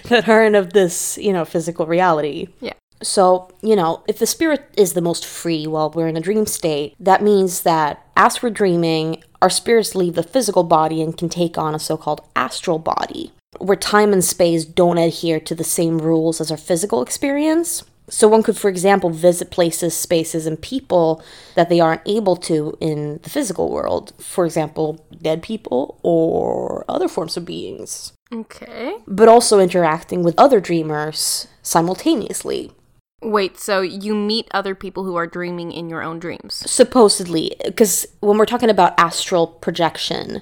that 0.08 0.28
aren't 0.28 0.56
of 0.56 0.72
this, 0.72 1.18
you 1.18 1.32
know, 1.32 1.44
physical 1.44 1.86
reality. 1.86 2.48
Yeah. 2.60 2.72
So, 3.02 3.50
you 3.62 3.76
know, 3.76 4.02
if 4.06 4.18
the 4.18 4.26
spirit 4.26 4.72
is 4.76 4.92
the 4.92 5.00
most 5.00 5.24
free 5.24 5.66
while 5.66 5.90
we're 5.90 6.08
in 6.08 6.16
a 6.16 6.20
dream 6.20 6.46
state, 6.46 6.94
that 7.00 7.22
means 7.22 7.62
that 7.62 8.04
as 8.16 8.42
we're 8.42 8.50
dreaming, 8.50 9.22
our 9.40 9.50
spirits 9.50 9.94
leave 9.94 10.14
the 10.14 10.22
physical 10.22 10.64
body 10.64 11.00
and 11.00 11.16
can 11.16 11.28
take 11.28 11.56
on 11.56 11.74
a 11.74 11.78
so 11.78 11.96
called 11.96 12.20
astral 12.36 12.78
body, 12.78 13.32
where 13.58 13.76
time 13.76 14.12
and 14.12 14.22
space 14.22 14.64
don't 14.64 14.98
adhere 14.98 15.40
to 15.40 15.54
the 15.54 15.64
same 15.64 15.98
rules 15.98 16.40
as 16.40 16.50
our 16.50 16.58
physical 16.58 17.00
experience. 17.02 17.84
So, 18.10 18.26
one 18.26 18.42
could, 18.42 18.58
for 18.58 18.68
example, 18.68 19.10
visit 19.10 19.50
places, 19.52 19.94
spaces, 19.96 20.44
and 20.44 20.60
people 20.60 21.22
that 21.54 21.68
they 21.68 21.78
aren't 21.80 22.02
able 22.06 22.34
to 22.36 22.76
in 22.80 23.20
the 23.22 23.30
physical 23.30 23.70
world. 23.70 24.12
For 24.18 24.44
example, 24.44 25.06
dead 25.22 25.42
people 25.42 25.98
or 26.02 26.84
other 26.88 27.06
forms 27.08 27.36
of 27.36 27.44
beings 27.44 28.12
Okay. 28.32 28.96
but 29.06 29.28
also 29.28 29.60
interacting 29.60 30.22
with 30.24 30.34
other 30.36 30.60
dreamers 30.60 31.46
simultaneously. 31.62 32.72
Wait, 33.22 33.58
so 33.58 33.82
you 33.82 34.14
meet 34.14 34.48
other 34.52 34.74
people 34.74 35.04
who 35.04 35.14
are 35.14 35.26
dreaming 35.26 35.72
in 35.72 35.90
your 35.90 36.02
own 36.02 36.18
dreams? 36.18 36.62
Supposedly, 36.66 37.54
because 37.64 38.06
when 38.20 38.38
we're 38.38 38.46
talking 38.46 38.70
about 38.70 38.98
astral 38.98 39.46
projection, 39.46 40.40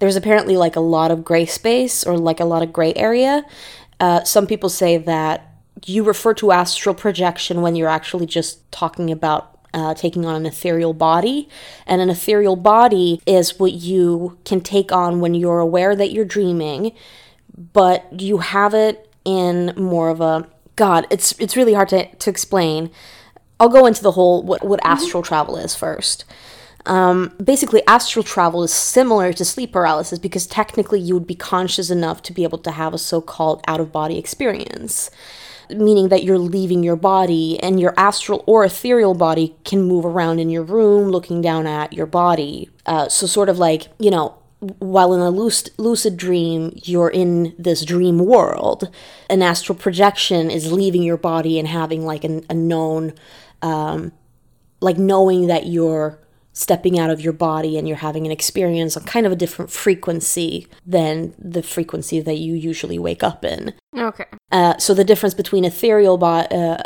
there's 0.00 0.16
apparently 0.16 0.56
like 0.56 0.74
a 0.74 0.80
lot 0.80 1.12
of 1.12 1.24
gray 1.24 1.46
space 1.46 2.04
or 2.04 2.18
like 2.18 2.40
a 2.40 2.44
lot 2.44 2.64
of 2.64 2.72
gray 2.72 2.92
area. 2.94 3.44
Uh, 4.00 4.24
some 4.24 4.46
people 4.46 4.68
say 4.68 4.96
that 4.96 5.52
you 5.84 6.02
refer 6.02 6.34
to 6.34 6.50
astral 6.50 6.94
projection 6.96 7.62
when 7.62 7.76
you're 7.76 7.88
actually 7.88 8.26
just 8.26 8.70
talking 8.72 9.12
about 9.12 9.56
uh, 9.72 9.94
taking 9.94 10.24
on 10.24 10.34
an 10.34 10.46
ethereal 10.46 10.94
body. 10.94 11.48
And 11.86 12.00
an 12.00 12.10
ethereal 12.10 12.56
body 12.56 13.20
is 13.26 13.60
what 13.60 13.72
you 13.72 14.38
can 14.44 14.60
take 14.62 14.90
on 14.90 15.20
when 15.20 15.34
you're 15.34 15.60
aware 15.60 15.94
that 15.94 16.10
you're 16.10 16.24
dreaming, 16.24 16.92
but 17.72 18.20
you 18.20 18.38
have 18.38 18.74
it 18.74 19.12
in 19.24 19.72
more 19.76 20.08
of 20.08 20.20
a 20.20 20.48
God, 20.76 21.06
it's 21.10 21.32
it's 21.40 21.56
really 21.56 21.74
hard 21.74 21.88
to, 21.88 22.14
to 22.14 22.30
explain. 22.30 22.90
I'll 23.58 23.70
go 23.70 23.86
into 23.86 24.02
the 24.02 24.12
whole 24.12 24.42
what, 24.42 24.62
what 24.62 24.80
astral 24.84 25.22
travel 25.22 25.56
is 25.56 25.74
first. 25.74 26.24
Um, 26.84 27.32
basically, 27.42 27.82
astral 27.86 28.22
travel 28.22 28.62
is 28.62 28.72
similar 28.72 29.32
to 29.32 29.44
sleep 29.44 29.72
paralysis 29.72 30.18
because 30.18 30.46
technically 30.46 31.00
you 31.00 31.14
would 31.14 31.26
be 31.26 31.34
conscious 31.34 31.90
enough 31.90 32.22
to 32.22 32.32
be 32.32 32.44
able 32.44 32.58
to 32.58 32.70
have 32.70 32.94
a 32.94 32.98
so 32.98 33.20
called 33.20 33.62
out 33.66 33.80
of 33.80 33.90
body 33.90 34.18
experience, 34.18 35.10
meaning 35.68 36.10
that 36.10 36.22
you're 36.22 36.38
leaving 36.38 36.84
your 36.84 36.94
body 36.94 37.58
and 37.60 37.80
your 37.80 37.92
astral 37.96 38.44
or 38.46 38.64
ethereal 38.64 39.14
body 39.14 39.56
can 39.64 39.82
move 39.82 40.04
around 40.04 40.38
in 40.38 40.48
your 40.48 40.62
room 40.62 41.08
looking 41.10 41.40
down 41.40 41.66
at 41.66 41.92
your 41.92 42.06
body. 42.06 42.70
Uh, 42.84 43.08
so, 43.08 43.26
sort 43.26 43.48
of 43.48 43.58
like, 43.58 43.88
you 43.98 44.10
know, 44.10 44.38
while 44.78 45.12
in 45.12 45.20
a 45.20 45.30
lucid, 45.30 45.72
lucid 45.78 46.16
dream, 46.16 46.72
you're 46.84 47.10
in 47.10 47.54
this 47.58 47.84
dream 47.84 48.18
world. 48.18 48.88
An 49.30 49.42
astral 49.42 49.76
projection 49.76 50.50
is 50.50 50.72
leaving 50.72 51.02
your 51.02 51.16
body 51.16 51.58
and 51.58 51.68
having 51.68 52.04
like 52.04 52.24
an, 52.24 52.44
a 52.48 52.54
known, 52.54 53.12
um, 53.62 54.12
like 54.80 54.98
knowing 54.98 55.46
that 55.46 55.66
you're 55.66 56.18
stepping 56.56 56.98
out 56.98 57.10
of 57.10 57.20
your 57.20 57.34
body 57.34 57.76
and 57.76 57.86
you're 57.86 57.98
having 57.98 58.24
an 58.24 58.32
experience 58.32 58.96
on 58.96 59.04
kind 59.04 59.26
of 59.26 59.32
a 59.32 59.36
different 59.36 59.70
frequency 59.70 60.66
than 60.86 61.34
the 61.38 61.62
frequency 61.62 62.18
that 62.18 62.38
you 62.38 62.54
usually 62.54 62.98
wake 62.98 63.22
up 63.22 63.44
in. 63.44 63.74
Okay. 63.94 64.24
Uh, 64.50 64.74
so 64.78 64.94
the 64.94 65.04
difference 65.04 65.34
between 65.34 65.66
ethereal 65.66 66.16
bo- 66.16 66.26
uh, 66.26 66.82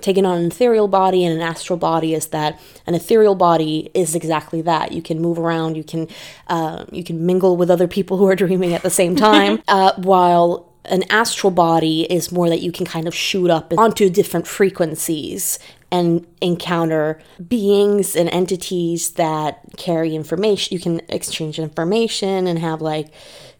taking 0.00 0.26
on 0.26 0.38
an 0.38 0.46
ethereal 0.46 0.88
body 0.88 1.24
and 1.24 1.32
an 1.36 1.40
astral 1.40 1.76
body 1.76 2.14
is 2.14 2.26
that 2.26 2.60
an 2.84 2.96
ethereal 2.96 3.36
body 3.36 3.92
is 3.94 4.16
exactly 4.16 4.60
that. 4.60 4.90
You 4.90 5.02
can 5.02 5.22
move 5.22 5.38
around, 5.38 5.76
you 5.76 5.84
can 5.84 6.08
uh, 6.48 6.84
you 6.90 7.04
can 7.04 7.24
mingle 7.24 7.56
with 7.56 7.70
other 7.70 7.86
people 7.86 8.16
who 8.16 8.26
are 8.26 8.34
dreaming 8.44 8.74
at 8.74 8.82
the 8.82 8.90
same 8.90 9.14
time, 9.14 9.62
uh, 9.68 9.92
while 9.98 10.68
an 10.86 11.04
astral 11.10 11.52
body 11.52 12.12
is 12.12 12.32
more 12.32 12.48
that 12.48 12.60
you 12.60 12.72
can 12.72 12.84
kind 12.84 13.06
of 13.06 13.14
shoot 13.14 13.50
up 13.50 13.72
onto 13.78 14.10
different 14.10 14.48
frequencies 14.48 15.60
and 15.92 16.26
encounter 16.40 17.20
beings 17.46 18.16
and 18.16 18.28
entities 18.30 19.10
that 19.10 19.60
carry 19.76 20.16
information. 20.16 20.74
You 20.74 20.80
can 20.80 21.02
exchange 21.10 21.58
information 21.58 22.46
and 22.46 22.58
have 22.58 22.80
like 22.80 23.12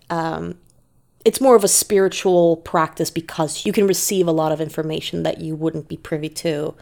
um, 0.08 0.58
it's 1.24 1.40
more 1.40 1.54
of 1.54 1.62
a 1.62 1.68
spiritual 1.68 2.56
practice 2.56 3.10
because 3.10 3.64
you 3.66 3.72
can 3.72 3.86
receive 3.86 4.26
a 4.26 4.32
lot 4.32 4.50
of 4.50 4.60
information 4.60 5.22
that 5.22 5.40
you 5.40 5.54
wouldn't 5.54 5.88
be 5.88 5.98
privy 5.98 6.30
to 6.30 6.74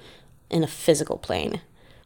in 0.48 0.62
a 0.62 0.68
physical 0.68 1.18
plane. 1.18 1.60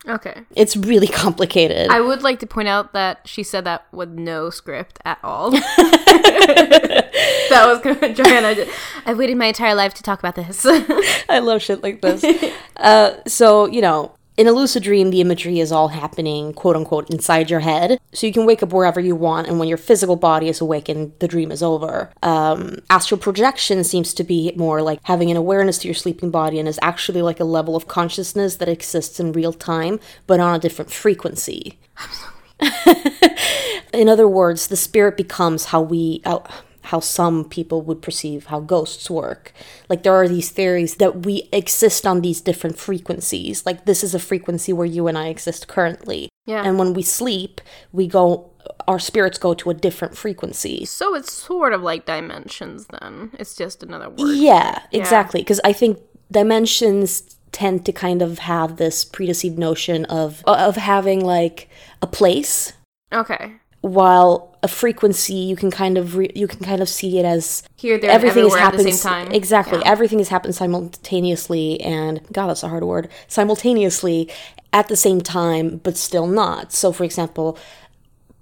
Okay. 0.09 0.42
It's 0.57 0.76
really 0.76 1.07
complicated. 1.07 1.90
I 1.90 2.01
would 2.01 2.22
like 2.22 2.40
to 2.40 2.47
point 2.47 2.68
out 2.68 2.95
that 2.95 3.20
she 3.26 3.42
said 3.42 3.64
that 3.64 3.86
with 3.92 4.11
no 4.11 4.51
script 4.51 4.99
at 5.05 5.18
all. 5.22 5.51
that 7.51 7.66
was 7.66 7.81
good. 7.81 8.16
Joanna. 8.16 8.55
did- 8.55 8.68
I've 9.07 9.18
waited 9.18 9.37
my 9.37 9.47
entire 9.47 9.75
life 9.75 9.95
to 9.95 10.03
talk 10.03 10.18
about 10.18 10.35
this. 10.35 10.64
I 11.29 11.39
love 11.41 11.62
shit 11.62 11.83
like 11.83 12.01
this. 12.01 12.25
uh, 12.77 13.16
so, 13.27 13.66
you 13.66 13.81
know, 13.81 14.14
in 14.37 14.49
a 14.49 14.53
lucid 14.53 14.83
dream, 14.83 15.11
the 15.11 15.20
imagery 15.20 15.61
is 15.61 15.70
all 15.70 15.89
happening, 15.89 16.53
quote 16.55 16.75
unquote, 16.75 17.09
inside 17.09 17.51
your 17.51 17.61
head. 17.61 18.01
So 18.12 18.27
you 18.27 18.33
can 18.33 18.47
wake 18.47 18.64
up 18.64 18.72
wherever 18.72 18.99
you 18.99 19.14
want, 19.14 19.47
and 19.47 19.61
when 19.61 19.68
your 19.68 19.79
physical 19.79 20.16
body 20.16 20.49
is 20.49 20.61
awakened, 20.61 21.12
the 21.20 21.29
dream 21.29 21.53
is 21.53 21.62
over. 21.62 22.11
Um, 22.22 22.79
astral 22.91 23.20
projection 23.20 23.85
seems 23.85 24.12
to 24.14 24.25
be 24.25 24.53
more 24.57 24.83
like 24.83 24.99
having 25.05 25.31
an 25.31 25.37
awareness 25.37 25.79
to 25.79 25.89
your 25.89 25.95
sleeping 25.95 26.31
body 26.31 26.59
and 26.59 26.66
is 26.68 26.81
actually 26.83 27.22
like 27.22 27.39
a 27.39 27.45
level 27.45 27.77
of 27.77 27.87
consciousness 27.87 28.57
that 28.57 28.68
exists 28.68 29.20
in 29.20 29.31
real 29.33 29.53
time, 29.53 30.01
but 30.27 30.41
on 30.41 30.55
a 30.55 30.59
different 30.59 30.91
frequency. 30.91 31.79
in 33.93 34.09
other 34.09 34.27
words, 34.29 34.66
the 34.66 34.77
spirit 34.77 35.16
becomes 35.16 35.66
how 35.66 35.81
we. 35.81 36.22
How, 36.25 36.43
how 36.85 37.01
some 37.01 37.45
people 37.45 37.82
would 37.82 38.03
perceive 38.03 38.47
how 38.47 38.61
ghosts 38.61 39.09
work. 39.09 39.53
Like 39.89 40.03
there 40.03 40.14
are 40.14 40.28
these 40.28 40.51
theories 40.51 40.97
that 40.97 41.24
we 41.24 41.49
exist 41.53 42.07
on 42.07 42.20
these 42.20 42.41
different 42.41 42.78
frequencies. 42.78 43.64
Like 43.64 43.87
this 43.87 44.05
is 44.05 44.14
a 44.14 44.18
frequency 44.18 44.72
where 44.72 44.87
you 44.87 45.07
and 45.09 45.16
I 45.16 45.28
exist 45.28 45.66
currently. 45.66 46.28
Yeah. 46.47 46.62
And 46.64 46.78
when 46.78 46.93
we 46.93 47.03
sleep, 47.03 47.61
we 47.93 48.07
go 48.07 48.51
our 48.89 48.99
spirits 48.99 49.39
go 49.39 49.55
to 49.55 49.70
a 49.70 49.74
different 49.74 50.16
frequency. 50.16 50.85
So 50.85 51.14
it's 51.14 51.32
sort 51.32 51.72
of 51.72 51.82
like 51.82 52.07
dimensions 52.07 52.87
then. 52.87 53.30
It's 53.39 53.55
just 53.55 53.82
another 53.82 54.09
word. 54.09 54.37
Yeah, 54.37 54.82
exactly. 54.93 55.41
Because 55.41 55.61
I 55.64 55.72
think 55.72 55.99
dimensions 56.30 57.37
tend 57.53 57.87
to 57.87 57.93
kind 57.93 58.20
of 58.20 58.41
have 58.41 58.76
this 58.76 59.05
predeceived 59.05 59.59
notion 59.59 60.05
of 60.07 60.43
of 60.47 60.76
having 60.76 61.24
like 61.24 61.68
a 62.03 62.07
place 62.07 62.72
Okay. 63.14 63.53
While 63.85 64.57
a 64.62 64.68
frequency 64.68 65.35
you 65.35 65.57
can 65.57 65.70
kind 65.70 65.99
of 65.99 66.16
re- 66.16 66.32
you 66.35 66.47
can 66.49 66.61
kind 66.64 66.80
of 66.80 66.89
see 66.89 67.18
it 67.18 67.24
as 67.26 67.62
Here, 67.76 67.99
there, 67.99 68.11
everything 68.11 68.47
is 68.47 68.55
everywhere 68.55 68.59
at 68.61 68.70
the 68.72 68.76
happening 68.78 68.95
same 68.95 69.12
time. 69.26 69.32
exactly 69.32 69.78
Yeah. 69.80 69.91
everything 69.91 70.18
has 70.20 70.28
happened 70.28 70.55
simultaneously 70.55 71.78
and 71.82 72.20
god 72.32 72.47
that's 72.47 72.62
a 72.62 72.68
hard 72.68 72.82
word 72.85 73.11
simultaneously 73.28 74.30
at 74.72 74.89
the 74.89 74.97
same 74.97 75.20
time 75.20 75.82
but 75.85 75.99
still 75.99 76.26
not 76.26 76.72
so 76.72 76.93
for 76.93 77.05
example 77.05 77.59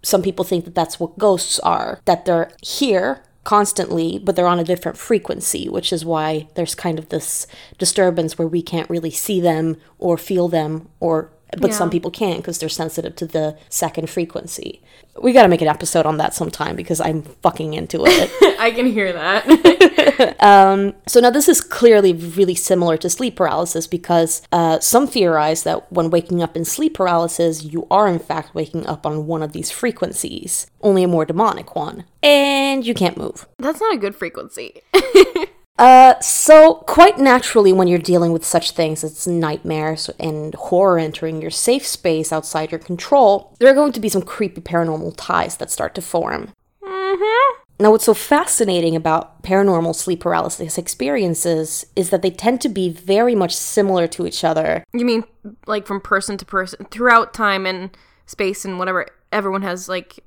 some 0.04 0.22
people 0.22 0.44
think 0.44 0.64
that 0.64 0.76
that's 0.76 1.00
what 1.00 1.18
ghosts 1.18 1.58
are 1.60 1.98
that 2.04 2.24
they're 2.24 2.52
here 2.62 3.24
constantly 3.42 4.20
but 4.22 4.36
they're 4.36 4.46
on 4.46 4.60
a 4.60 4.64
different 4.64 4.96
frequency 4.96 5.68
which 5.68 5.92
is 5.92 6.04
why 6.04 6.46
there's 6.54 6.76
kind 6.76 7.00
of 7.00 7.08
this 7.08 7.48
disturbance 7.78 8.38
where 8.38 8.46
we 8.46 8.62
can't 8.62 8.88
really 8.88 9.10
see 9.10 9.40
them 9.40 9.76
or 9.98 10.16
feel 10.16 10.46
them 10.46 10.88
or 11.00 11.31
but 11.58 11.74
some 11.74 11.90
people 11.90 12.10
can't 12.10 12.38
because 12.38 12.58
they're 12.58 12.68
sensitive 12.68 13.14
to 13.16 13.26
the 13.26 13.56
second 13.68 14.08
frequency 14.08 14.82
we 15.20 15.32
got 15.32 15.42
to 15.42 15.48
make 15.48 15.60
an 15.60 15.68
episode 15.68 16.06
on 16.06 16.16
that 16.16 16.34
sometime 16.34 16.76
because 16.76 17.00
i'm 17.00 17.22
fucking 17.22 17.74
into 17.74 18.04
it 18.06 18.30
I 18.62 18.70
can 18.70 18.86
hear 18.86 19.12
that. 19.12 19.44
so 21.08 21.20
now 21.20 21.30
this 21.30 21.48
is 21.48 21.60
clearly 21.60 22.12
really 22.12 22.54
similar 22.54 22.96
to 22.98 23.10
sleep 23.10 23.34
paralysis 23.34 23.88
because 23.88 24.40
uh, 24.52 24.78
some 24.78 25.08
theorize 25.08 25.64
that 25.64 25.90
when 25.92 26.10
waking 26.10 26.44
up 26.44 26.56
in 26.56 26.64
sleep 26.64 26.94
paralysis, 26.94 27.64
you 27.64 27.88
are 27.90 28.06
in 28.06 28.20
fact 28.20 28.54
waking 28.54 28.86
up 28.86 29.04
on 29.04 29.26
one 29.26 29.42
of 29.42 29.52
these 29.52 29.72
frequencies, 29.72 30.68
only 30.80 31.02
a 31.02 31.08
more 31.08 31.24
demonic 31.24 31.74
one, 31.74 32.04
and 32.22 32.86
you 32.86 32.94
can't 32.94 33.16
move. 33.16 33.48
That's 33.58 33.80
not 33.80 33.94
a 33.94 33.98
good 33.98 34.14
frequency. 34.14 34.82
Uh, 35.78 36.20
so 36.20 36.74
quite 36.86 37.18
naturally, 37.18 37.72
when 37.72 37.88
you're 37.88 37.98
dealing 37.98 38.32
with 38.32 38.44
such 38.44 38.70
things 38.72 39.02
as 39.02 39.26
nightmares 39.26 40.10
and 40.20 40.54
horror 40.54 40.98
entering 40.98 41.40
your 41.40 41.50
safe 41.50 41.86
space 41.86 42.32
outside 42.32 42.70
your 42.70 42.78
control, 42.78 43.56
there 43.58 43.70
are 43.70 43.74
going 43.74 43.92
to 43.92 44.00
be 44.00 44.08
some 44.08 44.22
creepy 44.22 44.60
paranormal 44.60 45.14
ties 45.16 45.56
that 45.56 45.70
start 45.70 45.94
to 45.94 46.02
form. 46.02 46.52
Mhm 46.84 47.42
Now, 47.80 47.90
what's 47.90 48.04
so 48.04 48.14
fascinating 48.14 48.94
about 48.94 49.42
paranormal 49.42 49.96
sleep 49.96 50.20
paralysis 50.20 50.78
experiences 50.78 51.84
is 51.96 52.10
that 52.10 52.22
they 52.22 52.30
tend 52.30 52.60
to 52.60 52.68
be 52.68 52.88
very 52.90 53.34
much 53.34 53.56
similar 53.56 54.06
to 54.08 54.24
each 54.26 54.44
other. 54.44 54.84
You 54.92 55.04
mean 55.04 55.24
like 55.66 55.86
from 55.86 56.00
person 56.00 56.36
to 56.36 56.44
person 56.44 56.86
throughout 56.92 57.34
time 57.34 57.66
and 57.66 57.90
space 58.26 58.64
and 58.64 58.78
whatever? 58.78 59.06
Everyone 59.32 59.62
has 59.62 59.88
like 59.88 60.20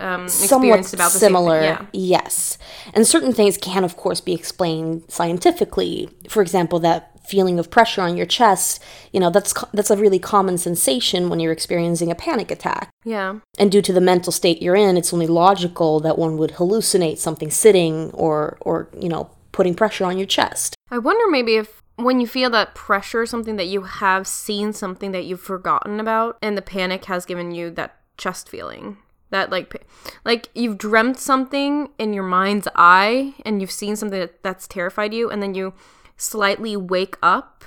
um 0.00 0.28
Somewhat 0.28 0.80
experienced 0.80 0.94
about 0.94 1.12
the 1.12 1.18
similar, 1.18 1.60
thing. 1.76 1.88
yes. 1.92 2.58
And 2.94 3.06
certain 3.06 3.32
things 3.32 3.56
can, 3.56 3.82
of 3.84 3.96
course, 3.96 4.20
be 4.20 4.34
explained 4.34 5.04
scientifically. 5.08 6.08
For 6.28 6.42
example, 6.42 6.78
that 6.80 7.12
feeling 7.26 7.58
of 7.58 7.70
pressure 7.70 8.02
on 8.02 8.16
your 8.16 8.26
chest, 8.26 8.80
you 9.12 9.18
know, 9.18 9.30
that's 9.30 9.52
co- 9.52 9.68
that's 9.72 9.90
a 9.90 9.96
really 9.96 10.18
common 10.18 10.58
sensation 10.58 11.28
when 11.28 11.40
you're 11.40 11.52
experiencing 11.52 12.10
a 12.10 12.14
panic 12.14 12.50
attack. 12.50 12.90
Yeah. 13.04 13.16
Yeah. 13.16 13.40
And 13.58 13.72
due 13.72 13.82
to 13.82 13.92
the 13.92 14.00
mental 14.00 14.32
state 14.32 14.60
you're 14.62 14.76
in, 14.76 14.96
it's 14.96 15.12
only 15.12 15.26
logical 15.26 16.00
that 16.00 16.18
one 16.18 16.36
would 16.36 16.52
hallucinate 16.52 17.18
something 17.18 17.50
sitting 17.50 18.10
or 18.12 18.58
or, 18.60 18.88
you 19.00 19.08
know, 19.08 19.30
putting 19.52 19.74
pressure 19.74 20.04
on 20.04 20.18
your 20.18 20.26
chest. 20.26 20.74
I 20.90 20.98
wonder 20.98 21.24
maybe 21.30 21.56
if 21.56 21.82
when 21.96 22.20
you 22.20 22.26
feel 22.26 22.50
that 22.50 22.74
pressure, 22.74 23.24
something 23.24 23.56
that 23.56 23.66
you 23.68 23.82
have 23.82 24.26
seen, 24.26 24.72
something 24.74 25.12
that 25.12 25.24
you've 25.24 25.40
forgotten 25.40 25.98
about, 25.98 26.36
and 26.42 26.56
the 26.56 26.62
panic 26.62 27.06
has 27.06 27.24
given 27.24 27.52
you 27.52 27.70
that 27.70 27.96
chest 28.18 28.48
feeling. 28.50 28.98
That 29.30 29.50
like, 29.50 29.84
like 30.24 30.48
you've 30.54 30.78
dreamt 30.78 31.18
something 31.18 31.90
in 31.98 32.12
your 32.12 32.22
mind's 32.24 32.68
eye, 32.76 33.34
and 33.44 33.60
you've 33.60 33.70
seen 33.70 33.96
something 33.96 34.20
that, 34.20 34.42
that's 34.42 34.68
terrified 34.68 35.12
you, 35.12 35.30
and 35.30 35.42
then 35.42 35.54
you 35.54 35.74
slightly 36.16 36.76
wake 36.76 37.16
up 37.22 37.64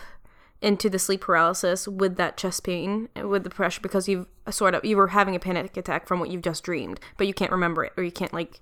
into 0.62 0.90
the 0.90 1.00
sleep 1.00 1.22
paralysis 1.22 1.88
with 1.88 2.18
that 2.18 2.38
chest 2.38 2.64
pain, 2.64 3.10
eh, 3.16 3.24
with 3.24 3.44
the 3.44 3.50
pressure, 3.50 3.82
because 3.82 4.10
you've 4.10 4.28
sort 4.50 4.76
of 4.76 4.84
you 4.84 4.98
were 4.98 5.08
having 5.08 5.36
a 5.36 5.40
panic 5.40 5.76
attack 5.78 6.08
from 6.08 6.20
what 6.20 6.30
you've 6.30 6.42
just 6.42 6.64
dreamed, 6.64 7.00
but 7.18 7.28
you 7.28 7.34
can't 7.34 7.52
remember 7.52 7.84
it, 7.84 7.94
or 7.98 8.04
you 8.04 8.12
can't 8.12 8.34
like. 8.34 8.62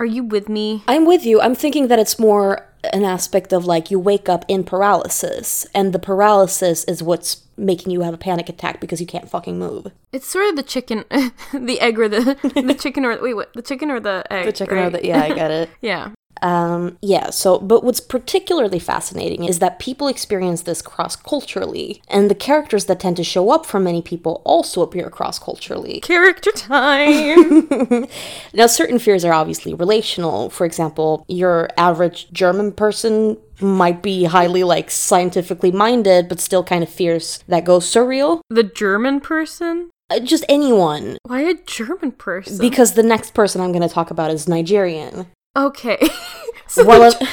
Are 0.00 0.06
you 0.06 0.24
with 0.24 0.48
me? 0.48 0.82
I'm 0.88 1.06
with 1.06 1.24
you. 1.24 1.40
I'm 1.40 1.54
thinking 1.54 1.88
that 1.88 1.98
it's 1.98 2.18
more 2.18 2.66
an 2.92 3.04
aspect 3.04 3.52
of 3.52 3.64
like 3.64 3.90
you 3.90 3.98
wake 3.98 4.28
up 4.28 4.44
in 4.48 4.64
paralysis, 4.64 5.66
and 5.74 5.92
the 5.92 5.98
paralysis 5.98 6.84
is 6.84 7.02
what's 7.02 7.42
making 7.56 7.92
you 7.92 8.00
have 8.00 8.12
a 8.12 8.18
panic 8.18 8.48
attack 8.48 8.80
because 8.80 9.00
you 9.00 9.06
can't 9.06 9.30
fucking 9.30 9.58
move. 9.58 9.86
It's 10.12 10.26
sort 10.26 10.48
of 10.48 10.56
the 10.56 10.62
chicken, 10.62 11.04
the 11.52 11.80
egg 11.80 11.98
or 11.98 12.08
the 12.08 12.36
the 12.54 12.74
chicken 12.78 13.04
or 13.04 13.20
wait, 13.22 13.34
what? 13.34 13.52
The 13.54 13.62
chicken 13.62 13.90
or 13.90 14.00
the 14.00 14.24
egg? 14.30 14.46
The 14.46 14.52
chicken 14.52 14.78
or 14.78 14.90
the 14.90 15.06
yeah, 15.06 15.22
I 15.22 15.32
get 15.32 15.50
it. 15.50 15.70
yeah. 15.80 16.10
Um, 16.42 16.98
yeah, 17.00 17.30
so, 17.30 17.58
but 17.58 17.84
what's 17.84 18.00
particularly 18.00 18.78
fascinating 18.78 19.44
is 19.44 19.58
that 19.60 19.78
people 19.78 20.08
experience 20.08 20.62
this 20.62 20.82
cross 20.82 21.16
culturally, 21.16 22.02
and 22.08 22.30
the 22.30 22.34
characters 22.34 22.84
that 22.86 23.00
tend 23.00 23.16
to 23.16 23.24
show 23.24 23.50
up 23.50 23.64
for 23.64 23.80
many 23.80 24.02
people 24.02 24.42
also 24.44 24.82
appear 24.82 25.08
cross 25.10 25.38
culturally. 25.38 26.00
Character 26.00 26.50
time. 26.54 28.06
Now, 28.52 28.66
certain 28.66 28.98
fears 28.98 29.24
are 29.24 29.32
obviously 29.32 29.74
relational. 29.74 30.50
For 30.50 30.66
example, 30.66 31.24
your 31.28 31.70
average 31.76 32.30
German 32.32 32.72
person 32.72 33.38
might 33.60 34.02
be 34.02 34.24
highly, 34.24 34.64
like, 34.64 34.90
scientifically 34.90 35.72
minded, 35.72 36.28
but 36.28 36.40
still 36.40 36.64
kind 36.64 36.82
of 36.82 36.90
fears 36.90 37.42
that 37.48 37.64
ghosts 37.64 37.94
surreal 37.94 38.40
the 38.50 38.64
German 38.64 39.20
person. 39.20 39.90
Uh, 40.10 40.20
Just 40.20 40.44
anyone. 40.48 41.16
Why 41.22 41.42
a 41.42 41.54
German 41.54 42.12
person? 42.12 42.58
Because 42.58 42.92
the 42.92 43.02
next 43.02 43.32
person 43.32 43.60
I'm 43.60 43.72
going 43.72 43.86
to 43.86 43.94
talk 43.94 44.10
about 44.10 44.30
is 44.30 44.48
Nigerian. 44.48 45.26
Okay. 45.56 45.98
so 46.66 46.84
Well, 46.84 47.10
the- 47.10 47.24
a, 47.24 47.28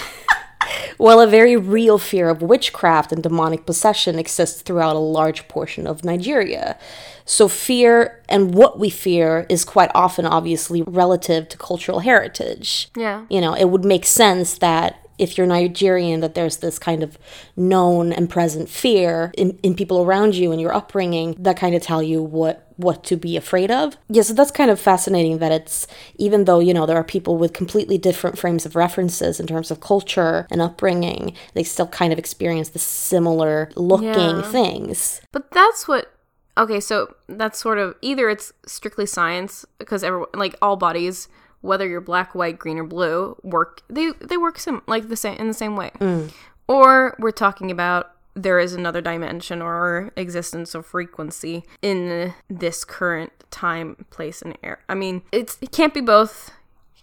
well, 0.98 1.20
a 1.22 1.28
very 1.28 1.56
real 1.58 1.98
fear 1.98 2.30
of 2.30 2.42
witchcraft 2.42 3.12
and 3.12 3.22
demonic 3.24 3.66
possession 3.66 4.18
exists 4.20 4.62
throughout 4.62 4.96
a 4.96 5.00
large 5.00 5.48
portion 5.48 5.88
of 5.88 6.04
Nigeria. 6.04 6.78
So, 7.26 7.48
fear 7.48 8.22
and 8.28 8.54
what 8.54 8.80
we 8.80 8.90
fear 8.90 9.46
is 9.48 9.64
quite 9.64 9.92
often 9.96 10.26
obviously 10.26 10.82
relative 10.82 11.48
to 11.50 11.58
cultural 11.58 12.00
heritage. 12.00 12.90
yeah. 12.96 13.26
You 13.30 13.42
know, 13.42 13.54
it 13.54 13.66
would 13.66 13.86
make 13.86 14.06
sense 14.06 14.58
that 14.58 15.01
if 15.22 15.38
you're 15.38 15.48
Nigerian, 15.48 16.20
that 16.22 16.34
there's 16.36 16.58
this 16.58 16.78
kind 16.80 17.04
of 17.04 17.18
known 17.56 18.12
and 18.12 18.30
present 18.30 18.68
fear 18.70 19.32
in, 19.38 19.58
in 19.64 19.76
people 19.76 20.02
around 20.04 20.36
you 20.36 20.52
and 20.52 20.60
your 20.60 20.74
upbringing 20.74 21.36
that 21.40 21.58
kind 21.58 21.76
of 21.76 21.82
tell 21.82 22.02
you 22.04 22.22
what 22.22 22.68
what 22.78 23.04
to 23.04 23.16
be 23.16 23.38
afraid 23.38 23.70
of. 23.70 23.96
Yeah, 24.10 24.24
so 24.24 24.34
that's 24.34 24.50
kind 24.50 24.72
of 24.72 24.80
fascinating 24.80 25.38
that 25.38 25.52
it's 25.52 25.86
even 26.16 26.46
though, 26.46 26.60
you 26.60 26.74
know, 26.74 26.88
there 26.88 26.98
are 26.98 27.04
people 27.04 27.38
with 27.38 27.54
completely 27.54 28.00
different 28.00 28.40
frames 28.40 28.66
of 28.66 28.76
references 28.76 29.40
in 29.40 29.46
terms 29.46 29.70
of 29.70 29.80
culture 29.82 30.48
and 30.50 30.62
upbringing, 30.62 31.34
they 31.54 31.64
still 31.64 31.88
kind 31.88 32.12
of 32.12 32.18
experience 32.18 32.70
the 32.70 32.80
similar 32.80 33.70
looking 33.76 34.38
Yeah. 34.40 34.42
things. 34.52 35.22
But 35.32 35.52
that's 35.52 35.88
what. 35.88 36.12
Okay, 36.58 36.80
so 36.82 37.16
that's 37.30 37.60
sort 37.60 37.78
of 37.78 37.96
either 38.02 38.30
it's 38.30 38.52
strictly 38.66 39.06
science 39.06 39.64
because 39.78 40.04
everyone 40.04 40.28
like 40.34 40.56
all 40.62 40.76
bodies, 40.76 41.30
whether 41.62 41.88
you're 41.88 42.02
black, 42.02 42.36
white, 42.36 42.60
green, 42.60 42.78
or 42.78 42.84
blue, 42.84 43.38
work 43.44 43.82
they 43.90 44.12
they 44.20 44.38
work 44.38 44.60
sim 44.60 44.82
like 44.88 45.08
the 45.08 45.16
same 45.16 45.38
in 45.38 45.48
the 45.48 45.54
same 45.54 45.76
way, 45.76 45.92
mm. 46.00 46.32
or 46.68 47.16
we're 47.20 47.32
talking 47.32 47.72
about 47.72 48.12
there 48.34 48.60
is 48.60 48.74
another 48.74 49.02
dimension 49.02 49.62
or 49.62 50.12
existence 50.16 50.74
or 50.74 50.82
frequency 50.82 51.64
in 51.82 52.34
this 52.50 52.86
current 52.86 53.32
time, 53.52 54.06
place, 54.10 54.42
and 54.42 54.58
air. 54.64 54.80
I 54.88 54.96
mean, 54.96 55.22
it's 55.32 55.58
it 55.62 55.72
can't 55.72 55.94
be 55.94 56.02
both. 56.02 56.52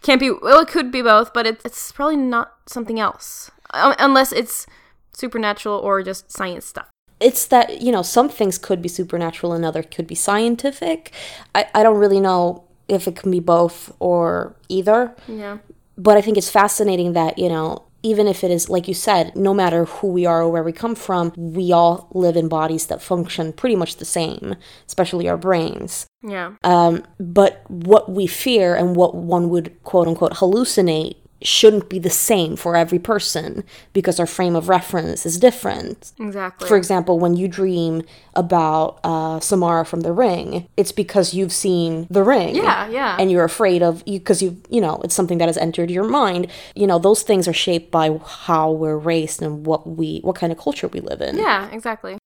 Can't 0.03 0.21
be 0.21 0.31
well. 0.31 0.61
It 0.61 0.69
could 0.69 0.91
be 0.91 1.03
both, 1.03 1.33
but 1.33 1.47
it's 1.47 1.65
it's 1.65 1.93
probably 1.93 2.17
not 2.17 2.55
something 2.67 3.01
else, 3.01 3.51
Un- 3.75 3.97
unless 3.99 4.33
it's 4.33 4.67
supernatural 5.13 5.77
or 5.79 6.03
just 6.03 6.31
science 6.31 6.65
stuff. 6.65 6.89
it's 7.21 7.47
that, 7.47 7.83
you 7.83 7.91
know, 7.91 8.03
some 8.03 8.29
things 8.29 8.59
could 8.59 8.81
be 8.81 8.89
supernatural 8.89 9.53
and 9.53 9.65
other 9.65 9.83
could 9.83 10.07
be 10.07 10.15
scientific. 10.15 11.13
I, 11.53 11.67
I 11.75 11.83
don't 11.83 11.99
really 11.99 12.21
know 12.21 12.68
if 12.89 13.07
it 13.07 13.17
can 13.17 13.31
be 13.31 13.41
both 13.41 13.93
or 14.01 14.57
either. 14.69 15.15
Yeah. 15.27 15.59
But 15.97 16.17
I 16.17 16.21
think 16.21 16.37
it's 16.37 16.51
fascinating 16.51 17.13
that, 17.13 17.39
you 17.39 17.49
know, 17.49 17.85
even 18.03 18.29
if 18.29 18.45
it 18.45 18.51
is, 18.51 18.69
like 18.69 18.87
you 18.87 18.95
said, 18.95 19.35
no 19.35 19.53
matter 19.53 19.85
who 19.85 20.09
we 20.09 20.25
are 20.25 20.43
or 20.43 20.49
where 20.51 20.63
we 20.63 20.73
come 20.73 20.95
from, 20.95 21.33
we 21.37 21.73
all 21.73 22.09
live 22.15 22.37
in 22.37 22.49
bodies 22.49 22.87
that 22.87 23.03
function 23.03 23.53
pretty 23.53 23.75
much 23.75 23.97
the 23.97 24.05
same, 24.05 24.55
especially 24.87 25.29
our 25.29 25.37
brains. 25.37 26.07
Yeah. 26.23 26.55
Um, 26.63 27.05
but 27.19 27.65
what 27.69 28.11
we 28.11 28.27
fear 28.27 28.77
and 28.77 28.95
what 28.95 29.15
one 29.15 29.49
would 29.51 29.83
quote 29.83 30.07
unquote 30.07 30.35
hallucinate 30.35 31.17
shouldn't 31.43 31.89
be 31.89 31.99
the 31.99 32.11
same 32.11 32.57
for 32.57 32.77
every 32.77 32.99
person 32.99 33.65
because 33.93 34.19
our 34.19 34.27
frame 34.27 34.57
of 34.57 34.69
reference 34.69 35.25
is 35.25 35.39
different. 35.39 36.13
Exactly. 36.19 36.69
For 36.69 36.77
example, 36.77 37.19
when 37.19 37.37
you 37.37 37.49
dream 37.49 38.03
about 38.35 39.01
uh, 39.05 39.41
Samara 39.41 39.85
from 39.85 40.01
The 40.01 40.13
Ring, 40.13 40.69
it's 40.77 40.93
because 40.93 41.35
you've 41.35 41.53
seen 41.53 42.07
The 42.11 42.23
Ring. 42.23 42.57
Yeah, 42.57 42.89
yeah. 42.89 43.17
And 43.19 43.31
you're 43.31 43.45
afraid 43.45 43.83
of 43.83 44.03
you 44.07 44.19
because 44.19 44.43
you 44.43 44.61
you 44.69 44.81
know 44.81 45.01
it's 45.05 45.15
something 45.15 45.39
that 45.39 45.49
has 45.49 45.57
entered 45.57 45.91
your 45.91 46.05
mind. 46.05 46.49
You 46.75 46.87
know 46.87 46.99
those 46.99 47.23
things 47.23 47.47
are 47.47 47.53
shaped 47.53 47.91
by 47.91 48.19
how 48.25 48.73
we're 48.73 48.99
raised 48.99 49.43
and 49.43 49.65
what 49.67 49.87
we 49.87 50.21
what 50.21 50.37
kind 50.37 50.53
of 50.53 50.59
culture 50.59 50.89
we 50.89 51.01
live 51.01 51.21
in. 51.21 51.37
yeah, 51.37 51.71
exactly. 51.71 52.19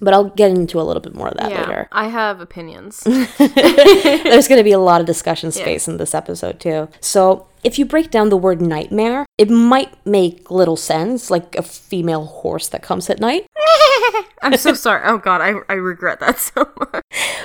But 0.00 0.14
I'll 0.14 0.30
get 0.30 0.50
into 0.50 0.80
a 0.80 0.82
little 0.82 1.02
bit 1.02 1.14
more 1.14 1.28
of 1.28 1.36
that 1.36 1.50
yeah. 1.50 1.60
later. 1.60 1.88
I 1.92 2.08
have 2.08 2.40
opinions. 2.40 3.00
There's 3.04 4.48
going 4.48 4.58
to 4.58 4.64
be 4.64 4.72
a 4.72 4.78
lot 4.78 5.00
of 5.00 5.06
discussion 5.06 5.52
space 5.62 5.86
in 5.88 5.98
this 5.98 6.14
episode 6.14 6.58
too. 6.58 6.88
So, 7.00 7.46
if 7.62 7.78
you 7.78 7.84
break 7.84 8.10
down 8.10 8.28
the 8.28 8.36
word 8.36 8.60
nightmare, 8.60 9.26
it 9.38 9.50
might 9.50 9.94
make 10.06 10.50
little 10.50 10.76
sense, 10.76 11.30
like 11.30 11.54
a 11.56 11.62
female 11.62 12.26
horse 12.26 12.68
that 12.68 12.82
comes 12.82 13.10
at 13.10 13.20
night. 13.20 13.46
I'm 14.42 14.56
so 14.56 14.74
sorry. 14.74 15.02
Oh 15.04 15.18
god, 15.18 15.40
I, 15.40 15.54
I 15.68 15.74
regret 15.74 16.20
that 16.20 16.38
so 16.38 16.68
much. 16.78 17.02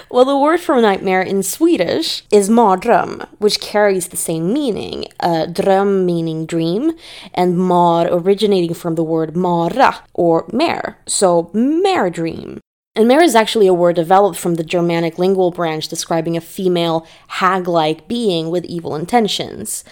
Well, 0.09 0.25
the 0.25 0.37
word 0.37 0.59
for 0.59 0.79
nightmare 0.81 1.21
in 1.21 1.43
Swedish 1.43 2.23
is 2.31 2.49
mardröm, 2.49 3.27
which 3.39 3.59
carries 3.59 4.07
the 4.07 4.17
same 4.17 4.53
meaning. 4.53 5.05
Uh, 5.19 5.45
dröm 5.47 6.05
meaning 6.05 6.45
dream, 6.45 6.93
and 7.33 7.57
mar 7.57 8.07
originating 8.09 8.73
from 8.73 8.95
the 8.95 9.03
word 9.03 9.35
mara 9.35 10.03
or 10.13 10.45
mare, 10.53 10.97
so 11.05 11.49
mare 11.53 12.09
dream. 12.09 12.61
And 12.95 13.07
mare 13.09 13.21
is 13.21 13.35
actually 13.35 13.67
a 13.67 13.73
word 13.73 13.97
developed 13.97 14.37
from 14.37 14.55
the 14.55 14.63
Germanic 14.63 15.19
lingual 15.19 15.51
branch 15.51 15.87
describing 15.89 16.37
a 16.37 16.41
female 16.41 17.05
hag 17.27 17.67
like 17.67 18.07
being 18.07 18.49
with 18.49 18.63
evil 18.65 18.95
intentions. 18.95 19.83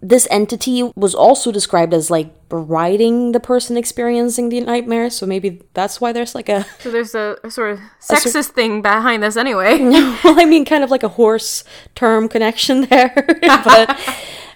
This 0.00 0.26
entity 0.30 0.82
was 0.96 1.14
also 1.14 1.50
described 1.52 1.94
as 1.94 2.10
like 2.10 2.34
riding 2.50 3.32
the 3.32 3.40
person 3.40 3.76
experiencing 3.76 4.48
the 4.50 4.60
nightmare, 4.60 5.08
so 5.08 5.24
maybe 5.26 5.62
that's 5.72 6.00
why 6.00 6.12
there's 6.12 6.34
like 6.34 6.48
a 6.48 6.66
So 6.80 6.90
there's 6.90 7.14
a, 7.14 7.36
a 7.42 7.50
sort 7.50 7.72
of 7.72 7.80
sexist 8.00 8.50
thing 8.50 8.82
behind 8.82 9.22
this 9.22 9.36
anyway. 9.36 9.78
well, 9.80 10.40
I 10.40 10.44
mean, 10.44 10.64
kind 10.64 10.84
of 10.84 10.90
like 10.90 11.02
a 11.02 11.08
horse 11.08 11.64
term 11.94 12.28
connection 12.28 12.82
there. 12.90 13.14
but 13.42 13.98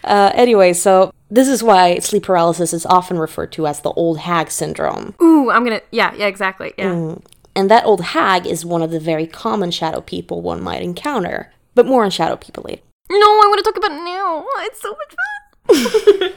uh, 0.05 0.33
anyway, 0.35 0.73
so 0.75 1.13
this 1.31 1.49
is 1.49 1.63
why 1.63 1.99
sleep 1.99 2.25
paralysis 2.25 2.73
is 2.73 2.87
often 2.87 3.19
referred 3.19 3.53
to 3.53 3.67
as 3.67 3.81
the 3.81 3.91
old 3.93 4.19
hag 4.19 4.51
syndrome. 4.51 5.15
Ooh, 5.23 5.51
I'm 5.51 5.65
gonna 5.65 5.83
yeah, 5.91 6.15
yeah, 6.15 6.27
exactly. 6.27 6.73
Yeah. 6.79 7.17
And 7.59 7.69
that 7.73 7.85
old 7.85 8.01
hag 8.01 8.47
is 8.47 8.65
one 8.65 8.83
of 8.83 8.93
the 8.93 9.01
very 9.01 9.27
common 9.27 9.73
shadow 9.73 10.01
people 10.01 10.43
one 10.43 10.63
might 10.63 10.81
encounter. 10.81 11.53
But 11.75 11.87
more 11.87 12.05
on 12.05 12.11
shadow 12.13 12.37
people 12.37 12.63
later. 12.63 12.83
No, 13.11 13.17
I 13.17 13.47
want 13.49 13.59
to 13.59 13.65
talk 13.65 13.77
about 13.77 13.91
it 13.91 14.05
now. 14.05 14.45
Oh, 14.47 14.63
it's 14.65 14.81
so 14.81 14.95
much 14.95 15.17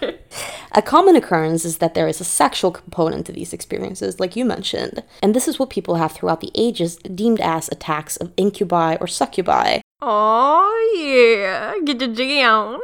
fun. 0.01 0.13
A 0.71 0.81
common 0.81 1.15
occurrence 1.15 1.63
is 1.63 1.77
that 1.77 1.93
there 1.93 2.07
is 2.07 2.21
a 2.21 2.23
sexual 2.23 2.71
component 2.71 3.27
to 3.27 3.31
these 3.31 3.53
experiences, 3.53 4.19
like 4.19 4.35
you 4.35 4.45
mentioned. 4.45 5.03
And 5.21 5.35
this 5.35 5.47
is 5.47 5.59
what 5.59 5.69
people 5.69 5.95
have 5.95 6.11
throughout 6.11 6.41
the 6.41 6.51
ages 6.55 6.95
deemed 6.95 7.39
as 7.39 7.69
attacks 7.69 8.17
of 8.17 8.31
incubi 8.35 8.95
or 8.95 9.05
succubi. 9.05 9.81
Oh 10.01 10.95
yeah, 10.97 11.75
get 11.85 12.01
your 12.01 12.15
jiggy 12.15 12.41
on. 12.41 12.79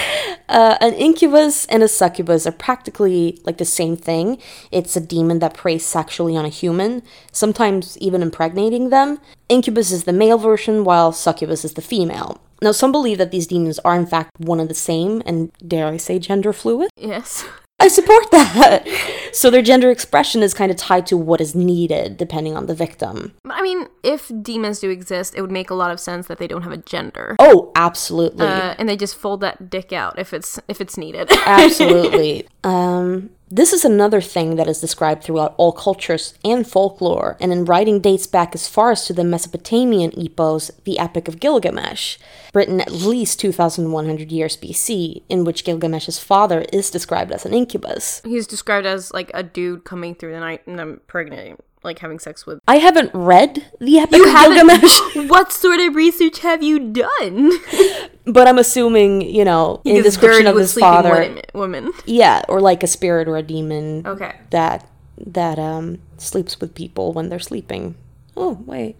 Uh, 0.50 0.76
an 0.80 0.92
incubus 0.94 1.64
and 1.66 1.80
a 1.80 1.86
succubus 1.86 2.44
are 2.44 2.50
practically 2.50 3.40
like 3.44 3.58
the 3.58 3.64
same 3.64 3.96
thing. 3.96 4.36
It's 4.72 4.96
a 4.96 5.00
demon 5.00 5.38
that 5.38 5.54
preys 5.54 5.86
sexually 5.86 6.36
on 6.36 6.44
a 6.44 6.48
human, 6.48 7.04
sometimes 7.30 7.96
even 7.98 8.20
impregnating 8.20 8.90
them. 8.90 9.20
Incubus 9.48 9.92
is 9.92 10.04
the 10.04 10.12
male 10.12 10.38
version, 10.38 10.82
while 10.82 11.12
succubus 11.12 11.64
is 11.64 11.74
the 11.74 11.82
female. 11.82 12.40
Now, 12.60 12.72
some 12.72 12.90
believe 12.90 13.18
that 13.18 13.30
these 13.30 13.46
demons 13.46 13.78
are 13.80 13.94
in 13.94 14.06
fact 14.06 14.32
one 14.38 14.58
and 14.58 14.68
the 14.68 14.74
same, 14.74 15.22
and 15.24 15.52
dare 15.66 15.86
I 15.86 15.98
say 15.98 16.18
gender 16.18 16.52
fluid? 16.52 16.90
yes. 16.96 17.44
I 17.80 17.88
support 17.88 18.30
that. 18.30 18.86
so 19.32 19.50
their 19.50 19.62
gender 19.62 19.90
expression 19.90 20.42
is 20.42 20.52
kind 20.52 20.70
of 20.70 20.76
tied 20.76 21.06
to 21.06 21.16
what 21.16 21.40
is 21.40 21.54
needed, 21.54 22.16
depending 22.16 22.56
on 22.56 22.66
the 22.66 22.74
victim. 22.74 23.34
I 23.48 23.62
mean, 23.62 23.88
if 24.02 24.30
demons 24.42 24.80
do 24.80 24.90
exist, 24.90 25.34
it 25.34 25.40
would 25.40 25.50
make 25.50 25.70
a 25.70 25.74
lot 25.74 25.90
of 25.90 25.98
sense 25.98 26.26
that 26.26 26.38
they 26.38 26.46
don't 26.46 26.62
have 26.62 26.72
a 26.72 26.76
gender. 26.76 27.36
Oh, 27.38 27.72
absolutely. 27.74 28.46
Uh, 28.46 28.74
and 28.78 28.88
they 28.88 28.96
just 28.96 29.16
fold 29.16 29.40
that 29.40 29.70
dick 29.70 29.92
out 29.92 30.18
if 30.18 30.34
it's 30.34 30.60
if 30.68 30.80
it's 30.80 30.96
needed. 30.96 31.30
Absolutely. 31.46 32.46
um, 32.64 33.30
this 33.50 33.72
is 33.72 33.84
another 33.84 34.20
thing 34.20 34.54
that 34.56 34.68
is 34.68 34.80
described 34.80 35.24
throughout 35.24 35.54
all 35.56 35.72
cultures 35.72 36.34
and 36.44 36.66
folklore, 36.66 37.36
and 37.40 37.52
in 37.52 37.64
writing 37.64 38.00
dates 38.00 38.28
back 38.28 38.54
as 38.54 38.68
far 38.68 38.92
as 38.92 39.04
to 39.06 39.12
the 39.12 39.24
Mesopotamian 39.24 40.12
epos, 40.12 40.70
the 40.84 41.00
Epic 41.00 41.26
of 41.26 41.40
Gilgamesh, 41.40 42.16
written 42.54 42.80
at 42.80 42.92
least 42.92 43.40
2,100 43.40 44.30
years 44.30 44.56
BC, 44.56 45.22
in 45.28 45.44
which 45.44 45.64
Gilgamesh's 45.64 46.20
father 46.20 46.64
is 46.72 46.90
described 46.90 47.32
as 47.32 47.44
an 47.44 47.52
incubus. 47.52 48.22
He's 48.24 48.46
described 48.46 48.86
as 48.86 49.12
like 49.12 49.32
a 49.34 49.42
dude 49.42 49.84
coming 49.84 50.14
through 50.14 50.32
the 50.32 50.40
night 50.40 50.64
and 50.66 50.80
I'm 50.80 51.00
pregnant, 51.08 51.60
like 51.82 51.98
having 52.00 52.18
sex 52.18 52.46
with. 52.46 52.60
I 52.68 52.76
haven't 52.76 53.10
read 53.14 53.66
the 53.80 53.98
Epic 53.98 54.20
of 54.20 54.26
Gilgamesh, 54.26 55.00
what 55.28 55.52
sort 55.52 55.80
of 55.80 55.94
research 55.94 56.40
have 56.40 56.62
you 56.62 56.78
done? 56.78 57.52
but 58.26 58.46
I'm 58.48 58.58
assuming, 58.58 59.22
you 59.22 59.44
know, 59.44 59.80
in 59.84 59.96
He 59.96 60.02
gets 60.02 60.14
description 60.14 60.46
of 60.46 60.56
his 60.56 60.74
father, 60.74 61.40
women. 61.54 61.92
yeah, 62.06 62.42
or 62.48 62.60
like 62.60 62.82
a 62.82 62.86
spirit 62.86 63.28
or 63.28 63.36
a 63.36 63.42
demon 63.42 64.06
Okay. 64.06 64.34
that 64.50 64.86
that 65.26 65.58
um 65.58 65.98
sleeps 66.16 66.60
with 66.60 66.74
people 66.74 67.12
when 67.12 67.28
they're 67.28 67.38
sleeping. 67.38 67.94
Oh, 68.36 68.58
wait. 68.64 68.96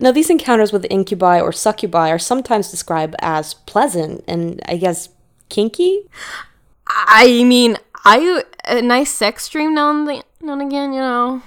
now 0.00 0.12
these 0.12 0.30
encounters 0.30 0.72
with 0.72 0.86
incubi 0.90 1.40
or 1.40 1.52
succubi 1.52 2.10
are 2.10 2.18
sometimes 2.18 2.70
described 2.70 3.14
as 3.20 3.54
pleasant 3.54 4.22
and 4.28 4.60
I 4.66 4.76
guess 4.76 5.08
kinky. 5.48 6.08
I 6.86 7.44
mean, 7.44 7.76
I 8.04 8.42
a 8.66 8.82
nice 8.82 9.10
sex 9.10 9.48
dream 9.48 9.74
now 9.74 9.90
and, 9.90 10.06
the, 10.06 10.12
now 10.14 10.24
and 10.48 10.62
again, 10.62 10.92
you 10.92 11.00
know. 11.00 11.42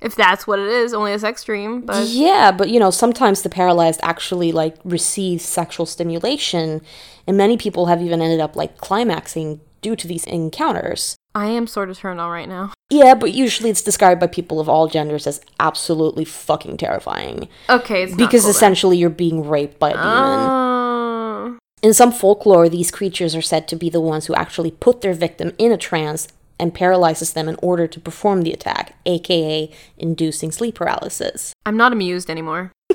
If 0.00 0.14
that's 0.14 0.46
what 0.46 0.60
it 0.60 0.68
is, 0.68 0.94
only 0.94 1.12
a 1.12 1.18
sex 1.18 1.42
dream, 1.42 1.80
but 1.80 2.06
Yeah, 2.06 2.52
but 2.52 2.68
you 2.68 2.78
know, 2.78 2.90
sometimes 2.90 3.42
the 3.42 3.48
paralyzed 3.48 3.98
actually 4.04 4.52
like 4.52 4.76
receive 4.84 5.40
sexual 5.40 5.86
stimulation 5.86 6.82
and 7.26 7.36
many 7.36 7.56
people 7.56 7.86
have 7.86 8.00
even 8.00 8.22
ended 8.22 8.38
up 8.38 8.54
like 8.54 8.78
climaxing 8.78 9.60
due 9.82 9.96
to 9.96 10.06
these 10.06 10.24
encounters. 10.24 11.16
I 11.34 11.46
am 11.46 11.66
sort 11.66 11.90
of 11.90 11.98
turned 11.98 12.20
on 12.20 12.30
right 12.30 12.48
now. 12.48 12.72
Yeah, 12.90 13.14
but 13.14 13.32
usually 13.32 13.70
it's 13.70 13.82
described 13.82 14.20
by 14.20 14.28
people 14.28 14.60
of 14.60 14.68
all 14.68 14.86
genders 14.86 15.26
as 15.26 15.40
absolutely 15.58 16.24
fucking 16.24 16.76
terrifying. 16.76 17.48
Okay, 17.68 18.04
it's 18.04 18.12
not 18.12 18.18
because 18.18 18.42
cool 18.42 18.48
then. 18.52 18.56
essentially 18.56 18.96
you're 18.98 19.10
being 19.10 19.48
raped 19.48 19.78
by 19.80 19.90
a 19.90 19.94
demon. 19.94 20.04
Uh, 20.04 21.58
In 21.82 21.92
some 21.92 22.12
folklore, 22.12 22.68
these 22.68 22.90
creatures 22.90 23.34
are 23.34 23.42
said 23.42 23.68
to 23.68 23.76
be 23.76 23.90
the 23.90 24.00
ones 24.00 24.26
who 24.26 24.34
actually 24.34 24.70
put 24.70 25.00
their 25.00 25.12
victim 25.14 25.52
in 25.58 25.70
a 25.72 25.76
trance 25.76 26.28
and 26.58 26.74
paralyzes 26.74 27.32
them 27.32 27.48
in 27.48 27.56
order 27.62 27.86
to 27.86 28.00
perform 28.00 28.42
the 28.42 28.52
attack, 28.52 28.96
aka 29.06 29.70
inducing 29.96 30.52
sleep 30.52 30.74
paralysis. 30.74 31.52
I'm 31.66 31.76
not 31.76 31.92
amused 31.92 32.30
anymore. 32.30 32.72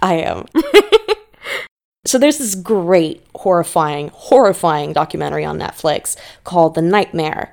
I 0.00 0.14
am. 0.14 0.46
so 2.06 2.18
there's 2.18 2.38
this 2.38 2.54
great, 2.54 3.24
horrifying, 3.34 4.08
horrifying 4.08 4.92
documentary 4.92 5.44
on 5.44 5.58
Netflix 5.58 6.16
called 6.44 6.74
The 6.74 6.82
Nightmare. 6.82 7.52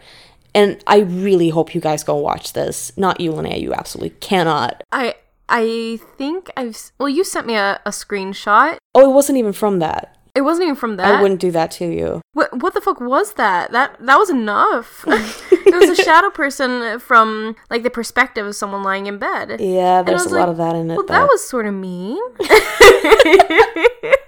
And 0.55 0.81
I 0.87 0.99
really 0.99 1.49
hope 1.49 1.75
you 1.75 1.81
guys 1.81 2.03
go 2.03 2.15
watch 2.15 2.53
this. 2.53 2.91
Not 2.97 3.19
you, 3.19 3.31
Linnea, 3.31 3.61
you 3.61 3.73
absolutely 3.73 4.17
cannot. 4.19 4.81
I 4.91 5.15
I 5.49 5.99
think 6.17 6.51
I've 6.57 6.91
well, 6.99 7.09
you 7.09 7.23
sent 7.23 7.47
me 7.47 7.55
a, 7.55 7.79
a 7.85 7.91
screenshot. 7.91 8.77
Oh, 8.95 9.09
it 9.09 9.13
wasn't 9.13 9.37
even 9.37 9.53
from 9.53 9.79
that. 9.79 10.16
It 10.37 10.41
wasn't 10.41 10.65
even 10.65 10.75
from 10.75 10.97
that. 10.97 11.15
I 11.15 11.19
wouldn't 11.19 11.39
do 11.39 11.49
that 11.49 11.71
to 11.71 11.85
you. 11.87 12.21
What 12.33 12.61
what 12.61 12.75
the 12.75 12.81
fuck 12.81 13.01
was 13.01 13.33
that? 13.33 13.71
That 13.71 13.97
that 14.05 14.17
was 14.19 14.29
enough. 14.29 15.03
it 15.07 15.73
was 15.73 15.89
a 15.97 16.03
shadow 16.03 16.29
person 16.29 16.99
from 16.99 17.55
like 17.71 17.81
the 17.81 17.89
perspective 17.89 18.45
of 18.45 18.55
someone 18.55 18.83
lying 18.83 19.07
in 19.07 19.17
bed. 19.17 19.59
Yeah, 19.59 20.03
there's 20.03 20.21
a 20.21 20.25
was 20.25 20.33
lot 20.33 20.47
of 20.47 20.57
that 20.57 20.75
in 20.75 20.91
it. 20.91 20.95
Well, 20.95 21.07
but- 21.07 21.13
that 21.13 21.23
was 21.27 21.49
sort 21.49 21.65
of 21.65 21.73
mean. 21.73 22.21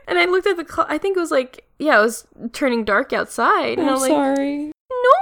and 0.08 0.18
I 0.18 0.26
looked 0.26 0.48
at 0.48 0.58
the 0.58 0.66
clock. 0.66 0.88
I 0.90 0.98
think 0.98 1.16
it 1.16 1.20
was 1.20 1.30
like 1.30 1.64
yeah, 1.78 2.00
it 2.00 2.02
was 2.02 2.26
turning 2.54 2.84
dark 2.86 3.14
outside. 3.14 3.78
And 3.78 3.88
I 3.88 3.94
I'm 3.94 3.94
was 3.94 4.02
like, 4.02 4.10
sorry. 4.10 4.72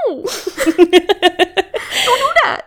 no, 0.08 0.24
don't 0.66 0.92
do 0.92 2.34
that. 2.46 2.64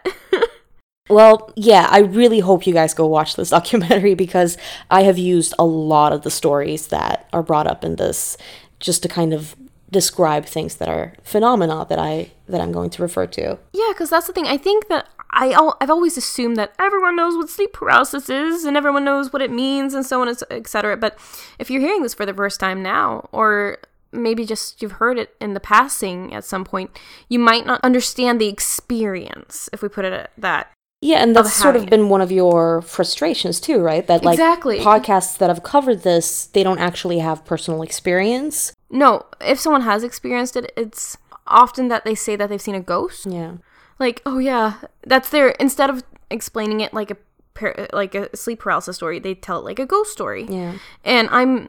Well, 1.10 1.52
yeah, 1.56 1.88
I 1.90 2.00
really 2.00 2.40
hope 2.40 2.66
you 2.66 2.72
guys 2.72 2.94
go 2.94 3.06
watch 3.06 3.36
this 3.36 3.50
documentary 3.58 4.14
because 4.14 4.56
I 4.90 5.02
have 5.02 5.18
used 5.18 5.54
a 5.58 5.64
lot 5.64 6.12
of 6.12 6.22
the 6.22 6.30
stories 6.30 6.88
that 6.88 7.28
are 7.32 7.42
brought 7.42 7.66
up 7.66 7.84
in 7.84 7.96
this 7.96 8.36
just 8.78 9.02
to 9.02 9.08
kind 9.08 9.34
of 9.34 9.56
describe 9.90 10.46
things 10.46 10.76
that 10.76 10.88
are 10.88 11.12
phenomena 11.24 11.84
that 11.88 11.98
I 11.98 12.30
that 12.46 12.60
I'm 12.60 12.72
going 12.72 12.90
to 12.90 13.02
refer 13.02 13.26
to. 13.26 13.58
Yeah, 13.72 13.88
because 13.92 14.10
that's 14.10 14.26
the 14.28 14.32
thing. 14.32 14.46
I 14.46 14.56
think 14.56 14.88
that 14.88 15.08
I 15.32 15.74
I've 15.80 15.90
always 15.90 16.16
assumed 16.16 16.56
that 16.56 16.72
everyone 16.78 17.16
knows 17.16 17.36
what 17.36 17.48
sleep 17.48 17.72
paralysis 17.72 18.28
is 18.28 18.64
and 18.64 18.76
everyone 18.76 19.04
knows 19.04 19.32
what 19.32 19.42
it 19.42 19.50
means 19.50 19.94
and 19.94 20.06
so 20.06 20.20
on 20.20 20.28
and 20.28 20.38
so- 20.38 20.46
et 20.50 20.68
cetera. 20.68 20.96
But 20.96 21.18
if 21.58 21.70
you're 21.70 21.80
hearing 21.80 22.02
this 22.02 22.14
for 22.14 22.24
the 22.24 22.34
first 22.34 22.60
time 22.60 22.82
now, 22.82 23.28
or 23.32 23.78
maybe 24.12 24.44
just 24.44 24.82
you've 24.82 24.92
heard 24.92 25.18
it 25.18 25.34
in 25.40 25.54
the 25.54 25.60
passing 25.60 26.32
at 26.34 26.44
some 26.44 26.64
point, 26.64 26.96
you 27.28 27.38
might 27.38 27.66
not 27.66 27.80
understand 27.82 28.40
the 28.40 28.48
experience, 28.48 29.68
if 29.72 29.82
we 29.82 29.88
put 29.88 30.04
it 30.04 30.12
at 30.12 30.30
that. 30.38 30.70
Yeah, 31.02 31.22
and 31.22 31.34
that's 31.34 31.54
sort 31.54 31.76
of 31.76 31.82
having 31.82 31.88
it. 31.88 31.90
been 31.90 32.08
one 32.10 32.20
of 32.20 32.30
your 32.30 32.82
frustrations 32.82 33.58
too, 33.60 33.78
right? 33.80 34.06
That 34.06 34.22
like 34.24 34.34
Exactly. 34.34 34.80
podcasts 34.80 35.38
that 35.38 35.48
have 35.48 35.62
covered 35.62 36.02
this, 36.02 36.46
they 36.46 36.62
don't 36.62 36.78
actually 36.78 37.20
have 37.20 37.44
personal 37.44 37.82
experience. 37.82 38.72
No, 38.90 39.24
if 39.40 39.58
someone 39.58 39.82
has 39.82 40.02
experienced 40.04 40.56
it, 40.56 40.72
it's 40.76 41.16
often 41.46 41.88
that 41.88 42.04
they 42.04 42.14
say 42.14 42.36
that 42.36 42.48
they've 42.50 42.60
seen 42.60 42.74
a 42.74 42.80
ghost. 42.80 43.26
Yeah. 43.26 43.52
like 43.98 44.22
oh 44.24 44.38
yeah 44.38 44.74
that's 45.06 45.28
their 45.30 45.50
instead 45.60 45.90
of 45.90 46.02
explaining 46.30 46.80
it 46.80 46.94
like 46.94 47.10
a 47.10 47.16
par- 47.54 47.86
like 47.92 48.14
a 48.14 48.34
sleep 48.34 48.60
paralysis 48.60 48.96
story 48.96 49.18
they 49.18 49.34
tell 49.34 49.58
it 49.58 49.64
like 49.64 49.78
a 49.78 49.84
ghost 49.84 50.10
story 50.12 50.46
Yeah. 50.48 50.78
and 51.04 51.28
i'm 51.30 51.68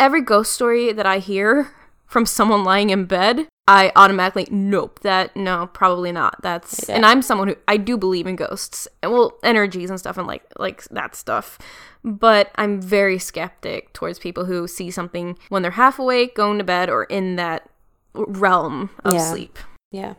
every 0.00 0.20
ghost 0.22 0.50
story 0.52 0.92
that 0.92 1.06
i 1.06 1.18
hear 1.18 1.70
from 2.06 2.26
someone 2.26 2.64
lying 2.64 2.90
in 2.90 3.04
bed 3.04 3.46
i 3.68 3.92
automatically 3.96 4.46
nope 4.50 5.00
that 5.00 5.34
no 5.36 5.68
probably 5.68 6.10
not 6.10 6.40
that's 6.42 6.88
and 6.88 7.06
i'm 7.06 7.22
someone 7.22 7.48
who 7.48 7.56
i 7.68 7.76
do 7.76 7.96
believe 7.96 8.26
in 8.26 8.34
ghosts 8.34 8.88
and 9.02 9.12
well 9.12 9.38
energies 9.44 9.88
and 9.88 9.98
stuff 9.98 10.18
and 10.18 10.26
like 10.26 10.42
like 10.58 10.82
that 10.84 11.14
stuff 11.14 11.58
but 12.02 12.50
i'm 12.56 12.80
very 12.80 13.18
skeptic 13.18 13.92
towards 13.92 14.18
people 14.18 14.44
who 14.46 14.66
see 14.66 14.90
something 14.90 15.38
when 15.48 15.62
they're 15.62 15.72
half 15.72 15.98
awake 15.98 16.34
going 16.34 16.58
to 16.58 16.64
bed 16.64 16.90
or 16.90 17.04
in 17.04 17.36
that 17.36 17.68
realm 18.14 18.90
of 19.04 19.14
Yeah. 19.14 19.30
sleep 19.30 19.58
Yeah. 19.92 20.14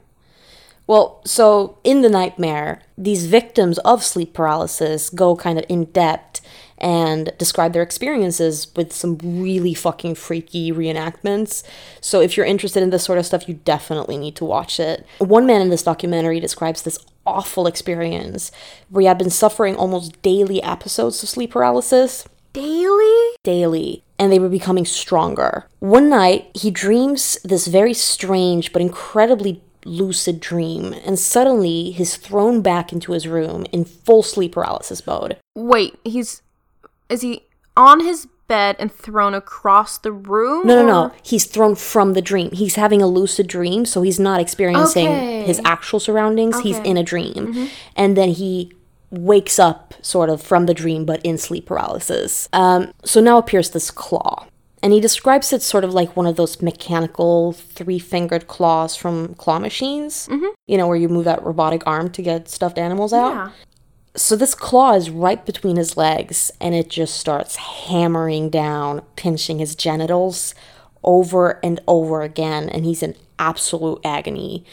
Well, 0.85 1.21
so 1.25 1.79
in 1.83 2.01
the 2.01 2.09
nightmare, 2.09 2.81
these 2.97 3.25
victims 3.25 3.77
of 3.79 4.03
sleep 4.03 4.33
paralysis 4.33 5.09
go 5.09 5.35
kind 5.35 5.57
of 5.57 5.65
in 5.69 5.85
depth 5.85 6.41
and 6.83 7.31
describe 7.37 7.71
their 7.71 7.81
experiences 7.81 8.67
with 8.75 8.91
some 8.91 9.17
really 9.23 9.73
fucking 9.73 10.15
freaky 10.15 10.71
reenactments. 10.71 11.63
So 12.01 12.19
if 12.19 12.35
you're 12.35 12.45
interested 12.45 12.83
in 12.83 12.89
this 12.89 13.05
sort 13.05 13.17
of 13.17 13.25
stuff, 13.25 13.47
you 13.47 13.55
definitely 13.55 14.17
need 14.17 14.35
to 14.35 14.45
watch 14.45 14.79
it. 14.79 15.07
One 15.19 15.45
man 15.45 15.61
in 15.61 15.69
this 15.69 15.83
documentary 15.83 16.41
describes 16.41 16.81
this 16.81 16.99
awful 17.25 17.67
experience 17.67 18.51
where 18.89 19.01
he 19.01 19.07
had 19.07 19.17
been 19.17 19.29
suffering 19.29 19.77
almost 19.77 20.21
daily 20.21 20.61
episodes 20.61 21.23
of 21.23 21.29
sleep 21.29 21.51
paralysis 21.51 22.27
daily 22.51 23.35
daily 23.43 24.03
and 24.19 24.31
they 24.31 24.37
were 24.37 24.49
becoming 24.49 24.85
stronger. 24.85 25.65
One 25.79 26.09
night, 26.09 26.51
he 26.53 26.69
dreams 26.69 27.37
this 27.43 27.67
very 27.67 27.93
strange 27.93 28.71
but 28.71 28.81
incredibly 28.81 29.61
lucid 29.85 30.39
dream, 30.39 30.93
and 31.05 31.19
suddenly 31.19 31.91
he's 31.91 32.15
thrown 32.15 32.61
back 32.61 32.93
into 32.93 33.11
his 33.11 33.27
room 33.27 33.65
in 33.71 33.83
full 33.83 34.23
sleep 34.23 34.53
paralysis 34.53 35.05
mode. 35.05 35.37
Wait, 35.55 35.95
he's 36.03 36.41
is 37.09 37.21
he 37.21 37.43
on 37.77 37.99
his 38.01 38.27
bed 38.47 38.75
and 38.79 38.91
thrown 38.91 39.33
across 39.33 39.97
the 39.97 40.11
room? 40.11 40.67
No, 40.67 40.75
no, 40.81 40.85
no. 40.85 41.11
He's 41.23 41.45
thrown 41.45 41.75
from 41.75 42.13
the 42.13 42.21
dream. 42.21 42.51
He's 42.51 42.75
having 42.75 43.01
a 43.01 43.07
lucid 43.07 43.47
dream, 43.47 43.85
so 43.85 44.01
he's 44.01 44.19
not 44.19 44.39
experiencing 44.39 45.07
Okay. 45.07 45.43
his 45.43 45.61
actual 45.65 45.99
surroundings. 45.99 46.59
He's 46.59 46.79
in 46.79 46.97
a 46.97 47.03
dream. 47.03 47.69
And 47.95 48.15
then 48.17 48.29
he 48.29 48.73
wakes 49.11 49.59
up 49.59 49.93
sort 50.01 50.29
of 50.29 50.41
from 50.41 50.65
the 50.65 50.73
dream, 50.73 51.05
but 51.05 51.21
in 51.23 51.37
sleep 51.37 51.65
paralysis. 51.67 52.49
Um, 52.51 52.91
so 53.05 53.21
now 53.21 53.37
appears 53.37 53.69
this 53.69 53.89
claw. 53.91 54.45
And 54.81 54.91
he 54.91 54.99
describes 54.99 55.53
it 55.53 55.61
sort 55.61 55.85
of 55.85 55.93
like 55.93 56.17
one 56.17 56.27
of 56.27 56.35
those 56.35 56.61
mechanical 56.61 57.53
three 57.53 57.99
fingered 57.99 58.47
claws 58.47 58.97
from 58.97 59.33
claw 59.35 59.57
machines. 59.57 60.27
You 60.67 60.77
know, 60.77 60.87
where 60.87 60.97
you 60.97 61.07
move 61.07 61.23
that 61.25 61.41
robotic 61.45 61.83
arm 61.85 62.09
to 62.11 62.21
get 62.21 62.49
stuffed 62.49 62.77
animals 62.77 63.13
out. 63.13 63.33
Yeah. 63.33 63.49
So 64.15 64.35
this 64.35 64.53
claw 64.53 64.93
is 64.93 65.09
right 65.09 65.43
between 65.45 65.75
his 65.75 65.97
legs 65.97 66.51
and 66.61 66.75
it 66.75 66.89
just 66.89 67.17
starts 67.17 67.55
hammering 67.55 68.49
down, 68.49 69.01
pinching 69.15 69.59
his 69.59 69.75
genitals 69.75 70.53
over 71.03 71.59
and 71.63 71.79
over 71.87 72.21
again 72.21 72.69
and 72.69 72.85
he's 72.85 73.01
in 73.03 73.15
absolute 73.39 73.99
agony. 74.05 74.63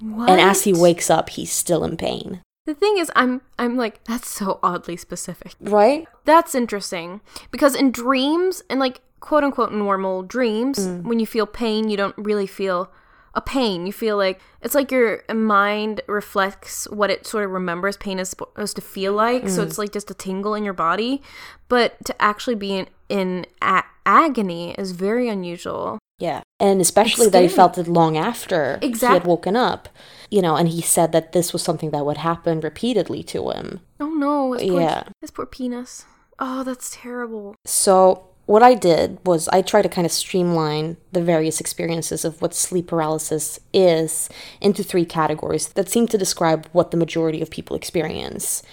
What? 0.00 0.28
And 0.28 0.40
as 0.40 0.64
he 0.64 0.72
wakes 0.72 1.08
up, 1.10 1.30
he's 1.30 1.50
still 1.50 1.82
in 1.84 1.96
pain. 1.96 2.42
The 2.66 2.74
thing 2.74 2.98
is 2.98 3.10
I'm 3.16 3.40
I'm 3.58 3.76
like 3.76 4.04
that's 4.04 4.28
so 4.28 4.60
oddly 4.62 4.96
specific. 4.96 5.54
Right? 5.60 6.06
That's 6.26 6.54
interesting 6.54 7.20
because 7.50 7.74
in 7.74 7.90
dreams 7.90 8.62
and 8.68 8.78
like 8.78 9.00
quote 9.20 9.44
unquote 9.44 9.72
normal 9.72 10.22
dreams, 10.22 10.78
Mm. 10.78 11.04
when 11.04 11.18
you 11.20 11.26
feel 11.26 11.46
pain, 11.46 11.88
you 11.90 11.96
don't 11.96 12.14
really 12.18 12.46
feel 12.46 12.90
a 13.34 13.40
pain. 13.40 13.86
You 13.86 13.92
feel 13.92 14.16
like 14.16 14.40
it's 14.60 14.74
like 14.74 14.90
your 14.90 15.22
mind 15.32 16.00
reflects 16.08 16.88
what 16.90 17.10
it 17.10 17.26
sort 17.26 17.44
of 17.44 17.50
remembers 17.50 17.96
pain 17.96 18.18
is 18.18 18.30
supposed 18.30 18.76
to 18.76 18.82
feel 18.82 19.12
like. 19.12 19.44
Mm. 19.44 19.50
So 19.50 19.62
it's 19.62 19.78
like 19.78 19.92
just 19.92 20.10
a 20.10 20.14
tingle 20.14 20.54
in 20.54 20.64
your 20.64 20.72
body. 20.74 21.22
But 21.68 22.04
to 22.06 22.20
actually 22.20 22.56
be 22.56 22.72
in, 22.76 22.88
in 23.08 23.46
a- 23.62 23.84
agony 24.04 24.74
is 24.76 24.92
very 24.92 25.28
unusual. 25.28 25.98
Yeah. 26.18 26.42
And 26.58 26.80
especially 26.80 27.28
that 27.30 27.42
he 27.42 27.48
felt 27.48 27.78
it 27.78 27.88
long 27.88 28.18
after 28.18 28.78
he 28.82 28.92
had 29.00 29.24
woken 29.24 29.56
up. 29.56 29.88
You 30.30 30.42
know, 30.42 30.56
and 30.56 30.68
he 30.68 30.82
said 30.82 31.12
that 31.12 31.32
this 31.32 31.52
was 31.52 31.62
something 31.62 31.90
that 31.90 32.04
would 32.04 32.18
happen 32.18 32.60
repeatedly 32.60 33.22
to 33.24 33.50
him. 33.50 33.80
Oh 33.98 34.10
no, 34.10 34.52
his 34.52 34.68
poor, 34.70 34.80
Yeah. 34.80 35.02
his 35.20 35.30
poor 35.30 35.46
penis. 35.46 36.04
Oh, 36.38 36.62
that's 36.64 36.90
terrible. 36.96 37.54
So, 37.66 38.29
what 38.50 38.64
I 38.64 38.74
did 38.74 39.20
was 39.24 39.48
I 39.52 39.62
tried 39.62 39.82
to 39.82 39.88
kind 39.88 40.04
of 40.04 40.10
streamline 40.10 40.96
the 41.12 41.22
various 41.22 41.60
experiences 41.60 42.24
of 42.24 42.42
what 42.42 42.52
sleep 42.52 42.88
paralysis 42.88 43.60
is 43.72 44.28
into 44.60 44.82
three 44.82 45.04
categories 45.04 45.68
that 45.68 45.88
seem 45.88 46.08
to 46.08 46.18
describe 46.18 46.66
what 46.72 46.90
the 46.90 46.96
majority 46.96 47.40
of 47.42 47.48
people 47.48 47.76
experience. 47.76 48.64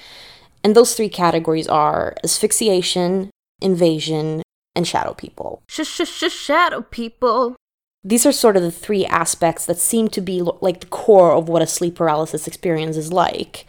And 0.64 0.76
those 0.76 0.96
three 0.96 1.10
categories 1.10 1.68
are 1.68 2.16
asphyxiation, 2.24 3.30
invasion, 3.62 4.42
and 4.76 4.88
shadow 4.88 5.14
people. 5.14 5.62
Sh 5.70 5.84
sh 5.84 6.02
sh 6.06 6.32
shadow 6.32 6.82
people. 6.82 7.56
These 8.04 8.26
are 8.26 8.32
sort 8.32 8.58
of 8.58 8.64
the 8.64 8.72
three 8.72 9.06
aspects 9.06 9.68
that 9.68 9.78
seem 9.78 10.08
to 10.08 10.22
be 10.22 10.42
like 10.60 10.80
the 10.80 10.88
core 10.88 11.34
of 11.34 11.50
what 11.50 11.62
a 11.62 11.68
sleep 11.68 11.94
paralysis 11.94 12.48
experience 12.48 12.98
is 12.98 13.14
like. 13.14 13.68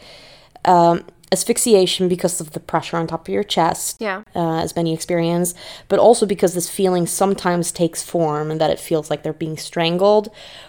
Um, 0.65 1.05
asphyxiation 1.33 2.09
because 2.09 2.41
of 2.41 2.53
the 2.53 2.61
pressure 2.61 2.97
on 2.97 3.07
top 3.07 3.29
of 3.29 3.33
your 3.35 3.43
chest, 3.45 3.97
Yeah. 4.01 4.23
uh, 4.35 4.59
as 4.59 4.75
many 4.75 4.93
experience, 4.95 5.55
but 5.89 5.99
also 5.99 6.27
because 6.27 6.55
this 6.55 6.69
feeling 6.71 7.07
sometimes 7.07 7.71
takes 7.73 8.03
form 8.03 8.51
and 8.51 8.61
that 8.61 8.71
it 8.71 8.81
feels 8.81 9.11
like 9.11 9.23
they're 9.23 9.33
being 9.33 9.57
strangled 9.57 10.29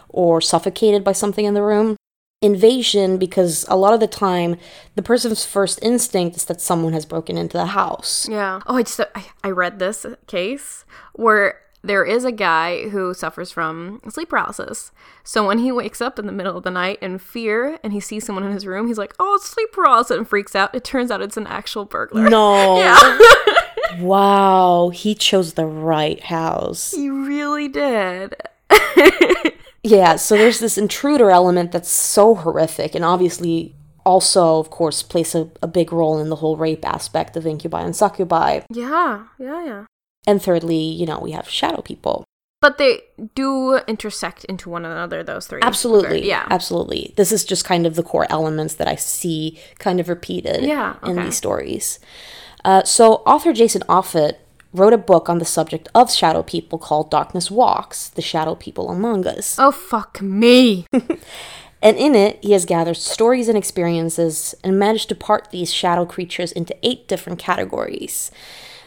or 0.10 0.41
suffocated 0.41 1.03
by 1.03 1.12
something 1.14 1.45
in 1.45 1.53
the 1.53 1.64
room. 1.64 1.95
Invasion 2.41 3.18
because 3.18 3.66
a 3.68 3.76
lot 3.76 3.93
of 3.93 3.99
the 3.99 4.07
time 4.07 4.55
the 4.95 5.01
person's 5.01 5.43
first 5.43 5.78
instinct 5.82 6.38
is 6.38 6.45
that 6.45 6.62
someone 6.62 6.93
has 6.93 7.05
broken 7.05 7.38
into 7.38 7.57
the 7.57 7.66
house. 7.68 8.28
Yeah. 8.30 8.62
Oh, 8.66 8.78
I 8.78 8.84
just 8.84 8.99
I, 9.14 9.26
I 9.43 9.49
read 9.49 9.78
this 9.78 10.05
case 10.26 10.86
where 11.16 11.60
there 11.82 12.03
is 12.03 12.25
a 12.25 12.32
guy 12.32 12.89
who 12.89 13.13
suffers 13.13 13.51
from 13.51 14.01
sleep 14.09 14.30
paralysis. 14.30 14.91
So 15.23 15.45
when 15.47 15.59
he 15.59 15.71
wakes 15.71 16.01
up 16.01 16.19
in 16.19 16.25
the 16.25 16.32
middle 16.34 16.57
of 16.57 16.63
the 16.63 16.71
night 16.71 16.99
in 17.01 17.17
fear 17.19 17.80
and 17.84 17.93
he 17.93 17.99
sees 17.99 18.25
someone 18.25 18.43
in 18.45 18.51
his 18.51 18.65
room, 18.65 18.88
he's 18.88 18.97
like, 18.97 19.13
"Oh, 19.19 19.36
it's 19.36 19.49
sleep 19.49 19.71
paralysis," 19.71 20.17
and 20.17 20.27
freaks 20.27 20.55
out. 20.55 20.75
It 20.75 20.84
turns 20.84 21.09
out 21.11 21.21
it's 21.21 21.38
an 21.38 21.47
actual 21.47 21.86
burglar. 21.86 22.30
No. 22.30 22.77
Yeah. 22.80 23.99
wow, 23.99 24.89
he 24.93 25.15
chose 25.15 25.53
the 25.53 25.65
right 25.65 26.21
house. 26.21 26.91
he 26.91 27.09
really 27.09 27.67
did. 27.67 28.36
Yeah, 29.84 30.17
so 30.17 30.36
there's 30.36 30.59
this 30.59 30.77
intruder 30.77 31.32
element 31.32 31.71
that's 31.71 31.89
so 31.89 32.36
horrific, 32.36 32.95
and 32.95 33.05
obviously 33.05 33.75
also, 34.05 34.59
of 34.59 34.69
course, 34.69 35.01
plays 35.03 35.34
a, 35.36 35.49
a 35.61 35.67
big 35.67 35.93
role 35.93 36.19
in 36.19 36.30
the 36.30 36.36
whole 36.38 36.57
rape 36.57 36.86
aspect 36.86 37.38
of 37.38 37.45
incubi 37.47 37.82
and 37.82 37.95
succubi. 37.95 38.61
Yeah. 38.69 39.25
Yeah. 39.39 39.65
Yeah. 39.65 39.86
And 40.28 40.41
thirdly, 40.41 40.78
you 40.82 41.05
know, 41.05 41.20
we 41.20 41.32
have 41.32 41.49
shadow 41.49 41.82
people. 41.82 42.26
But 42.61 42.78
they 42.78 43.01
do 43.36 43.80
intersect 43.88 44.43
into 44.45 44.70
one 44.70 44.86
another. 44.86 45.24
Those 45.24 45.47
three. 45.47 45.61
Absolutely. 45.63 46.28
Yeah. 46.28 46.45
Absolutely. 46.49 47.13
This 47.15 47.32
is 47.32 47.45
just 47.45 47.63
kind 47.63 47.86
of 47.86 47.95
the 47.95 48.03
core 48.03 48.28
elements 48.30 48.76
that 48.76 48.88
I 48.88 48.95
see 48.95 49.57
kind 49.80 49.99
of 49.99 50.09
repeated 50.09 50.63
Yeah, 50.63 50.95
in 51.05 51.15
these 51.15 51.38
stories. 51.38 51.99
Uh, 52.65 52.84
so, 52.84 53.15
author 53.26 53.53
Jason 53.53 53.84
Offutt 53.88 54.39
wrote 54.74 54.91
a 54.91 54.97
book 54.97 55.30
on 55.30 55.39
the 55.39 55.45
subject 55.45 55.88
of 55.95 56.11
shadow 56.11 56.43
people 56.43 56.78
called 56.78 57.09
Darkness 57.09 57.49
Walks 57.49 58.09
The 58.09 58.22
Shadow 58.22 58.55
People 58.55 58.89
Among 58.89 59.26
Us. 59.26 59.57
Oh 59.57 59.72
fuck 59.72 60.22
me. 60.22 60.86
And 61.82 61.97
in 61.97 62.13
it, 62.15 62.39
he 62.41 62.51
has 62.51 62.65
gathered 62.65 62.97
stories 62.97 63.47
and 63.47 63.57
experiences 63.57 64.53
and 64.63 64.78
managed 64.78 65.09
to 65.09 65.15
part 65.15 65.49
these 65.51 65.72
shadow 65.74 66.05
creatures 66.05 66.51
into 66.51 66.76
eight 66.84 67.07
different 67.07 67.39
categories. 67.39 68.32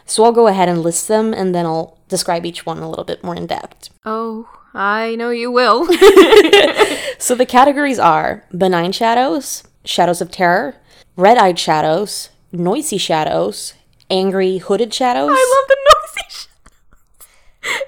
So 0.05 0.23
I'll 0.23 0.31
go 0.31 0.47
ahead 0.47 0.69
and 0.69 0.81
list 0.81 1.07
them 1.07 1.33
and 1.33 1.53
then 1.55 1.65
I'll 1.65 1.97
describe 2.09 2.45
each 2.45 2.65
one 2.65 2.79
a 2.79 2.89
little 2.89 3.05
bit 3.05 3.23
more 3.23 3.35
in 3.35 3.47
depth. 3.47 3.89
oh, 4.05 4.49
I 4.75 5.15
know 5.15 5.29
you 5.29 5.51
will. 5.51 5.87
So 7.19 7.35
the 7.35 7.45
categories 7.45 7.99
are 7.99 8.43
benign 8.51 8.91
shadows, 8.91 9.63
shadows 9.85 10.19
of 10.19 10.29
terror, 10.29 10.75
red 11.15 11.37
eyed 11.37 11.57
shadows, 11.57 12.29
noisy 12.51 12.97
shadows, 12.97 13.75
angry 14.09 14.57
hooded 14.57 14.93
shadows, 14.93 15.29
I 15.31 15.55
love 15.55 15.67
the 15.69 15.77
noisy. 15.93 16.29
Sh- 16.29 16.47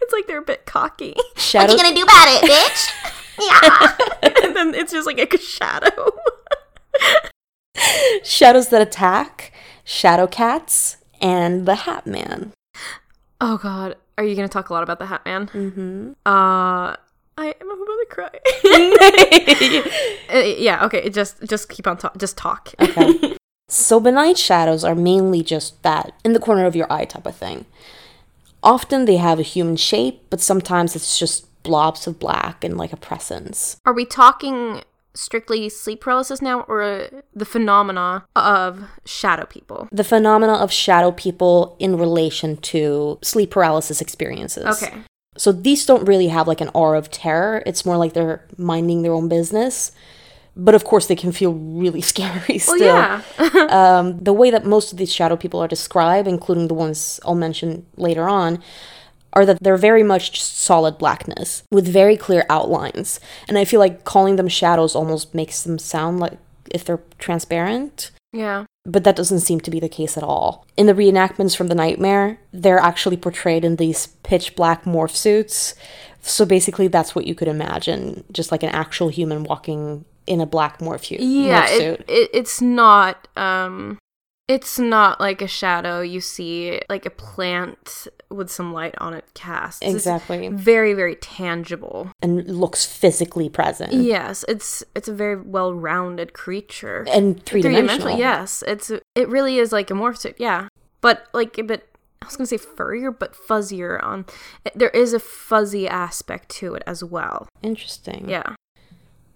it's 0.02 0.14
like 0.14 0.28
they're 0.28 0.38
a 0.38 0.42
bit 0.42 0.66
cocky. 0.66 1.16
Shadow- 1.36 1.74
What 1.74 1.78
you 1.78 1.84
gonna 1.84 1.96
do 1.96 2.04
about 2.04 2.28
it, 2.30 2.50
bitch? 2.50 3.12
Yeah. 3.42 4.32
and 4.46 4.56
then 4.56 4.74
it's 4.74 4.94
just 4.94 5.06
like 5.06 5.20
a 5.34 5.38
shadow. 5.38 6.12
shadows 8.24 8.70
that 8.70 8.82
attack, 8.82 9.52
shadow 9.84 10.28
cats, 10.28 10.98
and 11.22 11.66
the 11.66 11.76
Hat 11.76 12.06
Man. 12.06 12.54
Oh 13.42 13.58
god, 13.58 13.96
are 14.18 14.24
you 14.24 14.36
gonna 14.36 14.48
talk 14.48 14.70
a 14.70 14.74
lot 14.74 14.84
about 14.84 15.00
the 15.00 15.06
Hat 15.06 15.24
Man? 15.26 15.48
Mm-hmm. 15.48 16.12
Uh, 16.26 16.96
I 17.38 17.54
am 17.60 17.70
about 17.70 17.86
to 17.86 18.06
cry. 18.10 19.92
Uh, 20.34 20.40
yeah, 20.40 20.84
okay, 20.84 21.08
just 21.10 21.42
just 21.48 21.70
keep 21.70 21.86
on 21.88 21.98
talk. 21.98 22.18
Just 22.18 22.36
talk. 22.36 22.74
Okay. 22.80 23.38
so 23.70 24.00
benign 24.00 24.34
shadows 24.36 24.84
are 24.84 24.96
mainly 24.96 25.44
just 25.44 25.82
that 25.84 26.14
in 26.26 26.34
the 26.34 26.40
corner 26.40 26.66
of 26.66 26.76
your 26.76 26.92
eye 26.92 27.06
type 27.06 27.28
of 27.28 27.36
thing. 27.36 27.66
Often 28.64 29.06
they 29.06 29.18
have 29.18 29.40
a 29.40 29.44
human 29.44 29.76
shape, 29.76 30.24
but 30.32 30.42
sometimes 30.42 30.96
it's 30.96 31.20
just 31.20 31.46
blobs 31.62 32.08
of 32.08 32.20
black 32.20 32.64
and 32.64 32.76
like 32.76 32.92
a 32.92 32.98
presence. 32.98 33.78
Are 33.86 33.94
we 33.94 34.04
talking 34.04 34.82
strictly 35.16 35.70
sleep 35.70 36.02
paralysis 36.02 36.42
now, 36.42 36.62
or 36.62 37.10
the 37.34 37.46
phenomena 37.46 38.26
of 38.36 38.84
shadow 39.06 39.46
people? 39.46 39.88
The 39.92 40.04
phenomena 40.04 40.54
of 40.54 40.72
shadow 40.72 41.12
people 41.12 41.76
in 41.80 41.98
relation 41.98 42.58
to 42.58 43.20
sleep 43.22 43.52
paralysis 43.52 44.02
experiences. 44.02 44.84
Okay. 44.84 44.94
So 45.38 45.52
these 45.52 45.86
don't 45.86 46.06
really 46.06 46.28
have 46.28 46.48
like 46.48 46.62
an 46.62 46.70
aura 46.74 46.98
of 46.98 47.12
terror. 47.12 47.62
It's 47.66 47.86
more 47.86 47.98
like 47.98 48.14
they're 48.14 48.46
minding 48.58 49.02
their 49.02 49.14
own 49.14 49.28
business. 49.28 49.92
But 50.58 50.76
of 50.76 50.86
course, 50.86 51.08
they 51.08 51.16
can 51.16 51.32
feel 51.32 51.54
really 51.54 52.02
scary 52.14 52.58
still. 52.60 52.80
Well, 52.80 53.24
yeah. 53.38 53.68
um, 54.00 54.20
the 54.20 54.34
way 54.34 54.52
that 54.52 54.66
most 54.66 54.92
of 54.92 54.98
these 54.98 55.14
shadow 55.14 55.36
people 55.36 55.62
are 55.62 55.68
described, 55.68 56.28
including 56.28 56.68
the 56.68 56.74
ones 56.74 57.20
I'll 57.26 57.36
mention 57.36 57.86
later 57.98 58.30
on, 58.30 58.62
are 59.36 59.46
that 59.46 59.60
they're 59.62 59.78
very 59.78 60.04
much 60.04 60.42
solid 60.42 60.98
blackness 60.98 61.64
with 61.72 61.88
very 61.88 62.16
clear 62.18 62.46
outlines. 62.50 63.20
And 63.48 63.58
I 63.58 63.66
feel 63.66 63.80
like 63.80 64.04
calling 64.06 64.38
them 64.38 64.48
shadows 64.48 64.96
almost 64.96 65.36
makes 65.36 65.64
them 65.64 65.78
sound 65.78 66.20
like 66.20 66.38
if 66.72 66.86
they're 66.86 67.02
transparent. 67.20 68.12
yeah. 68.34 68.66
But 68.88 69.04
that 69.04 69.16
doesn't 69.16 69.40
seem 69.40 69.60
to 69.62 69.72
be 69.72 69.80
the 69.80 69.90
case 69.90 70.16
at 70.16 70.22
all. 70.22 70.64
In 70.78 70.86
the 70.86 70.94
reenactments 70.94 71.58
from 71.58 71.70
the 71.70 71.76
nightmare, 71.76 72.38
they're 72.54 72.78
actually 72.78 73.18
portrayed 73.18 73.66
in 73.66 73.78
these 73.78 74.06
pitch 74.22 74.56
black 74.56 74.84
morph 74.84 75.16
suits. 75.16 75.74
So 76.22 76.46
basically, 76.46 76.88
that's 76.88 77.16
what 77.16 77.26
you 77.26 77.34
could 77.34 77.48
imagine 77.48 78.24
just 78.32 78.52
like 78.52 78.62
an 78.62 78.70
actual 78.70 79.10
human 79.10 79.44
walking 79.44 80.06
in 80.28 80.40
a 80.40 80.46
black 80.46 80.80
morph, 80.80 81.08
hu- 81.08 81.24
Yeah, 81.24 81.68
morph 81.68 81.80
it, 81.80 82.06
it, 82.08 82.30
it's 82.34 82.62
not 82.62 83.28
um 83.36 83.98
it's 84.48 84.78
not 84.78 85.20
like 85.20 85.42
a 85.42 85.48
shadow 85.48 86.02
you 86.02 86.22
see 86.22 86.80
like 86.88 87.06
a 87.08 87.10
plant 87.10 88.08
with 88.36 88.52
some 88.52 88.74
light 88.74 88.94
on 89.00 89.14
it 89.14 89.26
cast. 89.34 89.82
It's 89.84 89.94
Exactly. 89.94 90.48
very 90.50 90.94
very 90.94 91.16
tangible. 91.16 92.10
and 92.22 92.48
looks 92.48 92.86
physically 92.86 93.50
present. 93.50 93.94
Yes, 93.94 94.46
it's 94.48 94.84
it's 94.96 95.08
a 95.08 95.14
very 95.14 95.36
well-rounded 95.38 96.34
creature. 96.34 97.06
And 97.10 97.44
three 97.46 97.62
dimensional. 97.62 98.18
Yes, 98.18 98.64
it's 98.68 98.92
it 99.16 99.28
really 99.30 99.58
is 99.58 99.72
like 99.72 99.90
a 99.90 99.94
morph 99.94 100.18
suit. 100.18 100.36
Yeah, 100.38 100.68
but 101.02 101.28
like 101.34 101.58
a 101.58 101.64
bit. 101.64 101.88
I 102.22 102.26
was 102.28 102.38
gonna 102.38 102.48
say 102.48 102.58
furrier, 102.58 103.12
but 103.12 103.36
fuzzier. 103.36 104.04
On 104.04 104.26
eh, 104.66 104.70
there 104.76 104.90
is 104.90 105.14
a 105.14 105.20
fuzzy 105.20 105.88
aspect 105.88 106.50
to 106.60 106.74
it 106.76 106.84
as 106.88 107.04
well. 107.04 107.48
Interesting. 107.62 108.28
Yeah. 108.30 108.56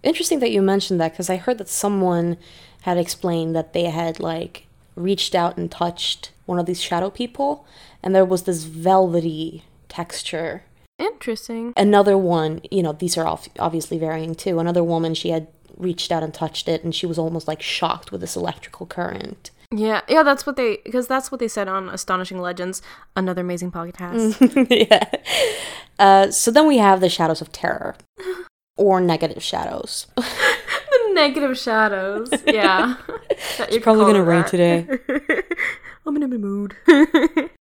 Interesting 0.01 0.39
that 0.39 0.51
you 0.51 0.61
mentioned 0.61 0.99
that 1.01 1.11
because 1.11 1.29
I 1.29 1.35
heard 1.35 1.57
that 1.57 1.67
someone 1.69 2.37
had 2.83 2.97
explained 2.97 3.55
that 3.55 3.73
they 3.73 3.85
had 3.85 4.19
like 4.19 4.65
reached 4.95 5.35
out 5.35 5.57
and 5.57 5.69
touched 5.69 6.31
one 6.45 6.57
of 6.57 6.65
these 6.65 6.81
shadow 6.81 7.09
people, 7.09 7.65
and 8.03 8.15
there 8.15 8.25
was 8.25 8.43
this 8.43 8.63
velvety 8.63 9.63
texture. 9.87 10.63
Interesting. 10.97 11.73
Another 11.77 12.17
one, 12.17 12.61
you 12.69 12.83
know, 12.83 12.93
these 12.93 13.17
are 13.17 13.25
all 13.25 13.41
obviously 13.57 13.97
varying 13.97 14.35
too. 14.35 14.59
Another 14.59 14.83
woman, 14.83 15.13
she 15.13 15.29
had 15.29 15.47
reached 15.77 16.11
out 16.11 16.23
and 16.23 16.33
touched 16.33 16.67
it, 16.67 16.83
and 16.83 16.93
she 16.93 17.05
was 17.05 17.17
almost 17.17 17.47
like 17.47 17.61
shocked 17.61 18.11
with 18.11 18.21
this 18.21 18.35
electrical 18.35 18.85
current. 18.85 19.51
Yeah, 19.71 20.01
yeah, 20.07 20.23
that's 20.23 20.45
what 20.45 20.55
they 20.55 20.79
because 20.83 21.07
that's 21.07 21.31
what 21.31 21.39
they 21.39 21.47
said 21.47 21.67
on 21.67 21.89
Astonishing 21.89 22.39
Legends, 22.39 22.81
another 23.15 23.41
amazing 23.41 23.71
podcast. 23.71 24.67
yeah. 24.89 25.09
Uh, 25.99 26.31
so 26.31 26.49
then 26.49 26.67
we 26.67 26.77
have 26.77 27.01
the 27.01 27.09
shadows 27.09 27.39
of 27.39 27.51
terror, 27.51 27.95
or 28.77 28.99
negative 28.99 29.43
shadows. 29.43 30.07
the 30.15 31.11
negative 31.13 31.57
shadows. 31.57 32.29
Yeah, 32.47 32.95
it's 33.29 33.83
probably 33.83 34.05
gonna 34.05 34.23
rain 34.23 34.43
today. 34.45 34.87
I'm 36.05 36.15
in 36.15 36.23
a 36.23 36.27
mood. 36.27 36.75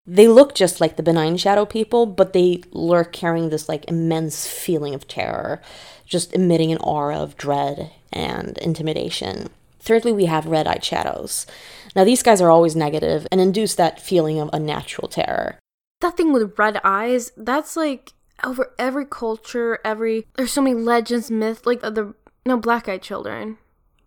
They 0.10 0.30
look 0.30 0.56
just 0.56 0.80
like 0.80 0.96
the 0.96 1.04
benign 1.04 1.36
shadow 1.36 1.66
people, 1.66 2.06
but 2.06 2.32
they 2.32 2.62
lurk 2.72 3.12
carrying 3.12 3.50
this 3.50 3.68
like 3.68 3.90
immense 3.90 4.48
feeling 4.48 4.96
of 4.96 5.08
terror, 5.08 5.62
just 6.06 6.34
emitting 6.34 6.72
an 6.72 6.78
aura 6.78 7.18
of 7.18 7.36
dread 7.36 7.92
and 8.14 8.58
intimidation. 8.60 9.50
Thirdly, 9.82 10.14
we 10.14 10.26
have 10.26 10.46
red 10.46 10.66
eyed 10.66 10.84
shadows. 10.84 11.46
Now, 11.94 12.06
these 12.06 12.24
guys 12.24 12.42
are 12.42 12.50
always 12.50 12.76
negative 12.76 13.28
and 13.32 13.42
induce 13.42 13.76
that 13.76 14.00
feeling 14.00 14.40
of 14.40 14.50
unnatural 14.54 15.10
terror. 15.10 15.60
that 16.02 16.16
thing 16.16 16.32
with 16.32 16.58
red 16.58 16.80
eyes, 16.84 17.32
that's 17.36 17.76
like 17.76 18.14
over 18.44 18.74
every 18.78 19.06
culture, 19.06 19.80
every 19.84 20.26
there's 20.36 20.54
so 20.54 20.62
many 20.62 20.76
legends, 20.76 21.30
myth, 21.30 21.66
like 21.66 21.82
the 21.82 22.14
no 22.46 22.58
black-eyed 22.58 23.02
children. 23.02 23.58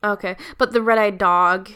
Okay, 0.02 0.36
but 0.56 0.72
the 0.72 0.80
red-eyed 0.80 1.18
dog. 1.18 1.70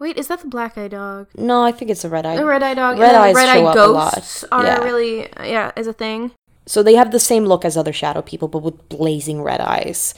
Wait, 0.00 0.16
is 0.16 0.28
that 0.28 0.40
the 0.40 0.48
black-eyed 0.48 0.90
dog? 0.92 1.28
No, 1.36 1.62
I 1.62 1.72
think 1.72 1.90
it's 1.90 2.04
a 2.04 2.08
red 2.08 2.24
eye. 2.26 2.36
The 2.36 2.44
red-eyed 2.46 2.76
dog. 2.76 2.98
Red 2.98 3.14
eyes 3.14 3.34
red-eyed 3.34 3.58
show 3.60 3.66
up 3.66 3.76
a 3.76 3.78
lot. 3.92 4.14
ghosts 4.14 4.44
are 4.50 4.64
Yeah. 4.64 4.78
really 4.82 5.28
yeah 5.44 5.70
is 5.76 5.86
a 5.86 5.92
thing. 5.92 6.32
So 6.66 6.82
they 6.82 6.94
have 6.94 7.10
the 7.12 7.20
same 7.20 7.44
look 7.44 7.64
as 7.64 7.76
other 7.76 7.92
shadow 7.92 8.22
people, 8.22 8.48
but 8.48 8.62
with 8.62 8.88
blazing 8.88 9.42
red 9.42 9.60
eyes. 9.60 10.14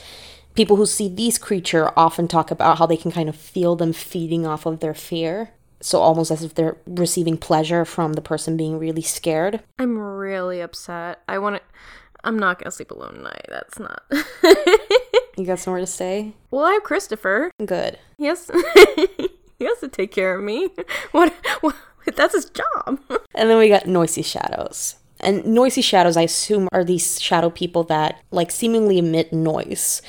People 0.55 0.77
who 0.77 0.87
see 0.87 1.09
these 1.09 1.39
creatures 1.39 1.89
often 1.97 2.29
talk 2.29 2.51
about 2.51 2.79
how 2.79 2.87
they 2.87 2.97
can 2.97 3.11
kind 3.11 3.29
of 3.29 3.35
feel 3.37 3.75
them 3.75 3.93
feeding 3.93 4.47
off 4.47 4.67
of 4.67 4.81
their 4.81 4.95
fear. 4.95 5.51
So 5.81 5.99
almost 5.99 6.31
as 6.31 6.45
if 6.45 6.55
they're 6.55 6.77
receiving 6.87 7.37
pleasure 7.37 7.85
from 7.85 8.13
the 8.13 8.21
person 8.23 8.57
being 8.57 8.79
really 8.79 9.03
scared. 9.03 9.63
I'm 9.79 9.99
really 9.99 10.61
upset. 10.61 11.21
I 11.27 11.39
want 11.39 11.57
to. 11.57 11.63
I'm 12.23 12.39
not 12.39 12.59
gonna 12.61 12.71
sleep 12.71 12.93
alone 12.93 13.15
tonight. 13.15 13.47
That's 13.49 13.79
not. 13.81 14.03
You 15.39 15.47
got 15.47 15.59
somewhere 15.61 15.81
to 15.81 15.87
stay? 15.87 16.35
well, 16.51 16.67
I 16.67 16.73
have 16.73 16.83
Christopher. 16.83 17.51
Good. 17.65 17.99
Yes, 18.19 18.51
he 19.63 19.69
has 19.69 19.79
to 19.79 19.89
take 19.89 20.11
care 20.11 20.37
of 20.37 20.45
me. 20.45 20.71
What? 21.13 21.33
what 21.61 21.77
that's 22.17 22.35
his 22.35 22.51
job. 22.51 23.01
And 23.35 23.49
then 23.49 23.59
we 23.59 23.69
got 23.69 23.87
noisy 23.87 24.23
shadows. 24.23 24.97
And 25.21 25.45
noisy 25.47 25.81
shadows, 25.81 26.17
I 26.17 26.23
assume, 26.23 26.69
are 26.73 26.85
these 26.85 27.21
shadow 27.21 27.49
people 27.49 27.85
that 27.85 28.21
like 28.31 28.51
seemingly 28.51 28.99
emit 28.99 29.33
noise. 29.33 30.03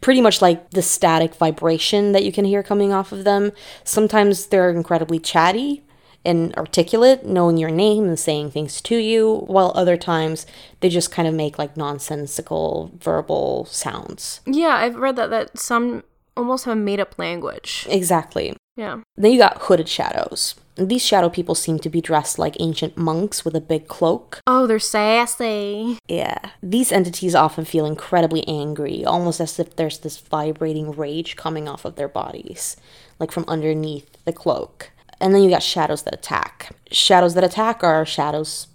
Pretty 0.00 0.20
much 0.20 0.40
like 0.40 0.70
the 0.70 0.80
static 0.80 1.34
vibration 1.34 2.12
that 2.12 2.24
you 2.24 2.32
can 2.32 2.44
hear 2.44 2.62
coming 2.62 2.92
off 2.92 3.12
of 3.12 3.24
them. 3.24 3.52
Sometimes 3.84 4.46
they're 4.46 4.70
incredibly 4.70 5.18
chatty 5.18 5.82
and 6.24 6.54
articulate, 6.56 7.26
knowing 7.26 7.56
your 7.56 7.70
name 7.70 8.04
and 8.04 8.18
saying 8.18 8.50
things 8.50 8.80
to 8.82 8.96
you, 8.96 9.44
while 9.46 9.72
other 9.74 9.96
times 9.96 10.46
they 10.80 10.88
just 10.88 11.10
kind 11.10 11.26
of 11.26 11.34
make 11.34 11.58
like 11.58 11.76
nonsensical 11.76 12.92
verbal 12.98 13.66
sounds. 13.66 14.40
Yeah, 14.46 14.76
I've 14.76 14.96
read 14.96 15.16
that 15.16 15.30
that 15.30 15.58
some 15.58 16.04
almost 16.36 16.64
have 16.64 16.72
a 16.72 16.80
made 16.80 17.00
up 17.00 17.18
language. 17.18 17.86
Exactly. 17.88 18.56
Yeah. 18.76 19.00
Then 19.16 19.32
you 19.32 19.38
got 19.38 19.62
hooded 19.62 19.88
shadows. 19.88 20.54
These 20.76 21.04
shadow 21.04 21.28
people 21.28 21.54
seem 21.54 21.78
to 21.80 21.90
be 21.90 22.00
dressed 22.00 22.38
like 22.38 22.56
ancient 22.58 22.96
monks 22.96 23.44
with 23.44 23.54
a 23.54 23.60
big 23.60 23.88
cloak. 23.88 24.40
Oh, 24.46 24.66
they're 24.66 24.78
sassy. 24.78 25.98
Yeah. 26.08 26.38
These 26.62 26.90
entities 26.90 27.34
often 27.34 27.66
feel 27.66 27.84
incredibly 27.84 28.46
angry, 28.48 29.04
almost 29.04 29.40
as 29.40 29.58
if 29.58 29.76
there's 29.76 29.98
this 29.98 30.16
vibrating 30.16 30.92
rage 30.92 31.36
coming 31.36 31.68
off 31.68 31.84
of 31.84 31.96
their 31.96 32.08
bodies, 32.08 32.76
like 33.18 33.30
from 33.30 33.44
underneath 33.46 34.24
the 34.24 34.32
cloak. 34.32 34.90
And 35.20 35.34
then 35.34 35.42
you 35.42 35.50
got 35.50 35.62
shadows 35.62 36.04
that 36.04 36.14
attack. 36.14 36.74
Shadows 36.90 37.34
that 37.34 37.44
attack 37.44 37.84
are 37.84 38.06
shadows 38.06 38.68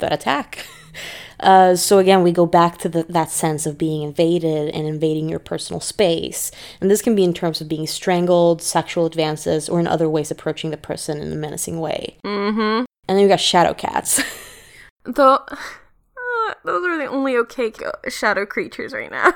that 0.00 0.12
attack. 0.12 0.66
Uh, 1.40 1.74
so 1.74 1.98
again, 1.98 2.22
we 2.22 2.32
go 2.32 2.46
back 2.46 2.78
to 2.78 2.88
the, 2.88 3.02
that 3.04 3.30
sense 3.30 3.66
of 3.66 3.78
being 3.78 4.02
invaded 4.02 4.68
and 4.74 4.86
invading 4.86 5.28
your 5.28 5.38
personal 5.38 5.80
space. 5.80 6.50
And 6.80 6.90
this 6.90 7.02
can 7.02 7.14
be 7.16 7.24
in 7.24 7.34
terms 7.34 7.60
of 7.60 7.68
being 7.68 7.86
strangled, 7.86 8.62
sexual 8.62 9.06
advances, 9.06 9.68
or 9.68 9.80
in 9.80 9.86
other 9.86 10.08
ways 10.08 10.30
approaching 10.30 10.70
the 10.70 10.76
person 10.76 11.18
in 11.20 11.32
a 11.32 11.36
menacing 11.36 11.80
way. 11.80 12.16
Mm-hmm. 12.24 12.84
And 13.08 13.18
then 13.18 13.20
you 13.20 13.28
got 13.28 13.40
shadow 13.40 13.74
cats. 13.74 14.22
Though, 15.04 15.38
uh, 15.50 16.54
those 16.64 16.86
are 16.86 16.98
the 16.98 17.06
only 17.06 17.36
okay 17.38 17.72
shadow 18.08 18.44
creatures 18.46 18.92
right 18.92 19.10
now. 19.10 19.32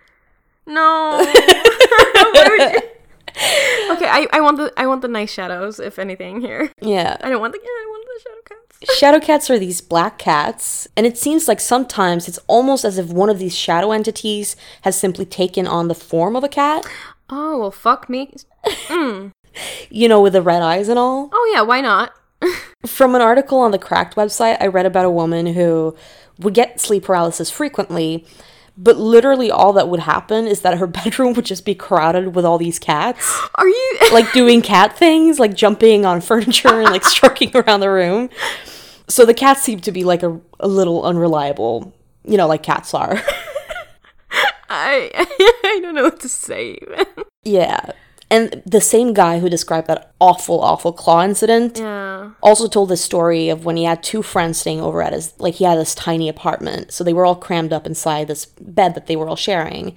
no. 0.66 1.24
Why 1.24 2.46
would 2.48 2.72
you- 2.74 2.88
Okay, 3.92 4.06
I, 4.06 4.26
I 4.32 4.40
want 4.42 4.58
the 4.58 4.72
I 4.76 4.86
want 4.86 5.00
the 5.02 5.08
nice 5.08 5.32
shadows, 5.32 5.80
if 5.80 5.98
anything 5.98 6.40
here. 6.40 6.70
yeah. 6.82 7.16
I 7.22 7.30
don't 7.30 7.40
want 7.40 7.52
the 7.54 7.58
I 7.60 7.82
don't 7.82 7.90
want 7.90 8.06
the 8.06 8.20
shadow 8.22 8.40
cats. 8.48 8.61
Shadow 8.96 9.20
cats 9.20 9.50
are 9.50 9.58
these 9.58 9.80
black 9.80 10.18
cats, 10.18 10.88
and 10.96 11.06
it 11.06 11.16
seems 11.16 11.48
like 11.48 11.60
sometimes 11.60 12.28
it's 12.28 12.38
almost 12.46 12.84
as 12.84 12.98
if 12.98 13.06
one 13.08 13.30
of 13.30 13.38
these 13.38 13.56
shadow 13.56 13.92
entities 13.92 14.56
has 14.82 14.98
simply 14.98 15.24
taken 15.24 15.66
on 15.66 15.88
the 15.88 15.94
form 15.94 16.36
of 16.36 16.44
a 16.44 16.48
cat, 16.48 16.86
Oh 17.34 17.58
well, 17.58 17.70
fuck 17.70 18.10
me. 18.10 18.34
Mm. 18.88 19.32
you 19.90 20.06
know, 20.06 20.20
with 20.20 20.34
the 20.34 20.42
red 20.42 20.60
eyes 20.60 20.88
and 20.88 20.98
all. 20.98 21.30
Oh 21.32 21.52
yeah, 21.54 21.62
why 21.62 21.80
not? 21.80 22.12
From 22.86 23.14
an 23.14 23.22
article 23.22 23.58
on 23.58 23.70
the 23.70 23.78
Cracked 23.78 24.16
website, 24.16 24.58
I 24.60 24.66
read 24.66 24.84
about 24.84 25.06
a 25.06 25.10
woman 25.10 25.46
who 25.46 25.96
would 26.38 26.52
get 26.52 26.78
sleep 26.78 27.04
paralysis 27.04 27.50
frequently, 27.50 28.26
but 28.76 28.96
literally 28.96 29.50
all 29.50 29.72
that 29.74 29.88
would 29.88 30.00
happen 30.00 30.46
is 30.46 30.60
that 30.62 30.78
her 30.78 30.86
bedroom 31.00 31.34
would 31.34 31.44
just 31.44 31.64
be 31.64 31.74
crowded 31.74 32.34
with 32.34 32.44
all 32.44 32.58
these 32.58 32.78
cats, 32.78 33.40
Are 33.56 33.68
you? 33.68 33.98
like 34.12 34.32
doing 34.32 34.62
cat 34.62 34.96
things, 34.96 35.38
like 35.38 35.54
jumping 35.54 36.04
on 36.06 36.20
furniture 36.30 36.80
and 36.80 36.90
like 36.90 37.04
stroking 37.04 37.50
around 37.56 37.80
the 37.80 37.90
room. 37.90 38.30
So 39.08 39.26
the 39.26 39.34
cats 39.34 39.62
seem 39.62 39.80
to 39.80 39.92
be 39.92 40.04
like 40.04 40.22
a, 40.22 40.40
a 40.60 40.68
little 40.68 41.04
unreliable, 41.04 41.92
you 42.24 42.36
know, 42.36 42.46
like 42.46 42.62
cats 42.62 42.94
are. 42.94 43.20
I 44.70 45.10
I 45.64 45.80
don't 45.82 45.94
know 45.94 46.04
what 46.04 46.20
to 46.20 46.28
say. 46.28 46.78
yeah. 47.44 47.90
And 48.32 48.62
the 48.64 48.80
same 48.80 49.12
guy 49.12 49.40
who 49.40 49.50
described 49.50 49.88
that 49.88 50.10
awful, 50.18 50.58
awful 50.62 50.92
claw 51.02 51.22
incident 51.22 51.78
yeah. 51.78 52.30
also 52.42 52.66
told 52.66 52.88
this 52.88 53.04
story 53.04 53.50
of 53.50 53.66
when 53.66 53.76
he 53.76 53.84
had 53.84 54.02
two 54.02 54.22
friends 54.22 54.56
staying 54.58 54.80
over 54.80 55.02
at 55.02 55.12
his 55.12 55.34
like 55.38 55.56
he 55.56 55.64
had 55.64 55.76
this 55.78 55.94
tiny 55.94 56.28
apartment 56.30 56.92
so 56.92 57.04
they 57.04 57.12
were 57.12 57.26
all 57.26 57.36
crammed 57.46 57.72
up 57.74 57.86
inside 57.86 58.28
this 58.28 58.46
bed 58.78 58.94
that 58.94 59.06
they 59.06 59.16
were 59.16 59.28
all 59.28 59.36
sharing 59.36 59.94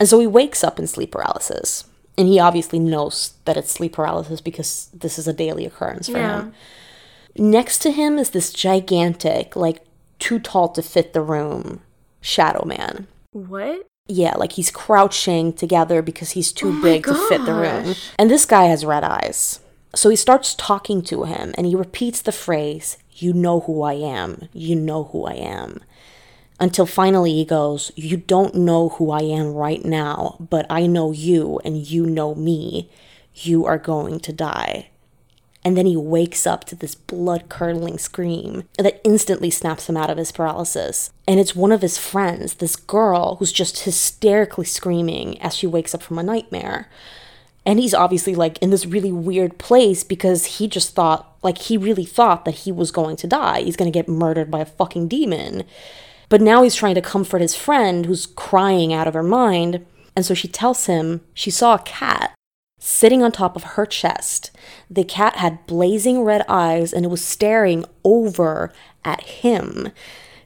and 0.00 0.08
so 0.08 0.18
he 0.18 0.26
wakes 0.26 0.64
up 0.64 0.80
in 0.80 0.86
sleep 0.88 1.12
paralysis 1.12 1.84
and 2.18 2.26
he 2.26 2.40
obviously 2.40 2.80
knows 2.80 3.34
that 3.44 3.56
it's 3.56 3.70
sleep 3.70 3.92
paralysis 3.92 4.40
because 4.40 4.88
this 4.92 5.16
is 5.18 5.28
a 5.28 5.32
daily 5.32 5.64
occurrence 5.64 6.08
for 6.08 6.18
Yeah. 6.18 6.40
him 6.40 6.52
next 7.36 7.78
to 7.82 7.90
him 7.92 8.18
is 8.18 8.30
this 8.30 8.52
gigantic 8.52 9.54
like 9.54 9.78
too 10.18 10.38
tall 10.40 10.68
to 10.70 10.82
fit 10.82 11.12
the 11.12 11.22
room 11.22 11.82
shadow 12.20 12.64
man 12.64 13.06
What? 13.32 13.86
Yeah, 14.06 14.34
like 14.36 14.52
he's 14.52 14.70
crouching 14.70 15.52
together 15.52 16.02
because 16.02 16.32
he's 16.32 16.52
too 16.52 16.76
Oh 16.78 16.82
big 16.82 17.04
to 17.04 17.14
fit 17.28 17.44
the 17.44 17.54
room. 17.54 17.94
And 18.18 18.30
this 18.30 18.44
guy 18.44 18.64
has 18.64 18.84
red 18.84 19.02
eyes. 19.02 19.60
So 19.94 20.10
he 20.10 20.16
starts 20.16 20.54
talking 20.54 21.02
to 21.02 21.24
him 21.24 21.54
and 21.56 21.66
he 21.66 21.74
repeats 21.74 22.20
the 22.20 22.32
phrase, 22.32 22.98
You 23.12 23.32
know 23.32 23.60
who 23.60 23.82
I 23.82 23.94
am. 23.94 24.48
You 24.52 24.76
know 24.76 25.04
who 25.04 25.24
I 25.24 25.34
am. 25.34 25.80
Until 26.60 26.86
finally 26.86 27.32
he 27.32 27.44
goes, 27.44 27.92
You 27.96 28.18
don't 28.18 28.54
know 28.54 28.90
who 28.90 29.10
I 29.10 29.22
am 29.22 29.54
right 29.54 29.84
now, 29.84 30.36
but 30.38 30.66
I 30.68 30.86
know 30.86 31.12
you 31.12 31.60
and 31.64 31.86
you 31.86 32.04
know 32.04 32.34
me. 32.34 32.90
You 33.34 33.64
are 33.64 33.78
going 33.78 34.20
to 34.20 34.32
die. 34.32 34.90
And 35.64 35.78
then 35.78 35.86
he 35.86 35.96
wakes 35.96 36.46
up 36.46 36.64
to 36.64 36.76
this 36.76 36.94
blood 36.94 37.48
curdling 37.48 37.96
scream 37.96 38.64
that 38.76 39.00
instantly 39.02 39.48
snaps 39.48 39.88
him 39.88 39.96
out 39.96 40.10
of 40.10 40.18
his 40.18 40.30
paralysis. 40.30 41.10
And 41.26 41.40
it's 41.40 41.56
one 41.56 41.72
of 41.72 41.80
his 41.80 41.96
friends, 41.96 42.54
this 42.54 42.76
girl, 42.76 43.36
who's 43.36 43.52
just 43.52 43.80
hysterically 43.80 44.66
screaming 44.66 45.40
as 45.40 45.56
she 45.56 45.66
wakes 45.66 45.94
up 45.94 46.02
from 46.02 46.18
a 46.18 46.22
nightmare. 46.22 46.90
And 47.64 47.78
he's 47.78 47.94
obviously 47.94 48.34
like 48.34 48.58
in 48.58 48.68
this 48.68 48.84
really 48.84 49.10
weird 49.10 49.56
place 49.56 50.04
because 50.04 50.44
he 50.44 50.68
just 50.68 50.94
thought, 50.94 51.34
like, 51.42 51.56
he 51.56 51.78
really 51.78 52.04
thought 52.04 52.44
that 52.44 52.56
he 52.56 52.72
was 52.72 52.90
going 52.90 53.16
to 53.16 53.26
die. 53.26 53.62
He's 53.62 53.76
going 53.76 53.90
to 53.90 53.98
get 53.98 54.06
murdered 54.08 54.50
by 54.50 54.60
a 54.60 54.66
fucking 54.66 55.08
demon. 55.08 55.64
But 56.28 56.42
now 56.42 56.62
he's 56.62 56.74
trying 56.74 56.94
to 56.96 57.00
comfort 57.00 57.40
his 57.40 57.54
friend 57.54 58.04
who's 58.04 58.26
crying 58.26 58.92
out 58.92 59.08
of 59.08 59.14
her 59.14 59.22
mind. 59.22 59.86
And 60.14 60.26
so 60.26 60.34
she 60.34 60.48
tells 60.48 60.86
him 60.86 61.22
she 61.32 61.50
saw 61.50 61.76
a 61.76 61.82
cat 61.82 62.34
sitting 62.78 63.22
on 63.22 63.32
top 63.32 63.56
of 63.56 63.62
her 63.62 63.86
chest. 63.86 64.50
The 64.90 65.04
cat 65.04 65.36
had 65.36 65.66
blazing 65.66 66.22
red 66.22 66.44
eyes 66.48 66.92
and 66.92 67.04
it 67.04 67.08
was 67.08 67.24
staring 67.24 67.84
over 68.04 68.72
at 69.04 69.22
him, 69.22 69.90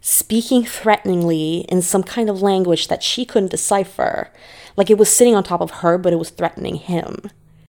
speaking 0.00 0.64
threateningly 0.64 1.66
in 1.68 1.82
some 1.82 2.02
kind 2.02 2.30
of 2.30 2.42
language 2.42 2.88
that 2.88 3.02
she 3.02 3.24
couldn't 3.24 3.50
decipher. 3.50 4.30
Like 4.76 4.90
it 4.90 4.98
was 4.98 5.08
sitting 5.10 5.34
on 5.34 5.42
top 5.44 5.60
of 5.60 5.70
her, 5.82 5.98
but 5.98 6.12
it 6.12 6.16
was 6.18 6.30
threatening 6.30 6.76
him. 6.76 7.16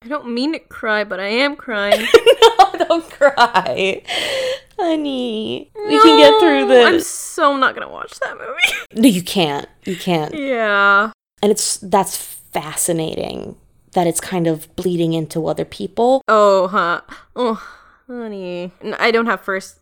I 0.01 0.07
don't 0.07 0.33
mean 0.33 0.53
to 0.53 0.59
cry, 0.59 1.03
but 1.03 1.19
I 1.19 1.27
am 1.27 1.55
crying. 1.55 2.07
Oh, 2.61 2.75
don't 2.87 3.09
cry. 3.09 4.01
Honey, 4.77 5.71
we 5.75 6.01
can 6.01 6.17
get 6.17 6.39
through 6.39 6.67
this. 6.67 6.85
I'm 6.87 6.99
so 7.01 7.57
not 7.57 7.73
gonna 7.73 7.89
watch 7.89 8.17
that 8.19 8.37
movie. 8.37 8.77
No, 9.01 9.07
you 9.07 9.21
can't. 9.21 9.67
You 9.85 9.95
can't. 9.95 10.33
yeah. 10.33 11.11
And 11.41 11.51
it's 11.51 11.77
that's 11.77 12.17
fascinating 12.17 13.55
that 13.93 14.07
it's 14.07 14.21
kind 14.21 14.47
of 14.47 14.73
bleeding 14.75 15.13
into 15.13 15.47
other 15.47 15.65
people. 15.65 16.21
Oh, 16.27 16.67
huh. 16.67 17.01
Oh, 17.35 17.61
honey. 18.07 18.71
I 18.99 19.11
don't 19.11 19.25
have 19.25 19.41
first. 19.41 19.79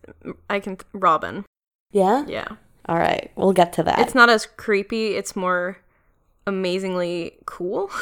I 0.48 0.60
can. 0.60 0.78
Robin. 0.92 1.44
Yeah? 1.92 2.24
Yeah. 2.26 2.48
All 2.88 2.96
right. 2.98 3.30
We'll 3.36 3.52
get 3.52 3.72
to 3.74 3.82
that. 3.82 3.98
It's 4.00 4.14
not 4.14 4.30
as 4.30 4.46
creepy. 4.46 5.14
It's 5.14 5.36
more 5.36 5.78
amazingly 6.46 7.38
cool. 7.46 7.90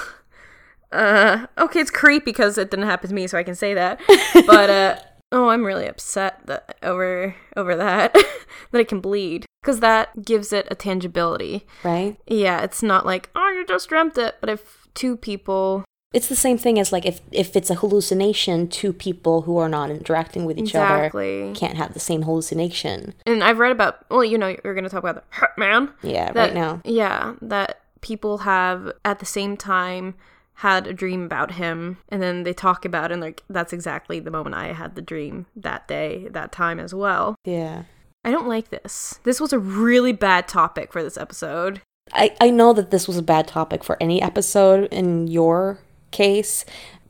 Uh, 0.93 1.47
okay, 1.59 1.81
it's 1.81 1.91
creepy 1.91 2.25
because 2.27 2.57
it 2.57 2.71
didn't 2.71 2.87
happen 2.87 3.09
to 3.09 3.15
me, 3.15 3.27
so 3.27 3.37
I 3.37 3.43
can 3.43 3.57
say 3.57 3.75
that. 3.75 4.01
But 4.47 4.71
uh, 4.71 4.97
oh, 5.33 5.49
I'm 5.49 5.65
really 5.65 5.87
upset 5.87 6.47
that 6.47 6.77
over 6.83 7.35
over 7.57 7.75
that 7.75 8.13
that 8.71 8.81
it 8.81 8.89
can 8.89 9.01
bleed 9.01 9.47
because 9.61 9.81
that 9.81 10.25
gives 10.25 10.53
it 10.53 10.69
a 10.71 10.77
tangibility. 10.77 11.67
right? 11.83 12.17
Yeah, 12.29 12.63
it's 12.63 12.85
not 12.85 13.05
like 13.05 13.31
oh, 13.35 13.51
you 13.51 13.67
just 13.67 13.89
dreamt 13.89 14.17
it. 14.17 14.37
But 14.41 14.49
if 14.49 14.87
two 14.95 15.17
people 15.17 15.85
It's 16.17 16.29
the 16.29 16.35
same 16.35 16.57
thing 16.57 16.79
as 16.79 16.93
like 16.93 17.05
if 17.05 17.21
if 17.31 17.55
it's 17.55 17.69
a 17.69 17.75
hallucination, 17.75 18.69
two 18.69 18.95
people 18.95 19.43
who 19.43 19.59
are 19.59 19.69
not 19.69 19.91
interacting 19.91 20.47
with 20.47 20.57
each 20.57 20.71
Exactly. 20.71 21.43
other 21.43 21.55
can't 21.55 21.77
have 21.77 21.93
the 21.93 22.01
same 22.01 22.23
hallucination. 22.23 23.13
and 23.27 23.45
I've 23.45 23.59
read 23.59 23.71
about 23.71 24.07
well, 24.11 24.25
you 24.25 24.39
know, 24.39 24.57
you're 24.65 24.75
gonna 24.75 24.89
talk 24.89 25.05
about 25.05 25.17
the 25.17 25.23
hurt 25.37 25.59
man. 25.59 25.91
Yeah, 26.03 26.33
that, 26.33 26.37
right 26.37 26.55
now. 26.55 26.81
Yeah, 26.87 27.35
that 27.43 27.83
people 28.01 28.39
have 28.39 28.93
at 29.05 29.19
the 29.19 29.27
same 29.27 29.59
time 29.59 30.15
had 30.61 30.87
a 30.87 30.95
dream 30.95 31.23
about 31.23 31.51
him 31.53 31.99
and 32.09 32.23
then 32.23 32.45
they 32.45 32.55
talk 32.55 32.87
about 32.87 33.11
it 33.11 33.15
and 33.15 33.21
like 33.21 33.43
that's 33.51 33.75
exactly 33.75 34.19
the 34.19 34.31
moment 34.31 34.55
I 34.55 34.73
had 34.73 34.95
the 34.95 35.03
dream 35.03 35.45
that 35.55 35.87
day, 35.87 36.29
that 36.31 36.51
time 36.51 36.81
as 36.81 36.95
well. 36.95 37.37
Yeah. 37.45 37.83
I 38.25 38.31
don't 38.31 38.49
like 38.49 38.71
this. 38.71 39.21
This 39.25 39.39
was 39.39 39.53
a 39.53 39.59
really 39.59 40.13
bad 40.13 40.49
topic 40.49 40.93
for 40.93 41.03
this 41.03 41.19
episode. 41.19 41.83
I, 42.13 42.35
I 42.41 42.51
know 42.51 42.73
that 42.73 42.91
this 42.91 43.07
was 43.07 43.19
a 43.19 43.23
bad 43.23 43.49
topic 43.49 43.85
for 43.85 43.97
any 44.01 44.23
episode 44.23 44.89
in 44.93 45.27
your 45.27 45.79
case, 46.11 46.65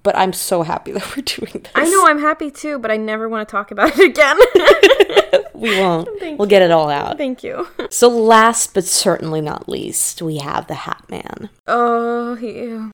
but 0.07 0.17
I'm 0.17 0.33
so 0.33 0.63
happy 0.63 0.93
that 0.93 1.17
we're 1.17 1.23
doing 1.23 1.63
this. 1.65 1.73
I 1.75 1.89
know 1.89 2.07
I'm 2.07 2.21
happy 2.21 2.51
too, 2.51 2.79
but 2.79 2.91
I 2.91 2.97
never 2.97 3.29
want 3.29 3.49
to 3.49 3.51
talk 3.51 3.71
about 3.73 3.99
it 3.99 4.05
again. 4.05 4.39
we 5.55 5.79
won't. 5.81 6.09
Thank 6.21 6.39
we'll 6.39 6.49
get 6.49 6.63
it 6.63 6.71
all 6.71 6.89
out. 6.89 7.19
Thank 7.19 7.43
you. 7.43 7.67
So 7.91 8.09
last 8.09 8.73
but 8.73 8.85
certainly 8.85 9.41
not 9.41 9.69
least, 9.69 10.23
we 10.23 10.39
have 10.39 10.69
the 10.69 10.75
Hat 10.75 11.05
Man. 11.09 11.51
Oh, 11.67 12.37
ew. 12.37 12.93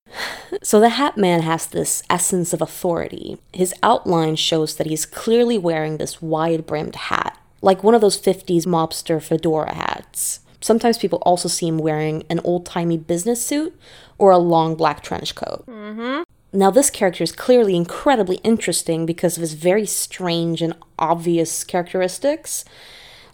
So 0.63 0.81
the 0.81 0.91
Hat 0.91 1.19
Man 1.19 1.43
has 1.43 1.67
this 1.67 2.03
essence 2.09 2.53
of 2.53 2.63
authority. 2.63 3.39
His 3.53 3.75
outline 3.83 4.37
shows 4.37 4.77
that 4.77 4.87
he's 4.87 5.05
clearly 5.05 5.59
wearing 5.59 5.99
this 5.99 6.23
wide 6.23 6.67
brimmed 6.67 6.97
hat, 6.97 7.39
like 7.61 7.83
one 7.85 7.95
of 7.95 8.01
those 8.01 8.21
50s 8.21 8.65
mobster 8.65 9.23
fedora 9.23 9.75
hats. 9.75 10.41
Sometimes 10.63 10.97
people 10.97 11.19
also 11.23 11.49
see 11.49 11.67
him 11.67 11.79
wearing 11.79 12.25
an 12.31 12.41
old 12.45 12.65
timey 12.65 12.97
business 12.97 13.45
suit 13.45 13.77
or 14.23 14.31
a 14.31 14.39
long 14.39 14.77
black 14.77 15.03
trench 15.03 15.35
coat. 15.35 15.65
Mm-hmm. 15.67 16.23
Now, 16.53 16.71
this 16.71 16.91
character 16.91 17.25
is 17.25 17.33
clearly 17.33 17.75
incredibly 17.75 18.37
interesting 18.45 19.05
because 19.05 19.37
of 19.37 19.41
his 19.41 19.55
very 19.55 19.85
strange 19.85 20.63
and 20.63 20.75
obvious 20.97 21.65
characteristics. 21.65 22.65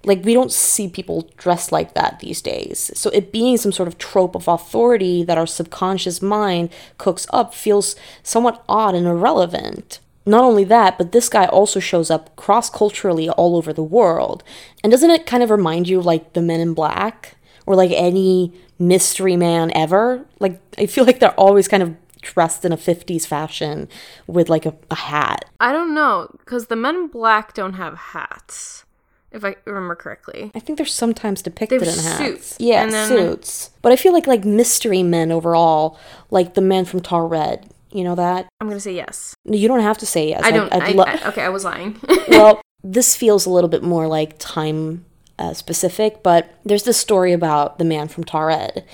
Like, 0.02 0.24
we 0.24 0.32
don't 0.32 0.50
see 0.50 0.88
people 0.88 1.30
dressed 1.36 1.72
like 1.72 1.92
that 1.92 2.20
these 2.20 2.40
days. 2.40 2.90
So, 2.94 3.10
it 3.10 3.32
being 3.32 3.58
some 3.58 3.70
sort 3.70 3.86
of 3.86 3.98
trope 3.98 4.34
of 4.34 4.48
authority 4.48 5.22
that 5.24 5.36
our 5.36 5.46
subconscious 5.46 6.22
mind 6.22 6.70
cooks 6.96 7.26
up 7.34 7.52
feels 7.52 7.94
somewhat 8.22 8.64
odd 8.66 8.94
and 8.94 9.06
irrelevant. 9.06 9.98
Not 10.24 10.44
only 10.44 10.64
that, 10.64 10.96
but 10.96 11.12
this 11.12 11.28
guy 11.28 11.44
also 11.44 11.80
shows 11.80 12.10
up 12.10 12.34
cross 12.36 12.70
culturally 12.70 13.28
all 13.28 13.56
over 13.56 13.74
the 13.74 13.82
world. 13.82 14.42
And 14.82 14.90
doesn't 14.90 15.10
it 15.10 15.26
kind 15.26 15.42
of 15.42 15.50
remind 15.50 15.86
you 15.86 15.98
of 15.98 16.06
like 16.06 16.32
the 16.32 16.40
Men 16.40 16.60
in 16.60 16.72
Black? 16.72 17.34
Or 17.68 17.76
like 17.76 17.90
any 17.92 18.54
mystery 18.78 19.36
man 19.36 19.70
ever? 19.74 20.24
Like, 20.40 20.58
I 20.78 20.86
feel 20.86 21.04
like 21.04 21.20
they're 21.20 21.34
always 21.38 21.68
kind 21.68 21.82
of 21.82 21.94
dressed 22.22 22.64
in 22.64 22.72
a 22.72 22.76
50s 22.78 23.26
fashion 23.26 23.88
with 24.26 24.48
like 24.48 24.64
a, 24.64 24.74
a 24.90 24.94
hat. 24.94 25.44
I 25.60 25.70
don't 25.72 25.94
know, 25.94 26.28
because 26.38 26.68
the 26.68 26.76
men 26.76 26.96
in 26.96 27.06
black 27.08 27.52
don't 27.52 27.74
have 27.74 27.94
hats, 27.96 28.84
if 29.32 29.44
I 29.44 29.56
remember 29.66 29.94
correctly. 29.94 30.50
I 30.54 30.60
think 30.60 30.78
they're 30.78 30.86
sometimes 30.86 31.42
depicted 31.42 31.82
They're 31.82 31.90
in 31.92 31.98
hats. 31.98 32.18
suits, 32.18 32.56
Yeah, 32.58 32.82
and 32.84 32.92
then- 32.92 33.08
suits. 33.08 33.70
But 33.82 33.92
I 33.92 33.96
feel 33.96 34.14
like 34.14 34.26
like 34.26 34.44
mystery 34.46 35.02
men 35.02 35.30
overall, 35.30 35.98
like 36.30 36.54
the 36.54 36.62
men 36.62 36.86
from 36.86 37.00
Taured. 37.00 37.64
You 37.92 38.02
know 38.04 38.14
that? 38.14 38.48
I'm 38.60 38.68
gonna 38.68 38.80
say 38.80 38.94
yes. 38.94 39.34
You 39.44 39.68
don't 39.68 39.80
have 39.80 39.98
to 39.98 40.06
say 40.06 40.28
yes. 40.30 40.40
I 40.42 40.50
don't. 40.50 40.72
I'd 40.72 40.82
I, 40.82 40.90
lo- 40.92 41.04
I- 41.06 41.28
okay, 41.28 41.42
I 41.42 41.48
was 41.50 41.64
lying. 41.64 42.00
well, 42.28 42.60
this 42.82 43.14
feels 43.16 43.44
a 43.46 43.50
little 43.50 43.68
bit 43.70 43.82
more 43.82 44.06
like 44.08 44.38
time 44.38 45.04
uh, 45.38 45.54
specific, 45.54 46.22
but 46.22 46.50
there's 46.64 46.82
this 46.82 46.98
story 46.98 47.32
about 47.32 47.78
the 47.78 47.84
man 47.84 48.08
from 48.08 48.24
Taured, 48.24 48.84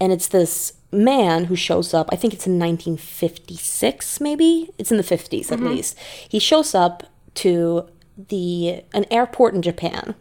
and 0.00 0.12
it's 0.12 0.28
this 0.28 0.72
man 0.90 1.44
who 1.44 1.56
shows 1.56 1.94
up. 1.94 2.08
I 2.12 2.16
think 2.16 2.34
it's 2.34 2.46
in 2.46 2.58
1956, 2.58 4.20
maybe 4.20 4.70
it's 4.78 4.90
in 4.90 4.96
the 4.96 5.02
50s 5.02 5.50
at 5.50 5.60
least. 5.60 5.98
He 6.28 6.38
shows 6.38 6.74
up 6.74 7.04
to 7.34 7.88
the 8.28 8.82
an 8.92 9.06
airport 9.10 9.54
in 9.54 9.62
Japan, 9.62 10.14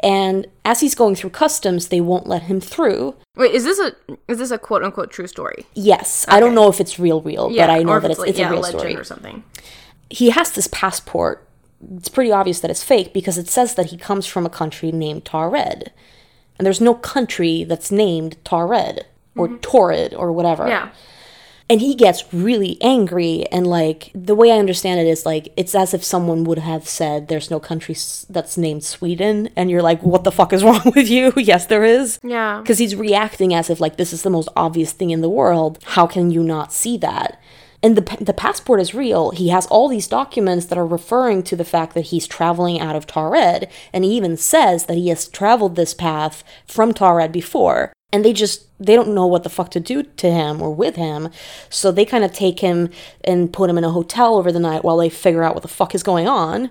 and 0.00 0.46
as 0.64 0.80
he's 0.80 0.94
going 0.94 1.14
through 1.14 1.30
customs, 1.30 1.88
they 1.88 2.00
won't 2.00 2.26
let 2.26 2.42
him 2.42 2.60
through. 2.60 3.14
Wait, 3.36 3.54
is 3.54 3.64
this 3.64 3.78
a 3.78 3.94
is 4.28 4.38
this 4.38 4.50
a 4.50 4.58
quote 4.58 4.82
unquote 4.82 5.10
true 5.10 5.26
story? 5.28 5.66
Yes, 5.74 6.26
I 6.28 6.40
don't 6.40 6.54
know 6.54 6.68
if 6.68 6.80
it's 6.80 6.98
real, 6.98 7.20
real, 7.22 7.48
but 7.48 7.70
I 7.70 7.82
know 7.82 8.00
that 8.00 8.10
it's, 8.10 8.20
like, 8.20 8.30
it's 8.30 8.38
yeah, 8.38 8.48
a 8.48 8.50
real 8.50 8.60
legend 8.60 8.80
story. 8.80 8.96
or 8.96 9.04
something. 9.04 9.44
he 10.10 10.30
has 10.30 10.50
this 10.52 10.66
passport 10.66 11.48
it's 11.96 12.08
pretty 12.08 12.32
obvious 12.32 12.60
that 12.60 12.70
it's 12.70 12.82
fake 12.82 13.12
because 13.12 13.38
it 13.38 13.48
says 13.48 13.74
that 13.74 13.86
he 13.86 13.96
comes 13.96 14.26
from 14.26 14.46
a 14.46 14.50
country 14.50 14.92
named 14.92 15.24
Taured. 15.24 15.90
And 16.58 16.66
there's 16.66 16.80
no 16.80 16.94
country 16.94 17.64
that's 17.64 17.90
named 17.90 18.36
Taured 18.44 19.00
or 19.36 19.48
mm-hmm. 19.48 19.56
Torrid 19.58 20.14
or 20.14 20.32
whatever. 20.32 20.68
Yeah. 20.68 20.90
And 21.70 21.80
he 21.80 21.94
gets 21.94 22.32
really 22.34 22.76
angry. 22.82 23.46
And 23.50 23.66
like, 23.66 24.10
the 24.14 24.34
way 24.34 24.52
I 24.52 24.58
understand 24.58 25.00
it 25.00 25.06
is 25.06 25.24
like, 25.24 25.52
it's 25.56 25.74
as 25.74 25.94
if 25.94 26.04
someone 26.04 26.44
would 26.44 26.58
have 26.58 26.86
said, 26.86 27.28
There's 27.28 27.50
no 27.50 27.58
country 27.58 27.96
that's 28.28 28.58
named 28.58 28.84
Sweden. 28.84 29.48
And 29.56 29.70
you're 29.70 29.82
like, 29.82 30.02
What 30.02 30.24
the 30.24 30.32
fuck 30.32 30.52
is 30.52 30.62
wrong 30.64 30.92
with 30.94 31.08
you? 31.08 31.32
yes, 31.36 31.66
there 31.66 31.84
is. 31.84 32.20
Yeah. 32.22 32.60
Because 32.60 32.78
he's 32.78 32.94
reacting 32.94 33.54
as 33.54 33.70
if 33.70 33.80
like, 33.80 33.96
This 33.96 34.12
is 34.12 34.22
the 34.22 34.30
most 34.30 34.48
obvious 34.54 34.92
thing 34.92 35.10
in 35.10 35.22
the 35.22 35.30
world. 35.30 35.78
How 35.84 36.06
can 36.06 36.30
you 36.30 36.42
not 36.42 36.72
see 36.72 36.98
that? 36.98 37.40
And 37.82 37.96
the, 37.96 38.16
the 38.20 38.32
passport 38.32 38.80
is 38.80 38.94
real. 38.94 39.30
He 39.30 39.48
has 39.48 39.66
all 39.66 39.88
these 39.88 40.06
documents 40.06 40.66
that 40.66 40.78
are 40.78 40.86
referring 40.86 41.42
to 41.44 41.56
the 41.56 41.64
fact 41.64 41.94
that 41.94 42.06
he's 42.06 42.28
traveling 42.28 42.78
out 42.80 42.94
of 42.94 43.06
Taured. 43.06 43.68
And 43.92 44.04
he 44.04 44.16
even 44.16 44.36
says 44.36 44.86
that 44.86 44.96
he 44.96 45.08
has 45.08 45.28
traveled 45.28 45.74
this 45.74 45.92
path 45.92 46.44
from 46.66 46.94
Taured 46.94 47.32
before. 47.32 47.92
And 48.12 48.24
they 48.24 48.32
just, 48.32 48.66
they 48.78 48.94
don't 48.94 49.14
know 49.14 49.26
what 49.26 49.42
the 49.42 49.50
fuck 49.50 49.70
to 49.72 49.80
do 49.80 50.02
to 50.02 50.30
him 50.30 50.62
or 50.62 50.72
with 50.72 50.96
him. 50.96 51.30
So 51.70 51.90
they 51.90 52.04
kind 52.04 52.24
of 52.24 52.32
take 52.32 52.60
him 52.60 52.90
and 53.24 53.52
put 53.52 53.70
him 53.70 53.78
in 53.78 53.84
a 53.84 53.90
hotel 53.90 54.36
over 54.36 54.52
the 54.52 54.60
night 54.60 54.84
while 54.84 54.98
they 54.98 55.08
figure 55.08 55.42
out 55.42 55.54
what 55.54 55.62
the 55.62 55.68
fuck 55.68 55.94
is 55.94 56.02
going 56.02 56.28
on. 56.28 56.70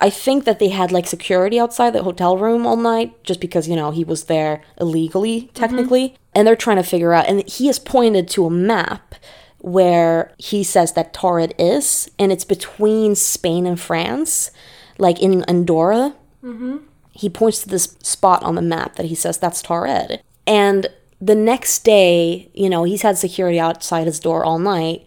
I 0.00 0.08
think 0.08 0.46
that 0.46 0.58
they 0.58 0.70
had 0.70 0.90
like 0.90 1.06
security 1.06 1.60
outside 1.60 1.92
the 1.92 2.02
hotel 2.02 2.38
room 2.38 2.66
all 2.66 2.76
night 2.76 3.22
just 3.22 3.40
because, 3.40 3.68
you 3.68 3.76
know, 3.76 3.90
he 3.90 4.02
was 4.02 4.24
there 4.24 4.62
illegally, 4.80 5.42
mm-hmm. 5.42 5.52
technically. 5.52 6.16
And 6.34 6.48
they're 6.48 6.56
trying 6.56 6.78
to 6.78 6.82
figure 6.82 7.12
out, 7.12 7.28
and 7.28 7.46
he 7.46 7.68
is 7.68 7.78
pointed 7.78 8.26
to 8.28 8.46
a 8.46 8.50
map 8.50 9.14
where 9.60 10.32
he 10.38 10.64
says 10.64 10.92
that 10.94 11.12
Taured 11.12 11.52
is, 11.58 12.10
and 12.18 12.32
it's 12.32 12.44
between 12.44 13.14
Spain 13.14 13.66
and 13.66 13.78
France, 13.78 14.50
like 14.98 15.20
in 15.20 15.44
Andorra. 15.44 16.14
Mm-hmm. 16.42 16.78
He 17.12 17.28
points 17.28 17.62
to 17.62 17.68
this 17.68 17.96
spot 18.02 18.42
on 18.42 18.54
the 18.54 18.62
map 18.62 18.96
that 18.96 19.06
he 19.06 19.14
says 19.14 19.38
that's 19.38 19.62
Taured. 19.62 20.20
And 20.46 20.88
the 21.20 21.34
next 21.34 21.84
day, 21.84 22.50
you 22.54 22.70
know, 22.70 22.84
he's 22.84 23.02
had 23.02 23.18
security 23.18 23.60
outside 23.60 24.06
his 24.06 24.20
door 24.20 24.44
all 24.44 24.58
night, 24.58 25.06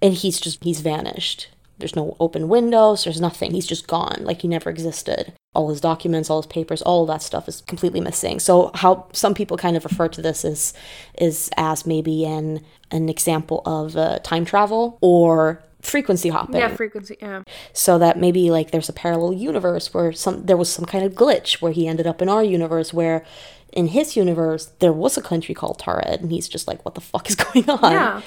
and 0.00 0.14
he's 0.14 0.40
just, 0.40 0.64
he's 0.64 0.80
vanished. 0.80 1.48
There's 1.78 1.96
no 1.96 2.16
open 2.20 2.48
windows, 2.48 3.04
there's 3.04 3.20
nothing. 3.20 3.50
He's 3.52 3.66
just 3.66 3.86
gone, 3.86 4.18
like 4.20 4.42
he 4.42 4.48
never 4.48 4.70
existed. 4.70 5.32
All 5.54 5.68
his 5.70 5.80
documents, 5.80 6.28
all 6.30 6.40
his 6.42 6.46
papers, 6.46 6.82
all 6.82 7.06
that 7.06 7.22
stuff 7.22 7.48
is 7.48 7.62
completely 7.62 8.00
missing. 8.00 8.40
So 8.40 8.70
how 8.74 9.06
some 9.12 9.34
people 9.34 9.56
kind 9.56 9.76
of 9.76 9.84
refer 9.84 10.08
to 10.08 10.22
this 10.22 10.44
is 10.44 10.72
is 11.18 11.50
as 11.56 11.86
maybe 11.86 12.24
an 12.24 12.60
an 12.90 13.08
example 13.08 13.62
of 13.66 13.96
uh, 13.96 14.18
time 14.20 14.44
travel 14.44 14.98
or 15.00 15.62
frequency 15.82 16.28
hopping. 16.30 16.56
Yeah, 16.56 16.74
frequency. 16.74 17.16
Yeah. 17.22 17.42
so 17.72 17.98
that 17.98 18.18
maybe 18.18 18.50
like 18.50 18.70
there's 18.70 18.88
a 18.88 18.92
parallel 18.92 19.32
universe 19.34 19.94
where 19.94 20.12
some 20.12 20.44
there 20.46 20.56
was 20.56 20.70
some 20.72 20.84
kind 20.84 21.04
of 21.04 21.12
glitch 21.12 21.62
where 21.62 21.72
he 21.72 21.86
ended 21.86 22.06
up 22.06 22.20
in 22.20 22.28
our 22.28 22.42
universe 22.44 22.92
where 22.92 23.24
in 23.72 23.88
his 23.88 24.16
universe 24.16 24.66
there 24.80 24.92
was 24.92 25.16
a 25.16 25.22
country 25.22 25.54
called 25.54 25.78
Taured 25.78 26.20
and 26.20 26.32
he's 26.32 26.48
just 26.48 26.66
like 26.66 26.84
what 26.84 26.94
the 26.94 27.00
fuck 27.00 27.28
is 27.28 27.34
going 27.36 27.68
on 27.70 27.92
Yeah. 27.92 28.20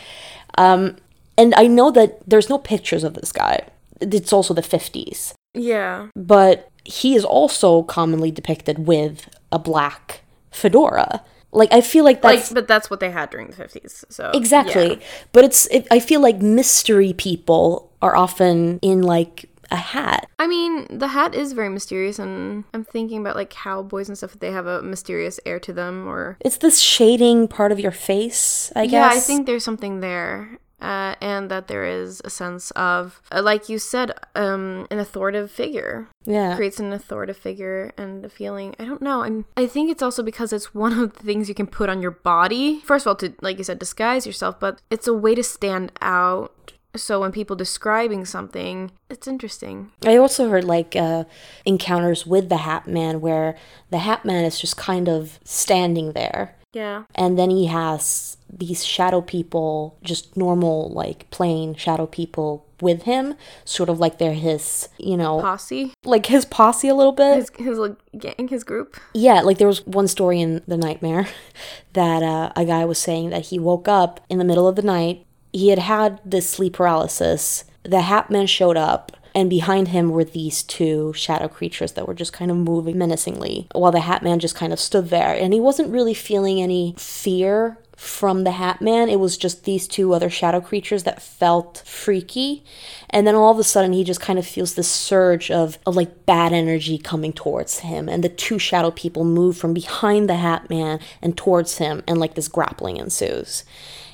And 1.40 1.54
I 1.56 1.66
know 1.68 1.90
that 1.92 2.20
there's 2.30 2.50
no 2.50 2.58
pictures 2.60 3.04
of 3.04 3.14
this 3.16 3.32
guy. 3.32 3.56
It's 4.02 4.32
also 4.32 4.54
the 4.54 4.62
50s. 4.62 5.34
Yeah. 5.54 6.08
But 6.16 6.70
he 6.86 7.16
is 7.16 7.26
also 7.26 7.84
commonly 7.84 8.32
depicted 8.32 8.88
with 8.88 9.28
a 9.52 9.60
black 9.60 10.22
fedora. 10.52 11.24
Like 11.52 11.74
I 11.74 11.82
feel 11.82 12.04
like 12.06 12.24
Like, 12.24 12.40
that's 12.40 12.54
but 12.54 12.68
that's 12.68 12.90
what 12.92 13.00
they 13.00 13.10
had 13.12 13.30
during 13.32 13.48
the 13.48 13.56
fifties. 13.56 14.06
So 14.10 14.30
exactly. 14.34 14.90
yeah. 14.92 15.06
But 15.32 15.44
it's 15.46 15.66
it, 15.68 15.88
I 15.90 16.00
feel 16.00 16.22
like 16.22 16.38
mystery 16.42 17.14
people 17.14 17.92
are 18.02 18.16
often 18.16 18.78
in 18.84 19.02
like 19.02 19.50
a 19.72 19.76
hat. 19.76 20.28
I 20.38 20.48
mean, 20.48 20.86
the 20.90 21.08
hat 21.08 21.34
is 21.36 21.54
very 21.54 21.70
mysterious, 21.70 22.18
and 22.20 22.64
I'm 22.74 22.84
thinking 22.84 23.20
about 23.22 23.36
like 23.36 23.50
cowboys 23.50 24.08
and 24.10 24.18
stuff. 24.18 24.38
They 24.40 24.52
have 24.52 24.68
a 24.68 24.82
mysterious 24.84 25.40
air 25.46 25.60
to 25.62 25.74
them, 25.74 26.08
or 26.08 26.38
It's 26.42 26.58
this 26.58 26.80
shading 26.80 27.48
part 27.48 27.72
of 27.72 27.80
your 27.80 27.92
face, 27.92 28.72
I 28.76 28.86
guess. 28.86 28.94
yeah, 28.94 29.08
I 29.10 29.20
think 29.20 29.46
there's 29.48 29.64
something 29.64 30.00
there. 30.02 30.58
Uh, 30.82 31.16
and 31.20 31.52
that 31.52 31.68
there 31.68 31.86
is 31.86 32.22
a 32.24 32.30
sense 32.30 32.72
of, 32.72 33.22
uh, 33.32 33.42
like 33.42 33.68
you 33.68 33.78
said, 33.78 34.12
um, 34.36 34.88
an 34.90 34.98
authoritative 35.00 35.52
figure 35.52 36.08
yeah. 36.26 36.56
creates 36.56 36.80
an 36.80 36.94
authoritative 36.94 37.38
figure 37.42 37.92
and 37.98 38.24
a 38.24 38.30
feeling. 38.30 38.76
I 38.80 38.86
don't 38.86 39.02
know. 39.02 39.24
I'm. 39.24 39.46
I 39.58 39.68
think 39.68 39.92
it's 39.92 40.02
also 40.02 40.24
because 40.24 40.54
it's 40.54 40.74
one 40.74 40.98
of 40.98 41.14
the 41.14 41.24
things 41.24 41.50
you 41.50 41.56
can 41.56 41.68
put 41.68 41.90
on 41.90 42.02
your 42.02 42.12
body. 42.12 42.80
First 42.82 43.06
of 43.06 43.10
all, 43.10 43.16
to 43.18 43.34
like 43.42 43.58
you 43.58 43.64
said, 43.64 43.80
disguise 43.80 44.26
yourself, 44.26 44.60
but 44.60 44.82
it's 44.90 45.08
a 45.08 45.14
way 45.14 45.36
to 45.36 45.44
stand 45.44 45.92
out. 46.02 46.74
So 46.96 47.20
when 47.20 47.32
people 47.32 47.56
describing 47.56 48.26
something, 48.26 48.92
it's 49.10 49.28
interesting. 49.28 49.92
I 50.06 50.18
also 50.18 50.50
heard 50.50 50.64
like 50.64 50.96
uh, 50.96 51.26
encounters 51.64 52.26
with 52.26 52.50
the 52.50 52.58
Hat 52.58 52.88
Man 52.88 53.22
where 53.22 53.56
the 53.92 54.00
Hat 54.00 54.26
Man 54.26 54.44
is 54.44 54.60
just 54.60 54.76
kind 54.76 55.08
of 55.08 55.40
standing 55.44 56.14
there 56.14 56.56
Yeah. 56.74 57.04
and 57.16 57.38
then 57.38 57.50
he 57.50 57.66
has 57.68 58.38
these 58.52 58.86
shadow 58.86 59.22
people 59.22 59.98
just 60.04 60.36
normal 60.38 60.90
like 60.90 61.30
plain 61.32 61.74
shadow 61.76 62.06
people 62.06 62.66
with 62.82 63.04
him 63.04 63.36
sort 63.66 63.90
of 63.90 64.00
like 64.00 64.18
they're 64.20 64.34
his 64.34 64.88
you 64.98 65.18
know 65.18 65.42
Posse, 65.42 65.94
like 66.06 66.28
his 66.28 66.46
posse 66.46 66.88
a 66.88 66.96
little 66.96 67.12
bit. 67.12 67.36
His 67.38 67.52
his 67.58 67.78
like 67.78 67.96
gang, 68.18 68.48
his 68.48 68.64
group. 68.64 68.98
yeah 69.14 69.42
like 69.42 69.58
there 69.58 69.68
was 69.68 69.86
one 69.86 70.08
story 70.08 70.40
in 70.42 70.62
the 70.68 70.78
nightmare 70.78 71.28
that 71.94 72.24
uh, 72.24 72.52
a 72.56 72.66
guy 72.66 72.86
was 72.86 72.98
saying 73.00 73.32
that 73.32 73.48
he 73.48 73.60
woke 73.60 73.88
up 73.88 74.22
in 74.30 74.38
the 74.38 74.46
middle 74.46 74.68
of 74.68 74.76
the 74.76 74.82
night. 74.82 75.26
He 75.52 75.70
had 75.70 75.80
had 75.80 76.22
this 76.24 76.48
sleep 76.50 76.74
paralysis. 76.74 77.66
The 77.84 78.02
hat 78.02 78.30
man 78.30 78.46
showed 78.48 78.78
up 78.78 79.12
and 79.36 79.50
behind 79.50 79.90
him 79.90 80.10
were 80.10 80.24
these 80.24 80.64
two 80.64 81.14
shadow 81.14 81.48
creatures 81.48 81.94
that 81.94 82.08
were 82.08 82.14
just 82.14 82.34
kind 82.34 82.52
of 82.52 82.58
moving 82.58 82.98
menacingly 82.98 83.68
while 83.74 83.92
the 83.92 84.02
hat 84.02 84.24
man 84.24 84.40
just 84.40 84.56
kind 84.56 84.74
of 84.74 84.80
stood 84.80 85.10
there. 85.10 85.34
And 85.34 85.54
he 85.54 85.60
wasn't 85.60 85.92
really 85.92 86.14
feeling 86.14 86.62
any 86.62 86.96
fear 86.98 87.78
from 88.00 88.46
the 88.46 88.52
hat 88.52 88.82
man. 88.82 89.10
It 89.10 89.20
was 89.20 89.38
just 89.38 89.66
these 89.66 89.86
two 89.86 90.14
other 90.14 90.30
shadow 90.30 90.62
creatures 90.62 91.04
that 91.04 91.22
felt 91.22 91.84
freaky. 91.86 92.64
And 93.10 93.28
then 93.28 93.36
all 93.36 93.52
of 93.52 93.60
a 93.60 93.64
sudden 93.64 93.92
he 93.92 94.06
just 94.06 94.22
kind 94.22 94.40
of 94.40 94.48
feels 94.48 94.76
this 94.76 94.90
surge 94.90 95.52
of, 95.52 95.78
of 95.86 95.98
like 95.98 96.26
bad 96.26 96.54
energy 96.54 96.98
coming 96.98 97.34
towards 97.34 97.80
him. 97.80 98.08
And 98.08 98.24
the 98.24 98.30
two 98.30 98.58
shadow 98.58 98.90
people 98.90 99.26
move 99.26 99.58
from 99.58 99.74
behind 99.74 100.30
the 100.30 100.36
hat 100.36 100.70
man 100.70 101.02
and 101.22 101.36
towards 101.36 101.78
him 101.78 102.02
and 102.08 102.20
like 102.20 102.36
this 102.36 102.48
grappling 102.48 102.96
ensues 102.96 103.66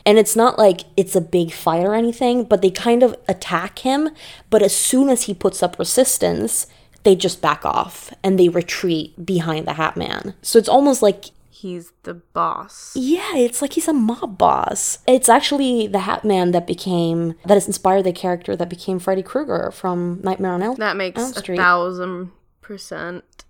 and 0.06 0.18
it's 0.18 0.36
not 0.36 0.58
like 0.58 0.82
it's 0.96 1.16
a 1.16 1.22
big 1.22 1.52
fight 1.52 1.84
or 1.84 1.96
anything 1.96 2.44
but 2.44 2.62
they 2.62 2.72
kind 2.72 3.04
of 3.04 3.16
attack 3.28 3.80
him 3.80 4.10
but 4.50 4.62
as 4.62 4.76
soon 4.76 5.10
as 5.10 5.24
he 5.24 5.34
puts 5.34 5.64
up 5.64 5.80
resistance 5.80 6.68
they 7.04 7.16
just 7.16 7.42
back 7.42 7.66
off 7.66 8.14
and 8.24 8.40
they 8.40 8.50
retreat 8.50 9.26
behind 9.26 9.68
the 9.68 9.74
hat 9.74 9.96
man 9.96 10.34
so 10.42 10.58
it's 10.60 10.70
almost 10.70 11.02
like 11.02 11.26
He's 11.66 11.94
the 12.04 12.16
boss. 12.16 12.92
yeah, 12.98 13.38
it's 13.38 13.62
like 13.62 13.74
he's 13.74 13.88
a 13.88 13.94
mob 13.94 14.38
boss. 14.38 15.00
It's 15.08 15.30
actually 15.30 15.88
the 15.88 16.00
Hat 16.00 16.26
Man 16.26 16.52
that 16.52 16.68
became 16.68 17.34
that 17.46 17.54
has 17.54 17.66
inspired 17.66 18.04
the 18.04 18.12
character 18.12 18.58
that 18.58 18.70
became 18.70 19.00
Freddy 19.00 19.24
Krueger 19.24 19.72
from 19.72 20.20
Nightmare 20.22 20.52
on 20.52 20.62
Elm. 20.62 20.76
That 20.76 20.98
makes 20.98 21.20
Elm 21.20 21.34
a 21.38 21.56
thousand 21.56 22.32
percent 22.62 23.46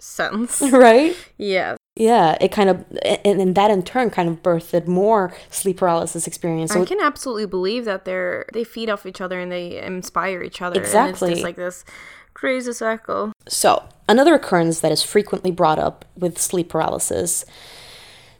sense. 0.00 0.60
right? 0.72 1.16
yeah. 1.38 1.76
Yeah, 1.96 2.36
it 2.40 2.50
kind 2.50 2.70
of 2.70 2.84
and, 3.04 3.40
and 3.40 3.54
that 3.54 3.70
in 3.70 3.82
turn 3.84 4.10
kind 4.10 4.28
of 4.28 4.42
birthed 4.42 4.88
more 4.88 5.32
sleep 5.50 5.76
paralysis 5.76 6.26
experience. 6.26 6.72
So 6.72 6.82
I 6.82 6.86
can 6.86 7.00
absolutely 7.00 7.46
believe 7.46 7.84
that 7.84 8.04
they're 8.04 8.46
they 8.52 8.64
feed 8.64 8.90
off 8.90 9.06
each 9.06 9.20
other 9.20 9.38
and 9.38 9.52
they 9.52 9.80
inspire 9.80 10.42
each 10.42 10.60
other. 10.60 10.80
Exactly. 10.80 11.30
it's 11.30 11.36
just 11.36 11.44
like 11.44 11.56
this 11.56 11.84
crazy 12.34 12.72
cycle. 12.72 13.32
So, 13.48 13.84
another 14.08 14.34
occurrence 14.34 14.80
that 14.80 14.90
is 14.90 15.02
frequently 15.04 15.52
brought 15.52 15.78
up 15.78 16.04
with 16.16 16.40
sleep 16.40 16.68
paralysis, 16.68 17.44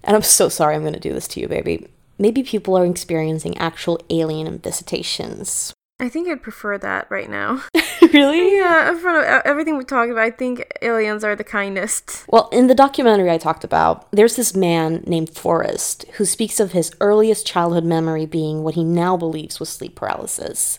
and 0.03 0.17
I'm 0.17 0.23
so 0.23 0.49
sorry 0.49 0.75
I'm 0.75 0.83
going 0.83 0.95
to 0.95 1.01
do 1.01 1.13
this 1.13 1.29
to 1.29 1.41
you, 1.41 1.47
baby. 1.47 1.89
Maybe 2.19 2.43
people 2.43 2.77
are 2.77 2.85
experiencing 2.85 3.57
actual 3.59 4.01
alien 4.11 4.59
visitations. 4.59 5.73
I 6.01 6.09
think 6.09 6.29
I'd 6.29 6.43
prefer 6.43 6.77
that 6.79 7.11
right 7.11 7.31
now. 7.31 7.63
really? 8.13 8.57
yeah, 8.57 8.91
in 8.91 8.99
front 8.99 9.19
of 9.19 9.25
everything 9.45 9.79
we 9.79 9.85
talked 9.85 10.11
about, 10.11 10.25
I 10.25 10.31
think 10.31 10.67
aliens 10.83 11.25
are 11.25 11.37
the 11.37 11.45
kindest. 11.45 12.25
Well, 12.29 12.49
in 12.53 12.67
the 12.67 12.75
documentary 12.75 13.31
I 13.31 13.39
talked 13.39 13.65
about, 13.65 14.11
there's 14.11 14.37
this 14.37 14.55
man 14.55 15.05
named 15.07 15.31
Forrest 15.31 16.05
who 16.15 16.25
speaks 16.25 16.61
of 16.61 16.73
his 16.73 16.93
earliest 17.01 17.47
childhood 17.47 17.85
memory 17.85 18.27
being 18.27 18.63
what 18.63 18.75
he 18.75 18.85
now 18.85 19.17
believes 19.17 19.61
was 19.61 19.69
sleep 19.69 19.95
paralysis. 19.95 20.79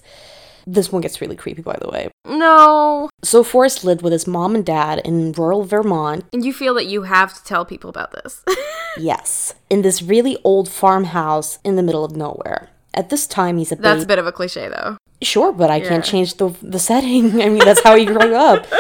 This 0.67 0.91
one 0.91 1.01
gets 1.01 1.21
really 1.21 1.35
creepy, 1.35 1.61
by 1.61 1.77
the 1.79 1.89
way. 1.89 2.09
No. 2.25 3.09
So, 3.23 3.43
Forrest 3.43 3.83
lived 3.83 4.01
with 4.01 4.13
his 4.13 4.25
mom 4.25 4.55
and 4.55 4.65
dad 4.65 4.99
in 5.05 5.31
rural 5.33 5.63
Vermont. 5.63 6.25
And 6.33 6.43
you 6.43 6.53
feel 6.53 6.73
that 6.73 6.87
you 6.87 7.03
have 7.03 7.33
to 7.35 7.43
tell 7.43 7.65
people 7.65 7.89
about 7.89 8.11
this. 8.11 8.43
Yes, 8.97 9.53
in 9.69 9.81
this 9.81 10.01
really 10.01 10.37
old 10.45 10.69
farmhouse 10.69 11.59
in 11.65 11.75
the 11.75 11.83
middle 11.83 12.05
of 12.05 12.15
nowhere. 12.15 12.69
At 12.93 13.09
this 13.09 13.27
time, 13.27 13.57
he's 13.57 13.73
a 13.73 13.75
That's 13.75 14.05
a 14.05 14.07
bit 14.07 14.19
of 14.19 14.25
a 14.25 14.31
cliche 14.31 14.69
though. 14.69 14.95
Sure, 15.25 15.51
but 15.51 15.69
I 15.69 15.79
can't 15.79 16.05
change 16.05 16.35
the 16.35 16.49
the 16.61 16.79
setting. 16.79 17.25
I 17.41 17.49
mean, 17.49 17.59
that's 17.59 17.81
how 17.83 17.95
he 17.95 18.05
grew 18.05 18.35
up. 18.35 18.65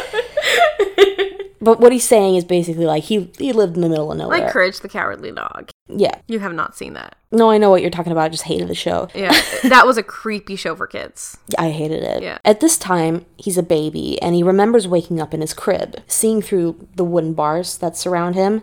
But 1.65 1.79
what 1.79 1.91
he's 1.91 2.07
saying 2.07 2.35
is 2.35 2.45
basically 2.45 2.85
like 2.85 3.05
he 3.05 3.31
he 3.39 3.51
lived 3.51 3.75
in 3.75 3.81
the 3.81 3.89
middle 3.89 4.11
of 4.11 4.17
nowhere. 4.19 4.37
Like 4.37 4.51
Courage 4.51 4.81
the 4.81 4.87
Cowardly 4.87 5.31
Dog. 5.31 5.71
Yeah. 5.87 6.13
You 6.27 6.37
have 6.39 6.53
not 6.53 6.77
seen 6.77 6.93
that. 6.93 7.15
No, 7.31 7.49
I 7.49 7.57
know 7.57 7.71
what 7.71 7.81
you're 7.81 7.89
talking 7.89 8.11
about. 8.11 8.25
I 8.25 8.29
just 8.29 8.43
hated 8.43 8.67
the 8.67 8.75
show. 8.75 9.07
Yeah, 9.15 9.31
that 9.63 9.87
was 9.87 9.97
a 9.97 10.03
creepy 10.03 10.55
show 10.57 10.75
for 10.75 10.85
kids. 10.85 11.37
I 11.57 11.71
hated 11.71 12.03
it. 12.03 12.21
Yeah. 12.21 12.37
At 12.45 12.59
this 12.59 12.77
time, 12.77 13.25
he's 13.37 13.57
a 13.57 13.63
baby 13.63 14.21
and 14.21 14.35
he 14.35 14.43
remembers 14.43 14.87
waking 14.87 15.19
up 15.19 15.33
in 15.33 15.41
his 15.41 15.55
crib, 15.55 15.97
seeing 16.05 16.39
through 16.43 16.87
the 16.95 17.03
wooden 17.03 17.33
bars 17.33 17.79
that 17.79 17.97
surround 17.97 18.35
him, 18.35 18.61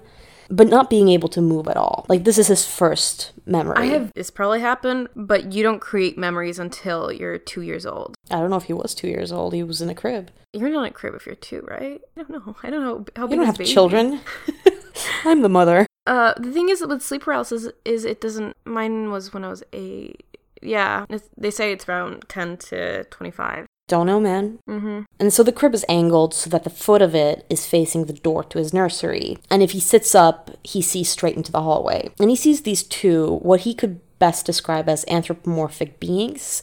but 0.50 0.68
not 0.68 0.90
being 0.90 1.08
able 1.08 1.28
to 1.30 1.40
move 1.40 1.68
at 1.68 1.76
all. 1.76 2.06
Like, 2.08 2.24
this 2.24 2.38
is 2.38 2.46
his 2.48 2.66
first 2.66 3.32
memory. 3.46 3.76
I 3.76 3.84
have 3.86 4.12
this 4.14 4.30
probably 4.30 4.60
happened, 4.60 5.08
but 5.16 5.52
you 5.52 5.62
don't 5.62 5.80
create 5.80 6.16
memories 6.18 6.58
until 6.58 7.10
you're 7.12 7.38
two 7.38 7.62
years 7.62 7.86
old. 7.86 8.14
I 8.30 8.36
don't 8.40 8.50
know 8.50 8.56
if 8.56 8.64
he 8.64 8.72
was 8.72 8.94
two 8.94 9.08
years 9.08 9.32
old. 9.32 9.54
He 9.54 9.62
was 9.62 9.80
in 9.82 9.88
a 9.90 9.94
crib. 9.94 10.30
You're 10.52 10.70
not 10.70 10.80
in 10.84 10.90
a 10.90 10.92
crib 10.92 11.14
if 11.14 11.26
you're 11.26 11.34
two, 11.34 11.60
right? 11.62 12.00
I 12.16 12.22
don't 12.22 12.30
know. 12.30 12.56
I 12.62 12.70
don't 12.70 12.82
know 12.82 13.04
how 13.16 13.28
You 13.28 13.36
don't 13.36 13.46
have 13.46 13.58
baby? 13.58 13.70
children. 13.72 14.20
I'm 15.24 15.42
the 15.42 15.48
mother. 15.48 15.86
Uh, 16.06 16.34
the 16.36 16.50
thing 16.52 16.68
is 16.68 16.84
with 16.84 17.00
sleep 17.02 17.22
paralysis 17.22 17.68
is 17.84 18.04
it 18.04 18.20
doesn't. 18.20 18.56
Mine 18.64 19.10
was 19.10 19.32
when 19.32 19.44
I 19.44 19.48
was 19.48 19.62
eight. 19.72 20.24
Yeah, 20.60 21.06
it's, 21.08 21.28
they 21.36 21.50
say 21.50 21.72
it's 21.72 21.88
around 21.88 22.24
ten 22.28 22.56
to 22.58 23.04
twenty-five. 23.04 23.66
Don't 23.92 24.06
know, 24.06 24.20
man. 24.20 24.58
Mm-hmm. 24.66 25.02
And 25.20 25.30
so 25.34 25.42
the 25.42 25.52
crib 25.52 25.74
is 25.74 25.84
angled 25.86 26.32
so 26.32 26.48
that 26.48 26.64
the 26.64 26.70
foot 26.70 27.02
of 27.02 27.14
it 27.14 27.44
is 27.50 27.66
facing 27.66 28.06
the 28.06 28.14
door 28.14 28.42
to 28.44 28.56
his 28.56 28.72
nursery. 28.72 29.36
And 29.50 29.62
if 29.62 29.72
he 29.72 29.80
sits 29.80 30.14
up, 30.14 30.50
he 30.64 30.80
sees 30.80 31.10
straight 31.10 31.36
into 31.36 31.52
the 31.52 31.60
hallway. 31.60 32.08
And 32.18 32.30
he 32.30 32.36
sees 32.36 32.62
these 32.62 32.84
two, 32.84 33.36
what 33.42 33.60
he 33.60 33.74
could 33.74 34.00
best 34.18 34.46
describe 34.46 34.88
as 34.88 35.04
anthropomorphic 35.08 36.00
beings, 36.00 36.62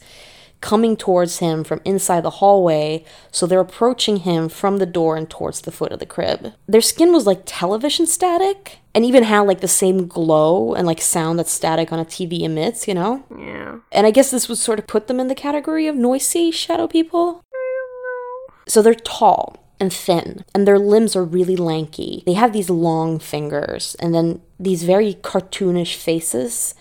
coming 0.61 0.97
towards 0.97 1.39
him 1.39 1.63
from 1.63 1.81
inside 1.85 2.21
the 2.21 2.29
hallway. 2.29 3.05
So 3.31 3.45
they're 3.45 3.59
approaching 3.59 4.17
him 4.17 4.49
from 4.49 4.77
the 4.77 4.85
door 4.85 5.15
and 5.15 5.29
towards 5.29 5.61
the 5.61 5.71
foot 5.71 5.91
of 5.91 5.99
the 5.99 6.05
crib. 6.05 6.53
Their 6.67 6.81
skin 6.81 7.13
was 7.13 7.25
like 7.25 7.43
television 7.45 8.05
static 8.05 8.79
and 8.93 9.05
even 9.05 9.23
had 9.23 9.41
like 9.41 9.61
the 9.61 9.67
same 9.67 10.07
glow 10.07 10.73
and 10.73 10.85
like 10.85 11.01
sound 11.01 11.39
that 11.39 11.47
static 11.47 11.91
on 11.91 11.99
a 11.99 12.05
TV 12.05 12.41
emits, 12.41 12.87
you 12.87 12.93
know? 12.93 13.23
Yeah. 13.37 13.79
And 13.91 14.05
I 14.05 14.11
guess 14.11 14.31
this 14.31 14.49
would 14.49 14.57
sort 14.57 14.79
of 14.79 14.87
put 14.87 15.07
them 15.07 15.19
in 15.19 15.27
the 15.27 15.35
category 15.35 15.87
of 15.87 15.95
noisy 15.95 16.51
shadow 16.51 16.87
people. 16.87 17.41
So 18.67 18.81
they're 18.81 18.93
tall 18.93 19.57
and 19.79 19.93
thin, 19.93 20.43
and 20.53 20.67
their 20.67 20.77
limbs 20.77 21.15
are 21.15 21.23
really 21.23 21.55
lanky. 21.55 22.21
They 22.25 22.33
have 22.33 22.51
these 22.51 22.69
long 22.69 23.17
fingers, 23.17 23.95
and 23.99 24.13
then 24.13 24.41
these 24.59 24.83
very 24.83 25.15
cartoonish 25.15 25.95
faces. 25.95 26.75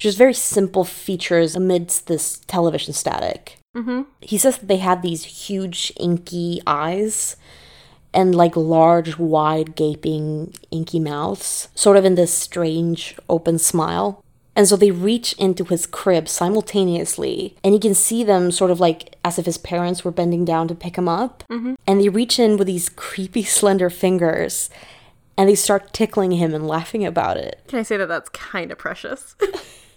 Just 0.00 0.16
very 0.16 0.32
simple 0.32 0.84
features 0.84 1.54
amidst 1.54 2.06
this 2.06 2.38
television 2.46 2.94
static. 2.94 3.58
Mm-hmm. 3.76 4.02
He 4.22 4.38
says 4.38 4.58
that 4.58 4.66
they 4.66 4.78
had 4.78 5.02
these 5.02 5.24
huge, 5.24 5.92
inky 6.00 6.60
eyes 6.66 7.36
and 8.12 8.34
like 8.34 8.56
large, 8.56 9.18
wide, 9.18 9.76
gaping, 9.76 10.54
inky 10.70 10.98
mouths, 10.98 11.68
sort 11.74 11.98
of 11.98 12.06
in 12.06 12.14
this 12.14 12.32
strange, 12.32 13.14
open 13.28 13.58
smile. 13.58 14.24
And 14.56 14.66
so 14.66 14.74
they 14.74 14.90
reach 14.90 15.34
into 15.34 15.64
his 15.64 15.86
crib 15.86 16.28
simultaneously, 16.28 17.56
and 17.62 17.72
he 17.72 17.78
can 17.78 17.94
see 17.94 18.24
them 18.24 18.50
sort 18.50 18.70
of 18.70 18.80
like 18.80 19.16
as 19.22 19.38
if 19.38 19.46
his 19.46 19.58
parents 19.58 20.02
were 20.02 20.10
bending 20.10 20.44
down 20.44 20.66
to 20.68 20.74
pick 20.74 20.96
him 20.96 21.08
up. 21.08 21.44
And 21.86 22.00
they 22.00 22.08
reach 22.08 22.38
in 22.38 22.56
with 22.56 22.66
these 22.66 22.88
creepy, 22.88 23.42
slender 23.58 23.90
fingers, 23.90 24.70
and 25.36 25.48
they 25.48 25.54
start 25.54 25.92
tickling 25.92 26.32
him 26.32 26.54
and 26.54 26.66
laughing 26.66 27.04
about 27.04 27.36
it. 27.36 27.62
Can 27.68 27.78
I 27.78 27.82
say 27.82 27.98
that 27.98 28.08
that's 28.08 28.30
kind 28.30 28.72
of 28.72 28.78
precious? 28.78 29.36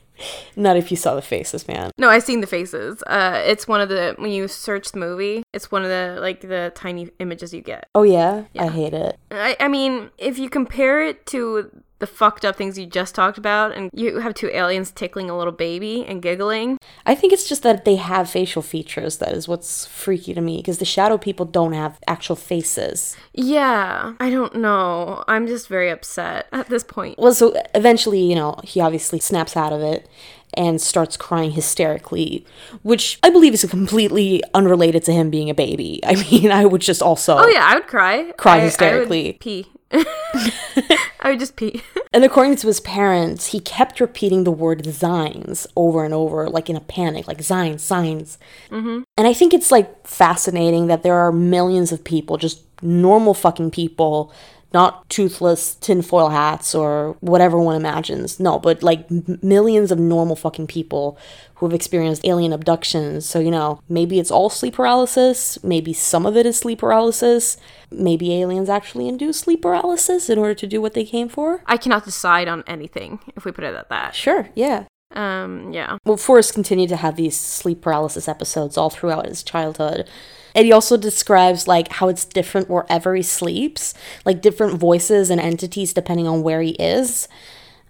Not 0.55 0.77
if 0.77 0.91
you 0.91 0.97
saw 0.97 1.15
the 1.15 1.21
faces, 1.21 1.67
man. 1.67 1.91
no, 1.97 2.09
I've 2.09 2.23
seen 2.23 2.41
the 2.41 2.47
faces. 2.47 3.03
Uh, 3.07 3.41
it's 3.45 3.67
one 3.67 3.81
of 3.81 3.89
the 3.89 4.15
when 4.17 4.31
you 4.31 4.47
search 4.47 4.91
the 4.91 4.99
movie, 4.99 5.43
it's 5.53 5.71
one 5.71 5.83
of 5.83 5.89
the 5.89 6.17
like 6.19 6.41
the 6.41 6.71
tiny 6.75 7.09
images 7.19 7.53
you 7.53 7.61
get. 7.61 7.89
Oh, 7.95 8.03
yeah? 8.03 8.45
I 8.57 8.67
hate 8.67 8.93
it. 8.93 9.17
I, 9.31 9.55
I 9.59 9.67
mean, 9.67 10.09
if 10.17 10.37
you 10.37 10.49
compare 10.49 11.01
it 11.03 11.25
to 11.27 11.82
the 12.03 12.07
fucked 12.07 12.43
up 12.43 12.57
things 12.57 12.77
you 12.77 12.85
just 12.85 13.15
talked 13.15 13.37
about, 13.37 13.71
and 13.73 13.89
you 13.93 14.19
have 14.19 14.33
two 14.33 14.49
aliens 14.51 14.91
tickling 14.91 15.29
a 15.29 15.37
little 15.37 15.53
baby 15.53 16.03
and 16.05 16.21
giggling, 16.21 16.77
I 17.05 17.15
think 17.15 17.31
it's 17.31 17.47
just 17.47 17.63
that 17.63 17.85
they 17.85 17.95
have 17.95 18.29
facial 18.29 18.61
features 18.61 19.17
that 19.19 19.31
is 19.31 19.47
what's 19.47 19.85
freaky 19.85 20.33
to 20.33 20.41
me 20.41 20.57
because 20.57 20.79
the 20.79 20.85
shadow 20.85 21.17
people 21.17 21.45
don't 21.45 21.71
have 21.71 21.99
actual 22.05 22.35
faces. 22.35 23.15
yeah, 23.33 24.15
I 24.19 24.29
don't 24.29 24.55
know. 24.55 25.23
I'm 25.29 25.47
just 25.47 25.69
very 25.69 25.89
upset 25.89 26.47
at 26.51 26.67
this 26.67 26.83
point. 26.83 27.17
Well, 27.17 27.33
so 27.33 27.53
eventually, 27.73 28.19
you 28.21 28.35
know, 28.35 28.55
he 28.65 28.81
obviously 28.81 29.19
snaps 29.21 29.55
out 29.55 29.71
of 29.71 29.79
it 29.81 30.09
and 30.55 30.79
starts 30.81 31.15
crying 31.17 31.51
hysterically, 31.51 32.45
which 32.83 33.17
I 33.23 33.29
believe 33.29 33.53
is 33.53 33.65
completely 33.69 34.43
unrelated 34.53 35.03
to 35.05 35.11
him 35.13 35.29
being 35.29 35.49
a 35.49 35.53
baby. 35.55 35.99
I 36.05 36.15
mean, 36.29 36.51
I 36.51 36.65
would 36.65 36.81
just 36.81 37.01
also. 37.01 37.37
Oh 37.37 37.47
yeah, 37.47 37.65
I 37.65 37.75
would 37.75 37.87
cry. 37.87 38.31
Cry 38.37 38.55
I- 38.55 38.57
I 38.57 38.59
hysterically. 38.61 39.33
pee. 39.39 39.67
I 41.19 41.29
would 41.29 41.39
just 41.39 41.55
pee. 41.55 41.81
And 42.15 42.23
according 42.23 42.57
to 42.57 42.67
his 42.67 42.79
parents, 42.79 43.47
he 43.47 43.59
kept 43.59 43.99
repeating 43.99 44.43
the 44.43 44.51
word 44.51 44.85
signs 44.93 45.65
over 45.75 46.05
and 46.05 46.13
over, 46.13 46.47
like 46.47 46.69
in 46.69 46.75
a 46.75 46.79
panic, 46.79 47.27
like 47.27 47.41
signs, 47.41 47.81
signs. 47.81 48.37
Mm-hmm. 48.69 49.01
And 49.17 49.27
I 49.27 49.33
think 49.33 49.51
it's 49.51 49.71
like 49.71 50.05
fascinating 50.05 50.85
that 50.87 51.01
there 51.01 51.15
are 51.15 51.31
millions 51.31 51.91
of 51.91 52.03
people, 52.03 52.37
just 52.37 52.61
normal 52.83 53.33
fucking 53.33 53.71
people, 53.71 54.31
not 54.73 55.07
toothless 55.09 55.75
tinfoil 55.75 56.29
hats 56.29 56.73
or 56.73 57.15
whatever 57.19 57.57
one 57.57 57.75
imagines. 57.75 58.39
No, 58.39 58.59
but 58.59 58.81
like 58.81 59.05
m- 59.11 59.39
millions 59.41 59.91
of 59.91 59.99
normal 59.99 60.35
fucking 60.35 60.67
people 60.67 61.17
who 61.55 61.67
have 61.67 61.73
experienced 61.73 62.25
alien 62.25 62.51
abductions. 62.51 63.25
So, 63.25 63.39
you 63.39 63.51
know, 63.51 63.79
maybe 63.87 64.19
it's 64.19 64.31
all 64.31 64.49
sleep 64.49 64.75
paralysis, 64.75 65.63
maybe 65.63 65.93
some 65.93 66.25
of 66.25 66.35
it 66.35 66.45
is 66.45 66.57
sleep 66.57 66.79
paralysis, 66.79 67.57
maybe 67.91 68.33
aliens 68.33 68.69
actually 68.69 69.07
induce 69.07 69.39
sleep 69.39 69.61
paralysis 69.61 70.29
in 70.29 70.39
order 70.39 70.55
to 70.55 70.67
do 70.67 70.81
what 70.81 70.93
they 70.93 71.05
came 71.05 71.29
for. 71.29 71.63
I 71.65 71.77
cannot 71.77 72.05
decide 72.05 72.47
on 72.47 72.63
anything 72.67 73.19
if 73.35 73.45
we 73.45 73.51
put 73.51 73.63
it 73.63 73.75
at 73.75 73.89
that. 73.89 74.15
Sure, 74.15 74.49
yeah. 74.55 74.85
Um, 75.13 75.71
yeah. 75.71 75.97
Well, 76.05 76.17
Forrest 76.17 76.53
continued 76.53 76.89
to 76.89 76.97
have 76.97 77.15
these 77.15 77.39
sleep 77.39 77.81
paralysis 77.81 78.27
episodes 78.27 78.77
all 78.77 78.89
throughout 78.89 79.27
his 79.27 79.43
childhood. 79.43 80.09
And 80.55 80.65
he 80.65 80.71
also 80.71 80.97
describes 80.97 81.67
like 81.67 81.93
how 81.93 82.09
it's 82.09 82.25
different 82.25 82.69
wherever 82.69 83.15
he 83.15 83.23
sleeps, 83.23 83.93
like 84.25 84.41
different 84.41 84.79
voices 84.79 85.29
and 85.29 85.41
entities 85.41 85.93
depending 85.93 86.27
on 86.27 86.43
where 86.43 86.61
he 86.61 86.71
is. 86.71 87.27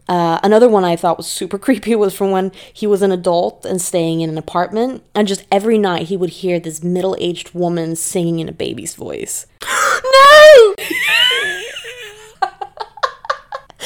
Uh, 0.08 0.40
another 0.44 0.68
one 0.68 0.84
I 0.84 0.96
thought 0.96 1.18
was 1.18 1.28
super 1.28 1.58
creepy 1.60 1.96
was 1.96 2.14
from 2.14 2.32
when 2.32 2.52
he 2.74 2.88
was 2.88 3.02
an 3.02 3.12
adult 3.12 3.66
and 3.66 3.82
staying 3.82 4.22
in 4.22 4.30
an 4.30 4.38
apartment, 4.38 5.04
and 5.16 5.28
just 5.28 5.46
every 5.52 5.78
night 5.78 6.08
he 6.08 6.18
would 6.18 6.30
hear 6.30 6.60
this 6.60 6.84
middle-aged 6.84 7.54
woman 7.54 7.96
singing 7.96 8.40
in 8.40 8.50
a 8.50 8.54
baby's 8.54 8.96
voice. 8.96 9.48
No! 10.04 10.76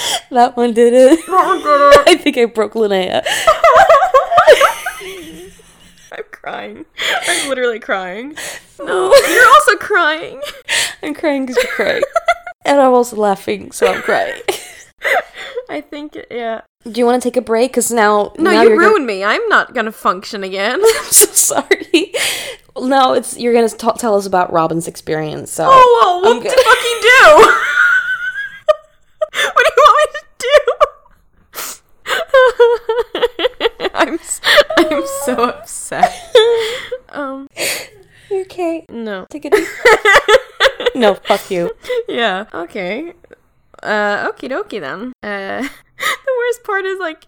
That 0.31 0.57
one 0.57 0.73
did 0.73 0.93
it. 0.93 1.19
I 1.27 2.15
think 2.21 2.37
I 2.37 2.45
broke 2.45 2.73
Linnea. 2.73 3.23
I'm 6.11 6.23
crying. 6.31 6.85
I'm 7.27 7.49
literally 7.49 7.79
crying. 7.79 8.35
No, 8.79 9.13
you're 9.29 9.47
also 9.47 9.75
crying. 9.77 10.41
I'm 11.03 11.13
crying 11.13 11.45
because 11.45 11.63
you're 11.63 11.73
crying, 11.73 12.03
and 12.65 12.79
I'm 12.81 12.93
also 12.93 13.15
laughing, 13.15 13.71
so 13.71 13.87
I'm 13.87 14.01
crying. 14.01 14.41
I 15.69 15.81
think, 15.81 16.17
yeah. 16.31 16.61
Do 16.83 16.91
you 16.99 17.05
want 17.05 17.21
to 17.21 17.27
take 17.29 17.35
a 17.37 17.41
break? 17.41 17.71
Because 17.71 17.91
now, 17.91 18.33
No, 18.37 18.51
now 18.51 18.61
you 18.61 18.69
you're 18.69 18.77
gonna- 18.77 18.89
ruined 18.89 19.05
me. 19.05 19.23
I'm 19.23 19.45
not 19.49 19.73
gonna 19.73 19.91
function 19.91 20.43
again. 20.43 20.79
I'm 20.83 21.03
so 21.05 21.27
sorry. 21.31 22.13
Now 22.79 23.13
it's 23.13 23.37
you're 23.37 23.53
gonna 23.53 23.69
t- 23.69 23.87
tell 23.97 24.15
us 24.15 24.25
about 24.25 24.51
Robin's 24.53 24.87
experience. 24.87 25.51
So 25.51 25.67
Oh, 25.69 26.21
well, 26.23 26.35
what 26.35 26.43
the 26.43 26.49
fuck 26.49 26.83
you 26.83 27.01
do? 27.01 27.53
what 29.53 29.65
do 29.65 29.71
you 29.75 29.83
want 29.83 29.97
me 30.13 30.19
to 30.19 30.23
do? 30.39 30.61
I'm 33.93 34.13
s- 34.15 34.41
I'm 34.91 35.07
so 35.25 35.43
upset. 35.45 36.35
Um, 37.09 37.47
You 38.29 38.41
okay? 38.41 38.85
no. 38.89 39.25
Take 39.29 39.45
a 39.45 39.49
deep. 39.49 39.67
no, 40.95 41.15
fuck 41.15 41.49
you. 41.49 41.71
Yeah. 42.07 42.45
Okay. 42.53 43.13
Uh, 43.81 44.29
okie 44.29 44.49
dokie 44.49 44.79
then. 44.81 45.13
Uh, 45.23 45.61
the 45.97 46.33
worst 46.37 46.63
part 46.63 46.85
is 46.85 46.99
like 46.99 47.27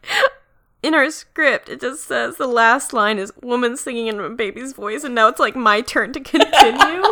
in 0.81 0.93
our 0.95 1.09
script, 1.11 1.69
it 1.69 1.81
just 1.81 2.05
says 2.05 2.37
the 2.37 2.47
last 2.47 2.93
line 2.93 3.17
is 3.19 3.33
woman 3.41 3.75
singing 3.77 4.07
in 4.07 4.19
a 4.19 4.29
baby's 4.29 4.73
voice, 4.73 5.03
and 5.03 5.13
now 5.13 5.27
it's 5.27 5.39
like 5.39 5.55
my 5.55 5.81
turn 5.81 6.13
to 6.13 6.19
continue. 6.19 7.03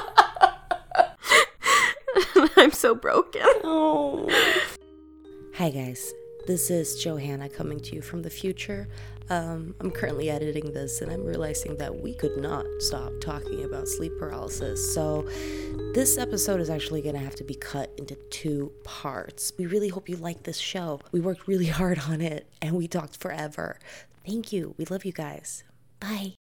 I'm 2.55 2.71
so 2.71 2.95
broken. 2.95 3.41
Oh. 3.63 4.27
Hi 5.55 5.69
guys, 5.71 6.13
this 6.45 6.69
is 6.69 7.01
Johanna 7.03 7.49
coming 7.49 7.79
to 7.81 7.95
you 7.95 8.01
from 8.01 8.21
the 8.21 8.29
future. 8.29 8.87
Um, 9.29 9.75
I'm 9.79 9.91
currently 9.91 10.29
editing 10.29 10.71
this 10.73 11.01
and 11.01 11.11
I'm 11.11 11.25
realizing 11.25 11.77
that 11.77 12.01
we 12.01 12.13
could 12.13 12.37
not 12.37 12.65
stop 12.79 13.11
talking 13.21 13.65
about 13.65 13.87
sleep 13.87 14.13
paralysis. 14.17 14.93
So, 14.93 15.27
this 15.93 16.17
episode 16.17 16.59
is 16.59 16.69
actually 16.69 17.01
going 17.01 17.15
to 17.15 17.21
have 17.21 17.35
to 17.35 17.43
be 17.43 17.55
cut 17.55 17.91
into 17.97 18.15
two 18.29 18.71
parts. 18.83 19.51
We 19.57 19.65
really 19.65 19.89
hope 19.89 20.07
you 20.07 20.15
like 20.17 20.43
this 20.43 20.57
show. 20.57 21.01
We 21.11 21.19
worked 21.19 21.47
really 21.47 21.65
hard 21.79 21.99
on 21.99 22.21
it 22.21 22.47
and 22.61 22.75
we 22.75 22.87
talked 22.87 23.17
forever. 23.17 23.79
Thank 24.25 24.53
you. 24.53 24.75
We 24.77 24.85
love 24.85 25.05
you 25.05 25.11
guys. 25.13 25.63
Bye. 25.99 26.35